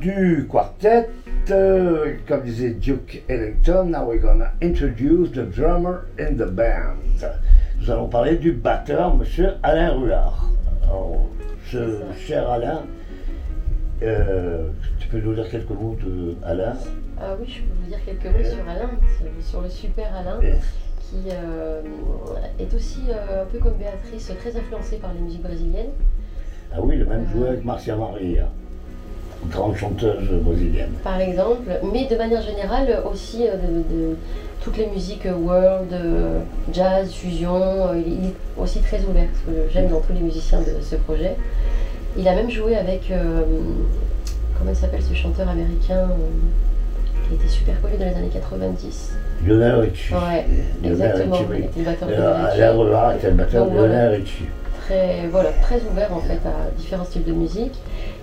du 0.00 0.48
quartet. 0.50 1.10
euh, 1.50 2.14
comme 2.26 2.42
disait 2.42 2.70
Duke 2.70 3.22
Ellington, 3.28 3.90
now 3.90 4.06
we're 4.06 4.18
gonna 4.18 4.50
introduce 4.62 5.30
the 5.32 5.44
drummer 5.44 6.06
in 6.18 6.38
the 6.38 6.50
band. 6.50 7.22
Nous 7.78 7.90
allons 7.90 8.08
parler 8.08 8.36
du 8.36 8.52
batteur, 8.52 9.14
monsieur 9.14 9.56
Alain 9.62 9.90
Ruard. 9.90 10.48
Alors, 10.84 11.26
ce 11.72 12.02
cher 12.18 12.50
Alain, 12.50 12.82
euh, 14.02 14.68
tu 14.98 15.08
peux 15.08 15.20
nous 15.20 15.34
dire 15.34 15.48
quelques 15.50 15.70
mots 15.70 15.96
de 16.04 16.34
Alain 16.44 16.74
Ah 17.18 17.34
oui, 17.40 17.46
je 17.48 17.62
peux 17.62 17.72
vous 17.80 17.86
dire 17.88 17.98
quelques 18.04 18.26
mots 18.26 18.44
sur 18.44 18.68
Alain, 18.68 18.90
sur- 19.40 19.60
le 19.62 19.68
super 19.70 20.14
Alain, 20.14 20.38
qui 21.00 21.28
euh, 21.30 21.80
est 22.58 22.74
aussi, 22.74 23.00
euh, 23.08 23.42
un 23.42 23.46
peu 23.46 23.58
comme 23.58 23.74
Béatrice, 23.74 24.32
très 24.38 24.54
influencé 24.56 24.96
par 24.96 25.14
les 25.14 25.20
musiques 25.20 25.42
brésiliennes. 25.42 25.92
Ah 26.74 26.80
oui, 26.82 26.96
le 26.96 27.06
même 27.06 27.26
joué 27.32 27.48
avec 27.48 27.64
Marcia 27.64 27.96
Maria, 27.96 28.48
grande 29.50 29.76
chanteuse 29.76 30.28
brésilienne. 30.42 30.92
par 31.02 31.20
exemple, 31.20 31.70
mais 31.92 32.06
de 32.06 32.16
manière 32.16 32.42
générale 32.42 33.02
aussi 33.10 33.46
euh, 33.46 33.52
de, 33.56 33.94
de 33.94 34.16
toutes 34.60 34.76
les 34.76 34.86
musiques 34.86 35.26
world, 35.26 35.92
euh, 35.92 36.38
jazz, 36.72 37.10
fusion, 37.12 37.56
euh, 37.88 38.00
il 38.06 38.28
est 38.28 38.34
aussi 38.56 38.80
très 38.80 38.98
ouvert, 39.04 39.26
ce 39.34 39.50
que 39.50 39.56
j'aime 39.72 39.88
dans 39.88 40.00
tous 40.00 40.12
les 40.12 40.20
musiciens 40.20 40.60
de 40.60 40.80
ce 40.80 40.94
projet. 40.96 41.36
Il 42.16 42.28
a 42.28 42.34
même 42.34 42.50
joué 42.50 42.76
avec, 42.76 43.10
euh, 43.10 43.42
comment 44.58 44.74
s'appelle 44.74 45.02
ce 45.02 45.14
chanteur 45.14 45.48
américain 45.48 46.08
euh, 46.10 47.28
qui 47.28 47.34
était 47.34 47.48
super 47.48 47.80
connu 47.80 47.96
dans 47.96 48.04
les 48.04 48.14
années 48.14 48.30
90. 48.32 49.12
Lionel 49.46 49.74
Richie. 49.80 50.14
Ouais, 50.14 50.46
Lionel 50.82 50.92
exactement, 50.92 51.32
Richie, 51.36 51.44
il 51.48 51.54
oui. 51.56 51.64
était 51.64 51.78
le 51.80 51.84
batteur 51.86 52.08
de 52.08 52.14
Lionel 52.14 52.46
Richie. 52.46 52.62
Ruard 52.78 53.12
était 53.14 53.30
le 53.30 53.34
batteur 53.34 53.64
de 53.64 53.70
Donc, 53.70 53.78
voilà. 53.78 53.94
Lionel 53.94 54.20
Richie. 54.20 54.44
très, 54.86 55.26
voilà, 55.30 55.50
très 55.62 55.80
ouvert 55.90 56.12
en 56.14 56.20
fait 56.20 56.38
à 56.46 56.70
différents 56.78 57.04
styles 57.04 57.24
de 57.24 57.32
musique. 57.32 57.74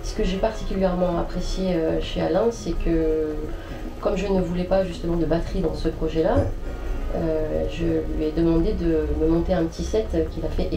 Ce 0.02 0.14
que 0.14 0.24
j'ai 0.24 0.38
particulièrement 0.38 1.18
apprécié 1.18 1.74
euh, 1.74 2.00
chez 2.00 2.20
Alain, 2.22 2.46
c'est 2.50 2.72
que 2.72 3.34
comme 4.00 4.16
je 4.16 4.26
ne 4.26 4.40
voulais 4.40 4.64
pas 4.64 4.82
justement 4.84 5.16
de 5.16 5.26
batterie 5.26 5.60
dans 5.60 5.74
ce 5.74 5.88
projet-là, 5.88 6.36
euh, 7.16 7.64
je 7.70 7.84
lui 8.16 8.24
ai 8.24 8.32
demandé 8.34 8.72
de 8.72 9.06
me 9.20 9.28
monter 9.28 9.52
un 9.52 9.64
petit 9.64 9.84
set 9.84 10.06
qu'il 10.32 10.44
a 10.44 10.48
fait 10.48 10.70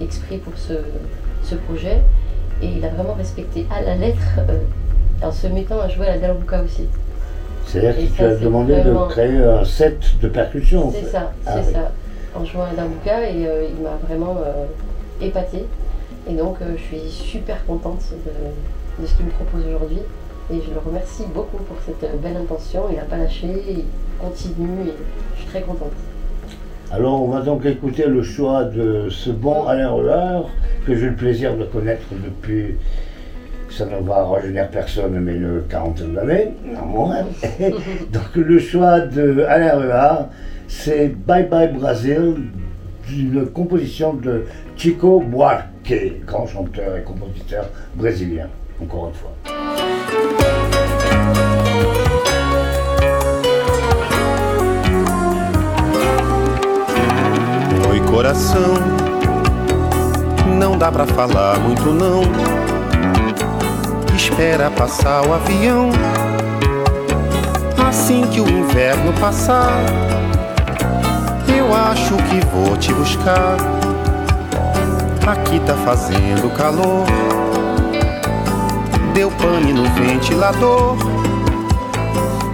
exprès 0.00 0.36
pour 0.36 0.54
ce, 0.56 0.74
ce 1.42 1.54
projet. 1.56 1.98
Et 2.62 2.66
il 2.76 2.84
a 2.84 2.88
vraiment 2.88 3.14
respecté 3.14 3.66
à 3.74 3.82
la 3.82 3.96
lettre 3.96 4.18
euh, 4.48 5.26
en 5.26 5.32
se 5.32 5.46
mettant 5.46 5.80
à 5.80 5.88
jouer 5.88 6.06
à 6.06 6.16
la 6.16 6.18
darbuka 6.18 6.62
aussi. 6.62 6.86
C'est-à-dire 7.66 8.10
que 8.10 8.16
tu 8.16 8.22
as 8.24 8.34
demandé 8.36 8.74
vraiment- 8.74 9.06
de 9.06 9.12
créer 9.12 9.38
un 9.44 9.64
set 9.64 9.98
de 10.20 10.28
percussions. 10.28 10.88
en 10.88 10.90
C'est 10.90 11.04
ça, 11.06 11.32
Ah 11.46 11.52
c'est 11.54 11.68
oui. 11.68 11.74
ça. 11.74 11.90
En 12.38 12.44
jouant 12.44 12.62
à 12.64 12.72
Darbuka 12.74 13.28
et 13.28 13.44
euh, 13.46 13.64
il 13.76 13.82
m'a 13.82 13.98
vraiment 14.08 14.36
épaté. 15.20 15.66
Et 16.30 16.34
donc 16.34 16.56
euh, 16.62 16.74
je 16.76 16.82
suis 16.82 17.10
super 17.10 17.64
contente 17.66 18.02
de, 18.12 19.02
de 19.02 19.06
ce 19.06 19.14
qu'il 19.14 19.26
me 19.26 19.30
propose 19.30 19.66
aujourd'hui. 19.66 20.00
Et 20.52 20.60
je 20.66 20.72
le 20.72 20.80
remercie 20.84 21.24
beaucoup 21.34 21.58
pour 21.58 21.76
cette 21.84 22.02
euh, 22.04 22.16
belle 22.22 22.36
intention. 22.36 22.84
Il 22.90 22.96
n'a 22.96 23.02
pas 23.02 23.16
lâché, 23.16 23.48
il 23.68 23.84
continue 24.18 24.88
et 24.88 24.94
je 25.34 25.40
suis 25.40 25.50
très 25.50 25.62
contente. 25.62 25.92
Alors, 26.92 27.22
on 27.22 27.28
va 27.28 27.40
donc 27.40 27.64
écouter 27.66 28.06
le 28.06 28.22
choix 28.22 28.64
de 28.64 29.08
ce 29.10 29.30
bon 29.30 29.66
Alain 29.66 29.90
Ruard, 29.90 30.46
que 30.84 30.96
j'ai 30.96 31.06
eu 31.06 31.10
le 31.10 31.14
plaisir 31.14 31.56
de 31.56 31.64
connaître 31.64 32.06
depuis, 32.10 32.74
ça 33.70 33.86
ne 33.86 34.00
va 34.04 34.24
rajeunir 34.24 34.68
personne, 34.70 35.20
mais 35.20 35.36
une 35.36 35.62
quarantaine 35.68 36.14
d'années, 36.14 36.48
non 36.66 36.86
moins. 36.86 37.18
donc, 38.12 38.34
le 38.34 38.58
choix 38.58 39.00
de 39.00 39.44
Alain 39.48 39.78
Ruard, 39.78 40.28
c'est 40.66 41.14
Bye 41.26 41.46
Bye 41.46 41.72
Brazil, 41.74 42.34
d'une 43.10 43.46
composition 43.46 44.14
de 44.14 44.44
Chico 44.76 45.20
Buarque, 45.20 45.94
grand 46.26 46.46
chanteur 46.46 46.96
et 46.96 47.02
compositeur 47.02 47.66
brésilien, 47.94 48.48
encore 48.80 49.08
une 49.08 49.14
fois. 49.14 49.32
Oi, 57.90 58.00
coração. 58.10 58.74
Não 60.58 60.78
dá 60.78 60.92
pra 60.92 61.06
falar 61.06 61.58
muito, 61.58 61.86
não. 61.86 62.22
Espera 64.14 64.70
passar 64.70 65.26
o 65.26 65.32
avião. 65.32 65.90
Assim 67.88 68.22
que 68.28 68.40
o 68.40 68.48
inverno 68.48 69.12
passar, 69.14 69.72
eu 71.70 71.76
acho 71.76 72.16
que 72.16 72.44
vou 72.46 72.76
te 72.76 72.92
buscar. 72.92 73.56
Aqui 75.24 75.60
tá 75.60 75.74
fazendo 75.74 76.52
calor. 76.56 77.06
Deu 79.14 79.30
pane 79.30 79.72
no 79.72 79.84
ventilador. 79.90 80.96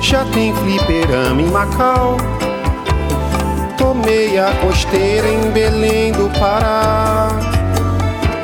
Já 0.00 0.24
tem 0.26 0.54
fliperama 0.54 1.40
em 1.40 1.46
Macau. 1.46 2.18
Tomei 3.78 4.38
a 4.38 4.52
costeira 4.60 5.26
em 5.26 5.50
Belém 5.50 6.12
do 6.12 6.28
Pará. 6.38 7.28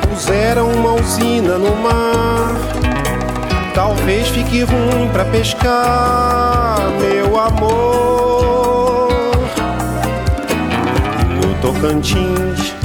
Puseram 0.09 0.71
uma 0.71 0.93
usina 0.93 1.57
no 1.59 1.75
mar. 1.75 2.49
Talvez 3.75 4.27
fique 4.29 4.63
ruim 4.63 5.09
pra 5.11 5.25
pescar, 5.25 6.79
meu 6.99 7.39
amor. 7.39 8.22
Tocantins, 11.63 12.75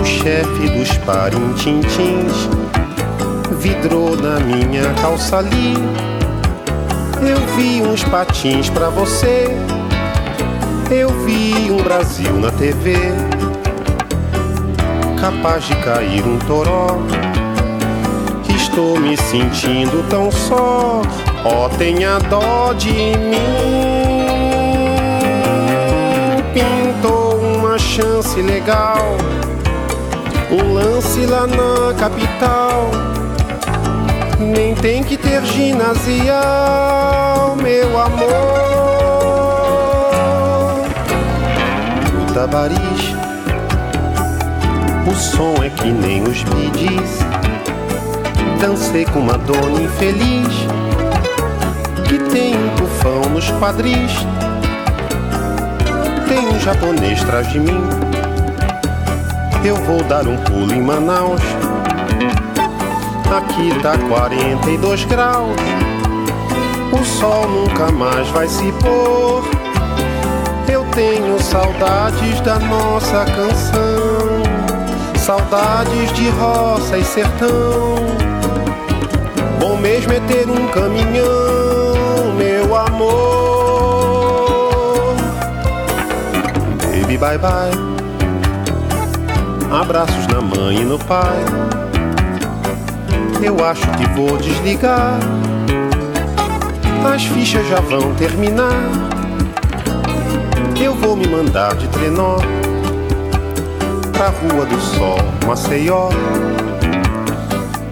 o 0.00 0.02
chefe 0.02 0.70
dos 0.70 0.96
parintintins 1.04 2.48
vidrou 3.58 4.16
na 4.16 4.40
minha 4.40 4.94
calça 4.94 5.36
ali. 5.36 5.74
Eu 7.20 7.36
vi 7.58 7.82
uns 7.82 8.02
patins 8.04 8.70
pra 8.70 8.88
você. 8.88 9.54
Eu 10.90 11.10
vi 11.26 11.70
um 11.70 11.82
Brasil 11.82 12.32
na 12.40 12.50
TV, 12.50 12.96
capaz 15.20 15.62
de 15.64 15.76
cair 15.84 16.26
um 16.26 16.38
toró. 16.38 16.96
Estou 18.56 18.98
me 18.98 19.18
sentindo 19.18 20.02
tão 20.08 20.32
só, 20.32 21.02
ó, 21.44 21.68
tenha 21.76 22.18
dó 22.20 22.72
de 22.72 22.90
mim. 22.90 24.30
Pintou 26.54 27.29
uma 27.70 27.78
chance 27.78 28.42
legal, 28.42 29.16
um 30.50 30.74
lance 30.74 31.24
lá 31.24 31.46
na 31.46 31.94
capital. 31.94 32.90
Nem 34.40 34.74
tem 34.74 35.04
que 35.04 35.16
ter 35.16 35.40
ginasial, 35.44 36.34
meu 37.62 37.96
amor. 37.96 38.26
No 42.12 42.34
Tabaris, 42.34 43.14
o 45.08 45.14
som 45.14 45.62
é 45.62 45.70
que 45.70 45.92
nem 45.92 46.24
os 46.24 46.42
bidis. 46.42 47.20
Dancei 48.60 49.04
com 49.04 49.20
uma 49.20 49.38
dona 49.38 49.80
infeliz 49.80 50.66
que 52.08 52.18
tem 52.30 52.56
um 52.56 52.74
tufão 52.74 53.30
nos 53.30 53.48
quadris. 53.60 54.39
Japonês 56.60 57.22
atrás 57.22 57.48
de 57.48 57.58
mim. 57.58 57.80
Eu 59.64 59.76
vou 59.76 60.02
dar 60.04 60.26
um 60.28 60.36
pulo 60.36 60.74
em 60.74 60.82
Manaus. 60.82 61.40
Aqui 63.34 63.72
tá 63.80 63.96
42 63.96 65.04
graus. 65.04 65.56
O 66.92 67.04
sol 67.04 67.48
nunca 67.48 67.90
mais 67.90 68.28
vai 68.28 68.46
se 68.46 68.70
pôr. 68.72 69.42
Eu 70.68 70.84
tenho 70.94 71.40
saudades 71.42 72.40
da 72.40 72.58
nossa 72.58 73.24
canção. 73.24 74.42
Saudades 75.16 76.12
de 76.12 76.28
roça 76.30 76.98
e 76.98 77.04
sertão. 77.04 77.94
Bom 79.58 79.76
mesmo 79.76 80.12
é 80.12 80.20
ter 80.20 80.48
um 80.50 80.66
caminhão, 80.68 81.69
bye 87.20 87.36
bye. 87.36 87.70
Abraços 89.70 90.26
na 90.28 90.40
mãe 90.40 90.80
e 90.80 90.84
no 90.84 90.98
pai. 90.98 91.38
Eu 93.42 93.62
acho 93.64 93.86
que 93.92 94.08
vou 94.16 94.38
desligar. 94.38 95.18
As 97.04 97.22
fichas 97.24 97.68
já 97.68 97.80
vão 97.80 98.14
terminar. 98.14 98.72
Eu 100.82 100.94
vou 100.94 101.14
me 101.14 101.28
mandar 101.28 101.74
de 101.76 101.86
trenó 101.88 102.38
pra 104.12 104.28
Rua 104.28 104.64
do 104.64 104.80
Sol, 104.80 105.18
Maceió. 105.46 106.08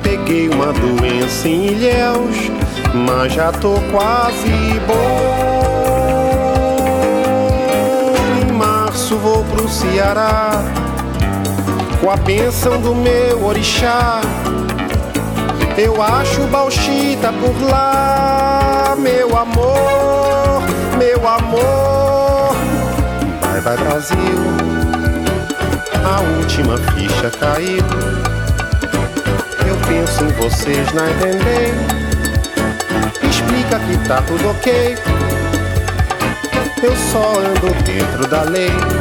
Peguei 0.03 0.49
uma 0.49 0.73
doença 0.73 1.49
em 1.49 1.67
Ilhéus, 1.67 2.51
mas 2.95 3.35
já 3.35 3.53
tô 3.53 3.75
quase 3.93 4.81
bom. 4.87 5.58
Março 9.09 9.17
vou 9.17 9.43
pro 9.45 9.69
Ceará, 9.69 10.51
com 12.01 12.11
a 12.11 12.17
bênção 12.17 12.79
do 12.81 12.95
meu 12.95 13.43
orixá. 13.43 14.21
Eu 15.79 16.03
acho 16.03 16.43
Bauxita 16.49 17.33
por 17.33 17.71
lá, 17.71 18.95
meu 18.99 19.37
amor, 19.37 20.63
meu 20.99 21.27
amor. 21.27 22.55
Vai, 23.41 23.61
vai, 23.61 23.77
Brasil, 23.79 24.19
a 26.05 26.21
última 26.39 26.77
ficha 26.77 27.31
caiu. 27.31 27.85
Eu 29.67 29.77
penso 29.89 30.25
em 30.25 30.33
vocês 30.33 30.93
na 30.93 31.09
entender. 31.11 31.73
Explica 33.23 33.79
que 33.79 34.09
tá 34.09 34.21
tudo 34.23 34.51
ok. 34.51 34.97
Eu 36.83 36.95
só 37.11 37.33
ando 37.39 37.75
dentro 37.85 38.29
da 38.29 38.43
lei. 38.43 38.98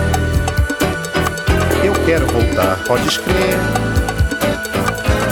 Quero 2.08 2.26
voltar, 2.28 2.82
pode 2.88 3.06
escrever. 3.06 3.58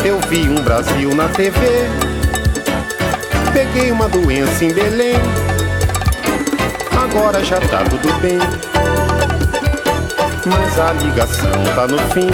Eu 0.04 0.20
vi 0.28 0.42
um 0.50 0.62
Brasil 0.62 1.16
na 1.16 1.30
TV. 1.30 1.58
Peguei 3.54 3.94
uma 3.94 4.10
doença 4.10 4.66
em 4.66 4.74
Belém. 4.74 5.16
Agora 7.02 7.42
já 7.46 7.62
tá 7.62 7.82
tudo 7.86 8.14
bem. 8.20 8.38
Mas 10.46 10.78
a 10.78 10.92
ligação 10.92 11.64
tá 11.76 11.88
no 11.88 11.98
fim. 12.12 12.28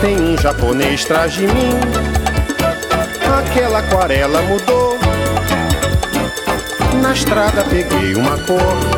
Tem 0.00 0.20
um 0.20 0.38
japonês 0.38 1.02
atrás 1.06 1.32
de 1.32 1.44
mim. 1.44 1.72
Aquela 3.36 3.80
aquarela 3.80 4.40
mudou. 4.42 4.96
Na 7.02 7.12
estrada 7.12 7.64
peguei 7.64 8.14
uma 8.14 8.38
cor. 8.38 8.97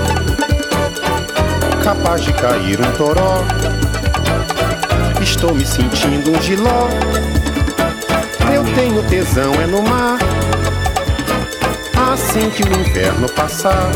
Capaz 1.82 2.22
de 2.22 2.32
cair 2.34 2.78
um 2.80 2.92
toró. 2.92 3.42
Estou 5.20 5.54
me 5.54 5.64
sentindo 5.64 6.30
um 6.30 6.42
giló. 6.42 6.88
Eu 8.52 8.64
tenho 8.74 9.02
tesão 9.04 9.52
é 9.54 9.66
no 9.66 9.82
mar. 9.82 10.18
Assim 12.12 12.50
que 12.50 12.62
o 12.62 12.80
inverno 12.80 13.28
passar, 13.30 13.90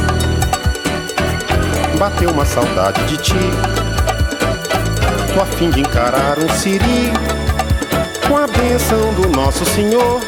bateu 1.98 2.30
uma 2.30 2.44
saudade 2.44 3.04
de 3.06 3.16
ti. 3.16 3.34
Tô 5.34 5.42
a 5.42 5.46
fim 5.46 5.70
de 5.70 5.80
encarar 5.80 6.38
um 6.38 6.48
siri 6.48 7.12
com 8.28 8.36
a 8.36 8.46
benção 8.46 9.12
do 9.14 9.28
nosso 9.28 9.64
Senhor. 9.64 10.20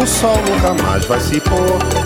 O 0.00 0.06
sol 0.06 0.36
nunca 0.48 0.82
mais 0.82 1.04
vai 1.06 1.20
se 1.20 1.40
pôr. 1.40 2.01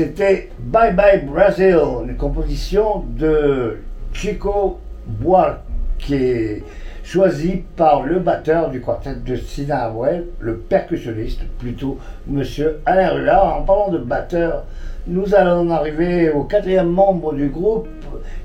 C'était 0.00 0.48
Bye 0.58 0.94
Bye 0.94 1.26
Brazil, 1.26 1.76
une 2.08 2.16
composition 2.16 3.04
de 3.18 3.80
Chico 4.14 4.78
Buarque, 5.06 5.60
qui 5.98 6.14
est 6.14 6.62
choisi 7.04 7.64
par 7.76 8.04
le 8.04 8.18
batteur 8.18 8.70
du 8.70 8.80
quartet 8.80 9.16
de 9.16 9.36
Sina 9.36 9.88
Abuel, 9.88 10.24
le 10.38 10.56
percussionniste 10.56 11.42
plutôt, 11.58 11.98
monsieur 12.26 12.80
Alain 12.86 13.10
Rulard. 13.10 13.58
En 13.58 13.62
parlant 13.64 13.90
de 13.90 13.98
batteur, 13.98 14.64
nous 15.06 15.34
allons 15.34 15.68
arriver 15.68 16.30
au 16.30 16.44
quatrième 16.44 16.88
membre 16.88 17.34
du 17.34 17.50
groupe 17.50 17.88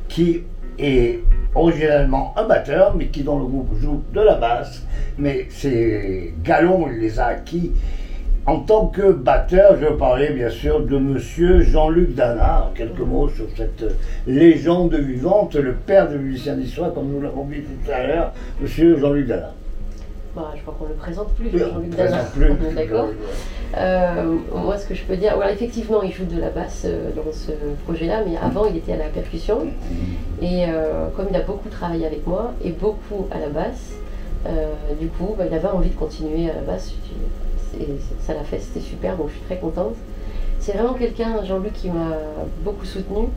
qui 0.10 0.44
est 0.78 1.22
originellement 1.56 2.34
un 2.36 2.44
batteur, 2.44 2.98
mais 2.98 3.06
qui 3.08 3.24
dans 3.24 3.40
le 3.40 3.46
groupe 3.46 3.80
joue 3.80 4.04
de 4.14 4.20
la 4.20 4.36
basse. 4.36 4.86
Mais 5.18 5.48
ses 5.50 6.34
galons, 6.44 6.90
il 6.92 7.00
les 7.00 7.18
a 7.18 7.28
acquis 7.28 7.72
en 8.48 8.60
tant 8.60 8.88
que 8.88 9.12
batteur, 9.12 9.76
je 9.82 9.88
parlais 9.88 10.32
bien 10.32 10.50
sûr 10.50 10.82
de 10.82 10.98
monsieur 11.00 11.62
Jean-Luc 11.62 12.14
Dana. 12.14 12.70
Quelques 12.76 13.00
mots 13.00 13.28
sur 13.30 13.46
cette 13.58 13.84
légende 14.28 14.94
vivante, 14.94 15.56
le 15.56 15.74
père 15.74 16.08
du 16.10 16.18
musicien 16.20 16.56
d'histoire, 16.56 16.94
comme 16.94 17.08
nous 17.12 17.22
l'avons 17.22 17.46
dit 17.46 17.62
tout 17.62 17.92
à 17.92 18.06
l'heure, 18.06 18.34
monsieur 18.62 18.98
Jean-Luc 19.00 19.26
Dana. 19.28 19.52
Bah, 20.36 20.52
je 20.56 20.62
crois 20.62 20.76
qu'on 20.78 20.84
ne 20.86 20.90
le 20.90 20.96
présente 20.96 21.30
plus, 21.34 21.50
Oui, 21.52 21.60
Jean-Luc 21.60 21.92
ne 21.92 21.96
Dana. 21.96 22.10
présente 22.18 22.32
plus. 22.34 22.52
On 22.68 22.70
est 22.72 22.74
D'accord. 22.76 23.08
Euh, 23.78 24.36
moi, 24.54 24.78
ce 24.78 24.86
que 24.88 24.94
je 24.94 25.04
peux 25.04 25.16
dire, 25.18 25.34
effectivement, 25.52 26.04
il 26.04 26.12
joue 26.12 26.26
de 26.26 26.40
la 26.40 26.50
basse 26.50 26.84
euh, 26.86 27.10
dans 27.16 27.32
ce 27.32 27.52
projet-là, 27.86 28.22
mais 28.28 28.38
avant, 28.38 28.66
il 28.68 28.78
était 28.78 28.94
à 28.94 28.98
la 28.98 29.06
percussion. 29.06 29.66
Et 30.42 30.66
euh, 30.68 31.08
comme 31.16 31.28
il 31.32 31.36
a 31.36 31.42
beaucoup 31.42 31.70
travaillé 31.70 32.06
avec 32.06 32.28
moi 32.28 32.54
et 32.64 32.72
beaucoup 32.72 33.28
à 33.32 33.40
la 33.40 33.48
basse, 33.50 33.94
euh, 34.46 34.68
du 35.00 35.08
coup, 35.08 35.34
bah, 35.36 35.46
il 35.50 35.56
avait 35.56 35.68
envie 35.68 35.90
de 35.90 35.96
continuer 35.96 36.50
à 36.52 36.54
la 36.54 36.62
basse. 36.62 36.94
Et 37.80 37.88
ça 38.22 38.34
l'a 38.34 38.44
fait, 38.44 38.60
c'était 38.60 38.80
super, 38.86 39.16
donc 39.18 39.28
je 39.30 39.34
suis 39.34 39.44
très 39.44 39.58
contente. 39.58 39.96
C'est 40.60 40.74
vraiment 40.74 40.94
quelqu'un, 40.94 41.44
Jean-Luc, 41.44 41.74
qui 41.74 41.90
m'a 41.90 42.16
beaucoup 42.64 42.86
soutenu, 42.86 43.28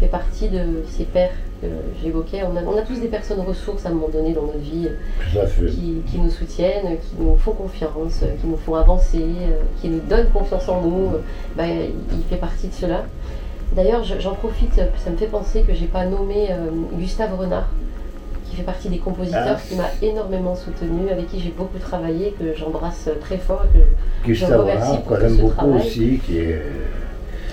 fait 0.00 0.06
partie 0.08 0.48
de 0.48 0.82
ces 0.88 1.04
pères 1.04 1.30
que 1.62 1.68
j'évoquais. 2.02 2.42
On 2.42 2.56
a, 2.56 2.62
on 2.64 2.76
a 2.76 2.82
tous 2.82 3.00
des 3.00 3.06
personnes 3.08 3.40
ressources 3.40 3.86
à 3.86 3.90
un 3.90 3.92
moment 3.92 4.08
donné 4.08 4.32
dans 4.32 4.42
notre 4.42 4.58
vie 4.58 4.88
qui, 5.70 6.02
qui 6.10 6.18
nous 6.18 6.30
soutiennent, 6.30 6.96
qui 6.98 7.22
nous 7.22 7.36
font 7.36 7.52
confiance, 7.52 8.20
qui 8.40 8.46
nous 8.46 8.56
font 8.56 8.74
avancer, 8.74 9.22
euh, 9.22 9.60
qui 9.80 9.88
nous 9.88 10.00
donnent 10.00 10.28
confiance 10.30 10.68
en 10.68 10.82
nous. 10.82 11.12
bah, 11.56 11.64
il 11.68 12.22
fait 12.28 12.36
partie 12.36 12.68
de 12.68 12.74
cela. 12.74 13.04
D'ailleurs, 13.74 14.04
je- 14.04 14.18
j'en 14.20 14.34
profite, 14.34 14.74
ça 14.74 15.10
me 15.10 15.16
fait 15.16 15.26
penser 15.26 15.62
que 15.62 15.72
j'ai 15.74 15.86
pas 15.86 16.04
nommé 16.04 16.48
euh, 16.50 16.70
Gustave 16.98 17.34
Renard, 17.38 17.68
qui 18.54 18.60
fait 18.60 18.66
partie 18.66 18.88
des 18.88 18.98
compositeurs, 18.98 19.56
Ah. 19.56 19.60
qui 19.68 19.74
m'a 19.76 19.88
énormément 20.02 20.54
soutenu, 20.54 21.08
avec 21.10 21.28
qui 21.28 21.40
j'ai 21.40 21.50
beaucoup 21.50 21.78
travaillé, 21.78 22.34
que 22.38 22.54
j'embrasse 22.56 23.08
très 23.20 23.38
fort, 23.38 23.64
et 23.74 23.78
que 23.78 23.84
Gustave 24.26 24.60
remercie 24.60 24.96
pour 24.98 25.04
qu'on 25.06 25.16
tout 25.16 25.22
aime 25.24 25.36
ce 25.36 25.40
beaucoup 25.42 25.54
travail. 25.56 25.80
aussi, 25.80 26.20
qui 26.24 26.38
est 26.38 26.62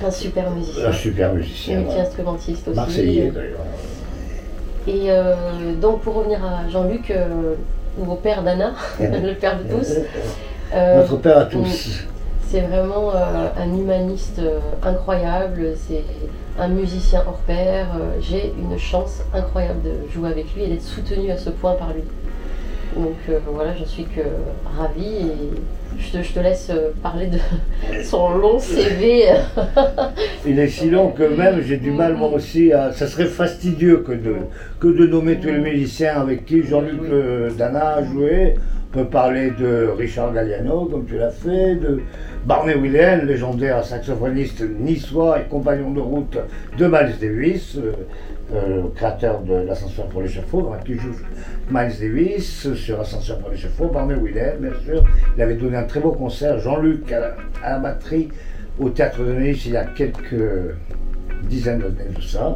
un 0.06 0.12
super 0.12 0.50
musicien, 0.52 0.88
un 0.88 0.92
super 0.94 1.34
musicien. 1.34 1.80
multi-instrumentiste 1.80 2.68
aussi. 2.68 2.76
Marseillais 2.78 3.32
d'ailleurs. 3.32 3.60
Et 4.88 5.12
euh, 5.12 5.76
donc 5.80 6.02
pour 6.02 6.16
revenir 6.16 6.40
à 6.44 6.68
Jean-Luc, 6.70 7.12
euh, 7.12 7.54
ou 8.00 8.12
au 8.12 8.16
père 8.16 8.42
d'Anna, 8.44 8.74
le 9.00 9.34
père 9.34 9.58
de 9.60 9.64
tous, 9.76 9.94
euh, 10.74 10.98
Notre 11.02 11.18
père 11.18 11.38
à 11.38 11.46
tous. 11.46 12.06
C'est 12.50 12.62
vraiment 12.62 13.12
euh, 13.16 13.48
un 13.58 13.68
humaniste 13.78 14.40
euh, 14.40 14.60
incroyable, 14.84 15.74
c'est 15.88 16.04
un 16.60 16.68
musicien 16.68 17.24
hors 17.28 17.40
pair. 17.40 17.88
euh, 17.96 18.18
J'ai 18.22 18.54
une 18.58 18.78
chance 18.78 19.22
incroyable 19.34 19.82
de 19.84 20.12
jouer 20.14 20.30
avec 20.30 20.54
lui 20.56 20.64
et 20.64 20.68
d'être 20.68 20.82
soutenue 20.82 21.32
à 21.32 21.38
ce 21.38 21.50
point 21.50 21.74
par 21.74 21.94
lui. 21.94 22.04
Donc 22.96 23.16
euh, 23.30 23.40
voilà, 23.48 23.74
je 23.76 23.86
suis 23.86 24.04
que 24.04 24.22
ravie 24.78 25.28
et 25.28 25.98
je 25.98 26.34
te, 26.34 26.40
laisse 26.40 26.70
euh, 26.72 26.90
parler 27.02 27.28
de 27.28 27.38
son 28.04 28.32
long 28.38 28.60
CV. 28.60 29.28
Il 30.46 30.60
est 30.60 30.68
si 30.68 30.90
long 30.90 31.12
que 31.12 31.24
même 31.24 31.62
j'ai 31.62 31.78
du 31.78 31.92
mal 31.92 32.16
moi 32.16 32.30
aussi 32.30 32.74
à. 32.74 32.92
Ça 32.92 33.08
serait 33.08 33.26
fastidieux 33.26 33.98
que 34.06 34.12
de, 34.12 34.36
que 34.80 34.88
de 34.88 35.08
nommer 35.08 35.40
tous 35.40 35.48
les 35.48 35.60
musiciens 35.60 36.20
avec 36.20 36.46
qui 36.46 36.64
Jean-Luc 36.64 37.00
Dana 37.58 37.96
a 37.96 38.04
joué. 38.04 38.56
On 38.94 38.98
peut 38.98 39.06
parler 39.06 39.52
de 39.52 39.90
Richard 39.98 40.34
Galliano, 40.34 40.84
comme 40.84 41.06
tu 41.06 41.18
l'as 41.18 41.32
fait, 41.32 41.76
de 41.76 42.02
Barney 42.46 42.74
Willen, 42.76 43.26
légendaire 43.28 43.84
saxophoniste 43.86 44.64
niçois 44.80 45.40
et 45.42 45.44
compagnon 45.44 45.92
de 45.92 46.00
route 46.00 46.38
de 46.78 46.86
Miles 46.88 47.16
Davis, 47.22 47.78
euh, 47.78 47.92
euh, 48.54 48.82
créateur 48.96 49.42
de 49.42 49.54
l'Ascenseur 49.54 50.08
pour 50.08 50.22
l'échafaud, 50.24 50.72
hein, 50.74 50.80
qui 50.84 50.96
joue 50.96 51.16
Miles 51.70 51.94
Davis 52.00 52.74
sur 52.74 53.00
Ascenseur 53.00 53.38
pour 53.40 53.52
l'échafaud, 53.52 53.88
Barney 53.90 54.16
Willen, 54.16 54.56
bien 54.60 54.72
sûr. 54.84 55.04
Il 55.38 55.42
avait 55.44 55.54
donné 55.56 55.78
un 55.78 55.84
très 55.84 56.00
beau 56.00 56.12
concert, 56.14 56.58
Jean-Luc 56.60 57.12
à, 57.12 57.20
la- 57.20 57.36
à 57.64 57.70
la 57.74 57.80
batterie 57.80 58.30
au 58.80 58.90
Théâtre 58.90 59.24
de 59.24 59.34
Nice 59.34 59.66
il 59.68 59.74
y 59.74 59.78
a 59.78 59.86
quelques 59.86 60.74
dizaines 61.44 61.80
d'années 61.80 62.10
de 62.16 62.22
ça. 62.22 62.56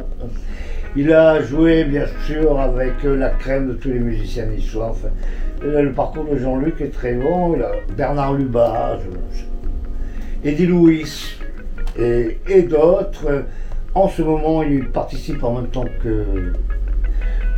Il 0.96 1.12
a 1.12 1.40
joué 1.42 1.84
bien 1.84 2.06
sûr 2.26 2.58
avec 2.58 2.94
la 3.04 3.30
crème 3.30 3.68
de 3.68 3.74
tous 3.74 3.88
les 3.90 3.98
musiciens 4.00 4.46
niçois. 4.46 4.88
Enfin, 4.90 5.08
le 5.62 5.92
parcours 5.92 6.24
de 6.24 6.36
Jean-Luc 6.36 6.80
est 6.80 6.92
très 6.92 7.14
a 7.14 7.72
Bernard 7.96 8.34
Lubat, 8.34 8.98
je- 9.04 9.38
je- 9.38 9.44
Eddie 10.46 10.66
Louis 10.66 11.36
et, 11.98 12.62
d'autres. 12.62 13.44
En 13.96 14.08
ce 14.08 14.22
moment, 14.22 14.62
il 14.62 14.90
participe 14.90 15.42
en 15.42 15.54
même 15.54 15.70
temps 15.70 15.86
que, 16.04 16.52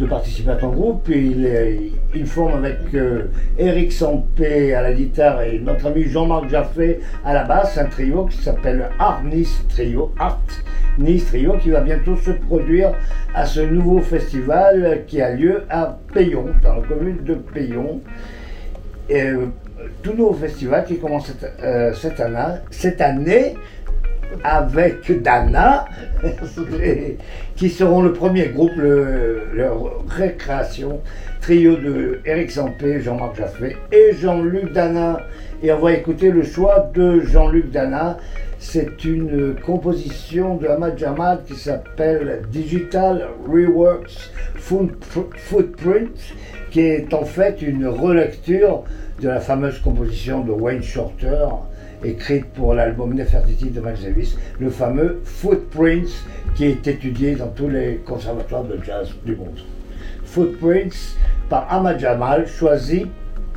de 0.00 0.06
participer 0.06 0.52
à 0.52 0.56
ton 0.56 0.70
groupe. 0.70 1.06
Il, 1.10 2.26
forme 2.26 2.64
avec 2.64 2.78
euh, 2.94 3.24
Eric 3.58 3.92
Sampé 3.92 4.72
à 4.72 4.80
la 4.80 4.94
guitare 4.94 5.42
et 5.42 5.58
notre 5.58 5.86
ami 5.86 6.04
Jean-Marc 6.04 6.48
Jaffé 6.48 7.00
à 7.26 7.34
la 7.34 7.44
basse, 7.44 7.76
un 7.76 7.84
trio 7.84 8.24
qui 8.24 8.38
s'appelle 8.38 8.88
Art 8.98 9.22
Nice 9.22 9.62
Trio, 9.68 10.14
Art 10.18 10.40
Nice 10.96 11.26
Trio, 11.26 11.58
qui 11.58 11.68
va 11.68 11.82
bientôt 11.82 12.16
se 12.16 12.30
produire 12.30 12.92
à 13.34 13.44
ce 13.44 13.60
nouveau 13.60 14.00
festival 14.00 15.04
qui 15.06 15.20
a 15.20 15.34
lieu 15.34 15.64
à 15.68 15.98
Payon, 16.14 16.46
dans 16.62 16.76
la 16.76 16.86
commune 16.86 17.22
de 17.22 17.34
Payon. 17.34 18.00
Euh, 19.88 19.92
tout 20.02 20.12
nouveau 20.14 20.34
festival 20.34 20.84
qui 20.84 20.98
commence 20.98 21.26
cette, 21.28 22.20
euh, 22.20 23.04
année, 23.04 23.54
avec 24.44 25.22
Dana, 25.22 25.86
qui 27.56 27.70
seront 27.70 28.02
le 28.02 28.12
premier 28.12 28.48
groupe, 28.48 28.76
le, 28.76 29.42
le 29.54 29.70
Récréation, 30.08 31.00
trio 31.40 31.76
de 31.76 32.20
Eric 32.24 32.50
Sampé, 32.50 33.00
Jean-Marc 33.00 33.36
Jaffé 33.36 33.76
et 33.90 34.12
Jean-Luc 34.14 34.72
Dana. 34.72 35.20
Et 35.62 35.72
on 35.72 35.80
va 35.80 35.92
écouter 35.92 36.30
le 36.30 36.42
choix 36.42 36.90
de 36.94 37.20
Jean-Luc 37.20 37.70
Dana. 37.70 38.18
C'est 38.58 39.04
une 39.04 39.54
composition 39.64 40.56
de 40.56 40.66
Ahmad 40.66 40.98
Jamal 40.98 41.40
qui 41.46 41.54
s'appelle 41.54 42.42
Digital 42.50 43.28
Reworks 43.48 44.30
Foot- 44.56 45.04
Footprint, 45.36 46.10
qui 46.70 46.80
est 46.80 47.14
en 47.14 47.24
fait 47.24 47.62
une 47.62 47.86
relecture 47.86 48.84
de 49.20 49.28
la 49.28 49.40
fameuse 49.40 49.78
composition 49.80 50.44
de 50.44 50.52
Wayne 50.52 50.82
Shorter, 50.82 51.46
écrite 52.04 52.46
pour 52.52 52.74
l'album 52.74 53.14
Nefertiti 53.14 53.70
de 53.70 53.80
Miles 53.80 54.02
Davis, 54.02 54.36
le 54.60 54.70
fameux 54.70 55.20
Footprints 55.24 56.24
qui 56.54 56.66
est 56.66 56.86
étudié 56.86 57.34
dans 57.34 57.48
tous 57.48 57.68
les 57.68 57.96
conservatoires 58.06 58.64
de 58.64 58.78
jazz 58.82 59.10
du 59.24 59.34
monde. 59.34 59.58
Footprints 60.24 61.16
par 61.48 61.66
Ahmad 61.72 61.98
Jamal, 61.98 62.46
choisi 62.46 63.06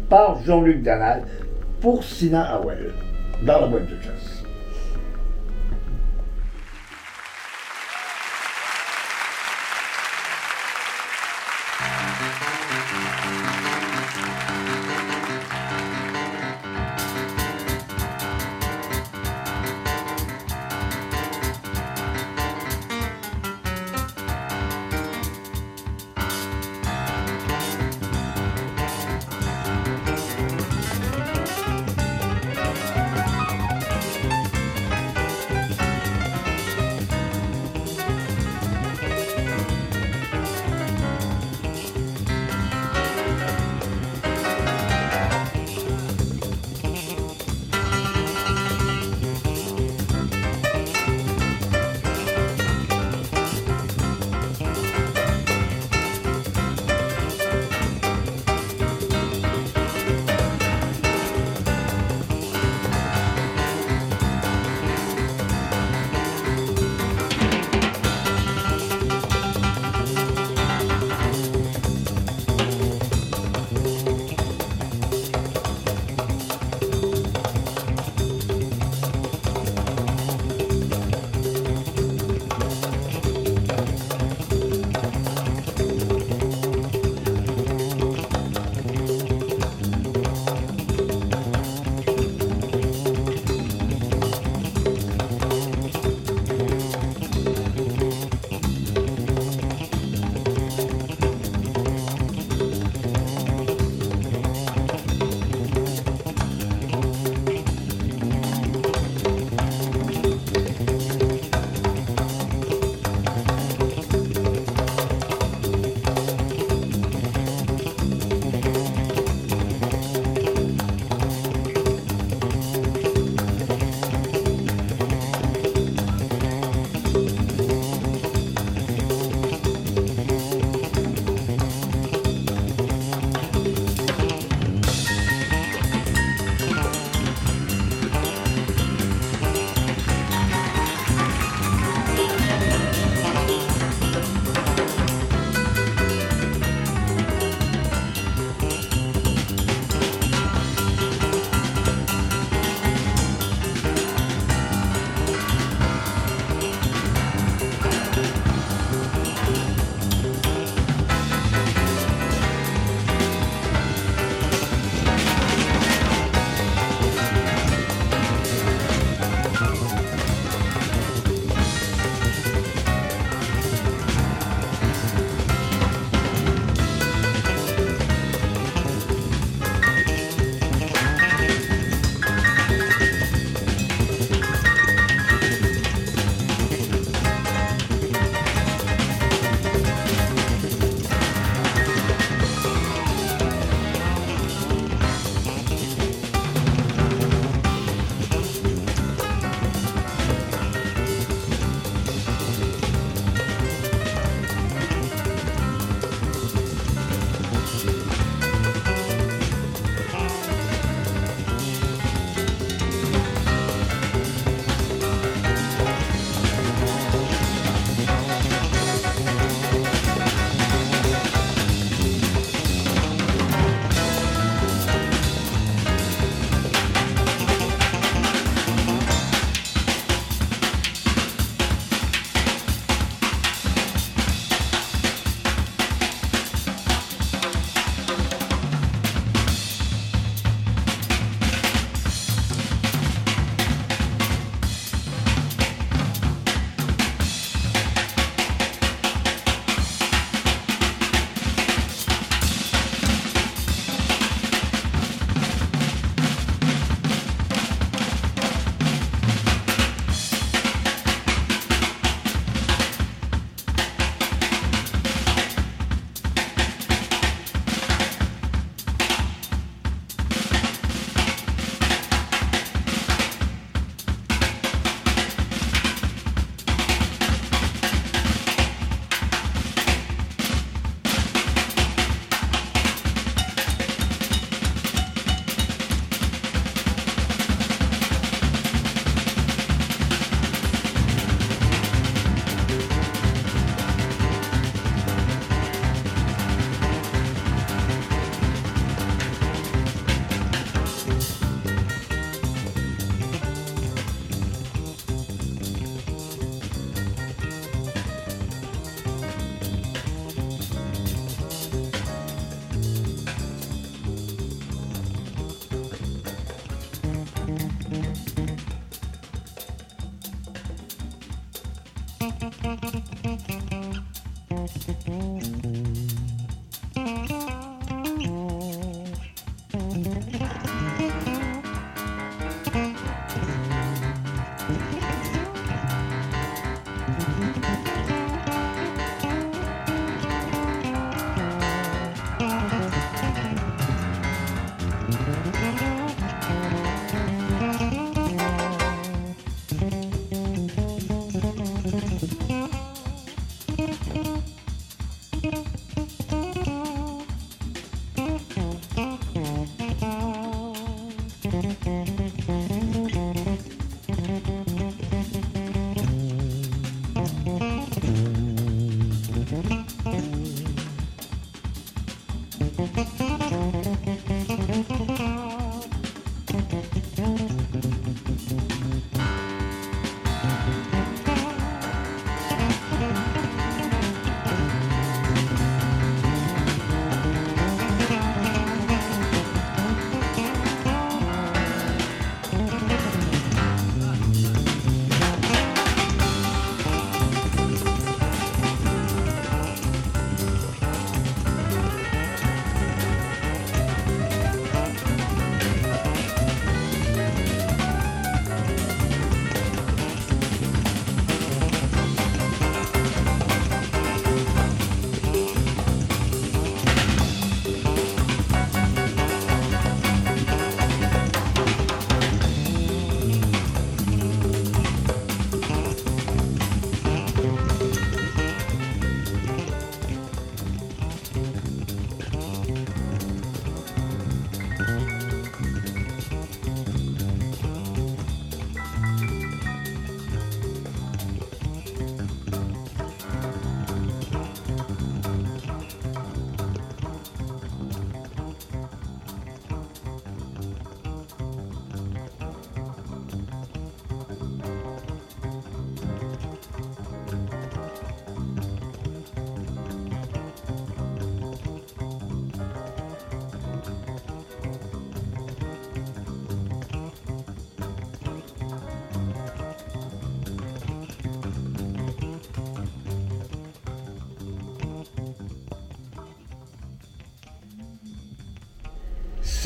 par 0.09 0.41
Jean-Luc 0.43 0.81
Danal 0.81 1.23
pour 1.79 2.03
Sina 2.03 2.55
Howell, 2.55 2.91
dans 3.45 3.61
la 3.61 3.67
boîte 3.67 3.87
de 3.87 4.01
jazz. 4.01 4.30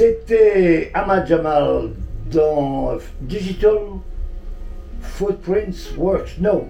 C'était 0.06 0.92
Ahmad 0.94 1.26
Jamal 1.26 1.90
dans 2.32 2.96
Digital 3.22 3.78
Footprints 5.02 5.98
Works. 5.98 6.38
Non, 6.40 6.68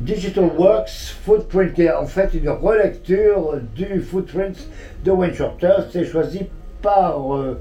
Digital 0.00 0.50
Works 0.58 1.14
Footprint, 1.24 1.78
est 1.78 1.92
en 1.92 2.06
fait 2.06 2.34
une 2.34 2.48
relecture 2.48 3.60
du 3.76 4.00
Footprints 4.00 4.66
de 5.04 5.12
Wayne 5.12 5.32
Shorter. 5.32 5.74
C'est 5.92 6.04
choisi 6.04 6.46
par 6.82 7.36
euh, 7.36 7.60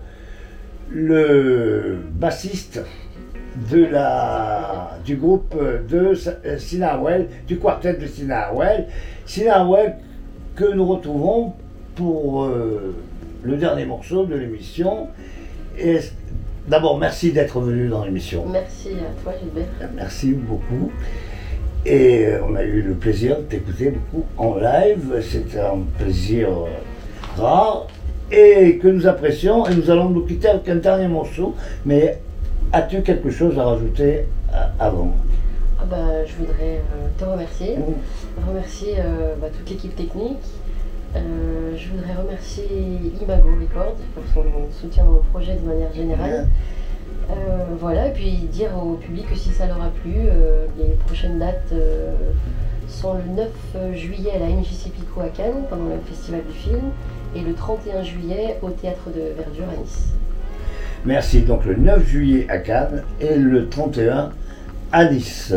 le 0.90 2.00
bassiste 2.14 2.82
de 3.72 3.86
la, 3.86 4.98
du 5.06 5.18
groupe 5.18 5.56
de 5.88 6.16
euh, 6.46 6.58
Sina 6.58 6.96
Howell, 6.96 7.28
du 7.46 7.60
quartet 7.60 7.94
de 7.94 8.08
Sina 8.08 8.50
Howell. 8.52 8.88
Sina 9.28 9.62
Howell 9.64 9.98
que 10.56 10.74
nous 10.74 10.88
retrouvons 10.88 11.54
pour 11.96 12.46
euh, 12.46 12.96
le 13.44 13.56
dernier 13.58 13.86
morceau 13.86 14.26
de 14.26 14.36
l'émission. 14.36 15.08
Et 15.78 16.00
d'abord, 16.68 16.98
merci 16.98 17.32
d'être 17.32 17.60
venu 17.60 17.88
dans 17.88 18.04
l'émission. 18.04 18.46
Merci 18.52 18.90
à 18.90 19.22
toi, 19.24 19.34
Gilbert. 19.42 19.68
Merci 19.96 20.34
beaucoup. 20.34 20.92
Et 21.86 22.26
euh, 22.26 22.42
on 22.48 22.56
a 22.56 22.64
eu 22.64 22.82
le 22.82 22.94
plaisir 22.94 23.38
de 23.38 23.44
t'écouter 23.44 23.92
beaucoup 23.92 24.26
en 24.38 24.56
live. 24.58 25.22
C'était 25.22 25.60
un 25.60 25.80
plaisir 25.98 26.50
euh, 26.50 27.42
rare 27.42 27.88
et 28.32 28.78
que 28.78 28.88
nous 28.90 29.08
apprécions. 29.08 29.66
Et 29.68 29.76
nous 29.76 29.90
allons 29.90 30.10
nous 30.10 30.26
quitter 30.26 30.50
avec 30.50 30.68
un 30.68 30.76
dernier 30.76 31.08
morceau. 31.08 31.56
Mais 31.86 32.20
as-tu 32.74 33.02
quelque 33.02 33.30
chose 33.30 33.58
à 33.58 33.64
rajouter 33.64 34.26
euh, 34.54 34.58
avant? 34.80 35.16
Ah 35.82 35.86
bah, 35.90 36.26
je 36.26 36.34
voudrais 36.36 36.82
te 37.18 37.24
remercier, 37.24 37.78
Mm. 37.78 38.50
remercier 38.50 38.96
euh, 39.00 39.36
bah, 39.42 39.48
toute 39.58 39.70
l'équipe 39.70 39.96
technique. 39.96 40.38
Euh, 41.16 41.76
je 41.76 41.90
voudrais 41.90 42.14
remercier 42.14 42.66
Imago 43.22 43.50
Records 43.60 43.98
pour 44.14 44.24
son 44.34 44.44
soutien 44.72 45.06
au 45.06 45.24
projet 45.32 45.56
de 45.56 45.68
manière 45.68 45.92
générale. 45.94 46.48
Euh, 47.32 47.36
voilà, 47.80 48.08
et 48.08 48.12
puis 48.12 48.32
dire 48.52 48.70
au 48.78 48.94
public 48.94 49.28
que 49.30 49.36
si 49.36 49.50
ça 49.50 49.66
leur 49.68 49.82
a 49.82 49.90
plu, 49.90 50.14
euh, 50.16 50.66
les 50.78 50.96
prochaines 51.06 51.40
dates 51.40 51.74
sont 52.88 53.16
le 53.16 53.24
9 53.36 53.96
juillet 53.96 54.32
à 54.36 54.40
la 54.40 54.48
MJC 54.48 54.92
Pico 54.92 55.22
à 55.22 55.30
Cannes 55.30 55.64
pendant 55.70 55.86
le 55.86 56.00
festival 56.08 56.42
du 56.48 56.54
film 56.54 56.92
et 57.36 57.42
le 57.42 57.54
31 57.54 58.04
juillet 58.04 58.58
au 58.62 58.70
théâtre 58.70 59.10
de 59.16 59.22
Verdure 59.38 59.66
à 59.72 59.82
Nice. 59.82 60.10
Merci. 61.06 61.42
Donc 61.42 61.66
le 61.66 61.76
9 61.76 62.06
juillet 62.06 62.48
à 62.50 62.58
Cannes 62.58 63.04
et 63.20 63.36
le 63.36 63.70
31 63.70 64.32
à 64.92 65.06
Nice. 65.06 65.54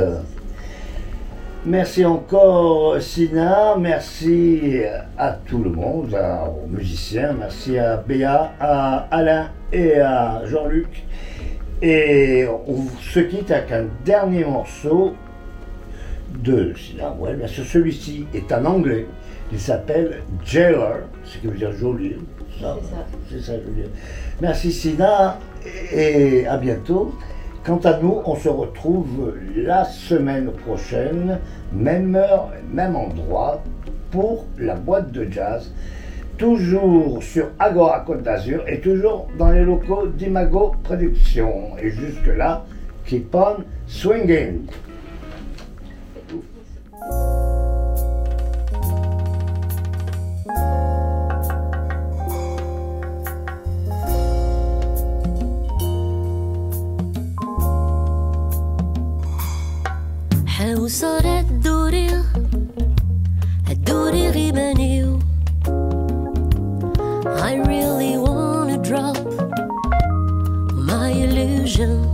Merci 1.64 2.04
encore 2.04 3.00
Sina, 3.00 3.76
merci 3.78 4.80
à 5.16 5.30
tout 5.46 5.62
le 5.62 5.70
monde, 5.70 6.12
à- 6.14 6.48
aux 6.48 6.66
musiciens, 6.66 7.34
merci 7.38 7.78
à 7.78 7.98
Béa, 7.98 8.52
à 8.58 9.06
Alain 9.12 9.48
et 9.72 10.00
à 10.00 10.42
Jean-Luc. 10.44 11.04
Et 11.80 12.46
on 12.66 12.86
se 13.00 13.20
quitte 13.20 13.50
avec 13.52 13.70
un 13.70 13.84
dernier 14.04 14.44
morceau 14.44 15.14
de 16.42 16.74
Sina. 16.76 17.12
Ouais, 17.12 17.34
bien 17.34 17.46
sûr, 17.46 17.64
celui-ci 17.64 18.26
est 18.34 18.50
en 18.52 18.64
anglais. 18.64 19.06
Il 19.52 19.60
s'appelle 19.60 20.22
Jailer, 20.44 21.02
ce 21.24 21.38
qui 21.38 21.46
veut 21.46 21.56
dire. 21.56 21.70
Ça, 21.72 21.76
C'est 22.58 22.60
ça. 22.60 22.76
c'est 23.30 23.40
ça, 23.40 23.52
je 23.54 23.68
veux 23.68 23.74
dire. 23.76 23.90
Merci 24.40 24.72
Sina 24.72 25.38
et 25.92 26.44
à 26.46 26.56
bientôt. 26.56 27.14
Quant 27.64 27.78
à 27.84 27.96
nous, 28.00 28.20
on 28.24 28.34
se 28.34 28.48
retrouve 28.48 29.34
la 29.54 29.84
semaine 29.84 30.50
prochaine, 30.50 31.38
même 31.72 32.16
heure, 32.16 32.50
même 32.72 32.96
endroit, 32.96 33.62
pour 34.10 34.46
la 34.58 34.74
boîte 34.74 35.12
de 35.12 35.30
jazz. 35.30 35.72
Toujours 36.38 37.22
sur 37.22 37.50
Agora 37.60 38.00
Côte 38.00 38.24
d'Azur 38.24 38.64
et 38.66 38.80
toujours 38.80 39.28
dans 39.38 39.50
les 39.50 39.64
locaux 39.64 40.08
d'Imago 40.08 40.72
Productions. 40.82 41.78
Et 41.80 41.90
jusque-là, 41.90 42.64
keep 43.06 43.32
on 43.32 43.58
swinging. 43.86 44.66
vision 71.82 72.11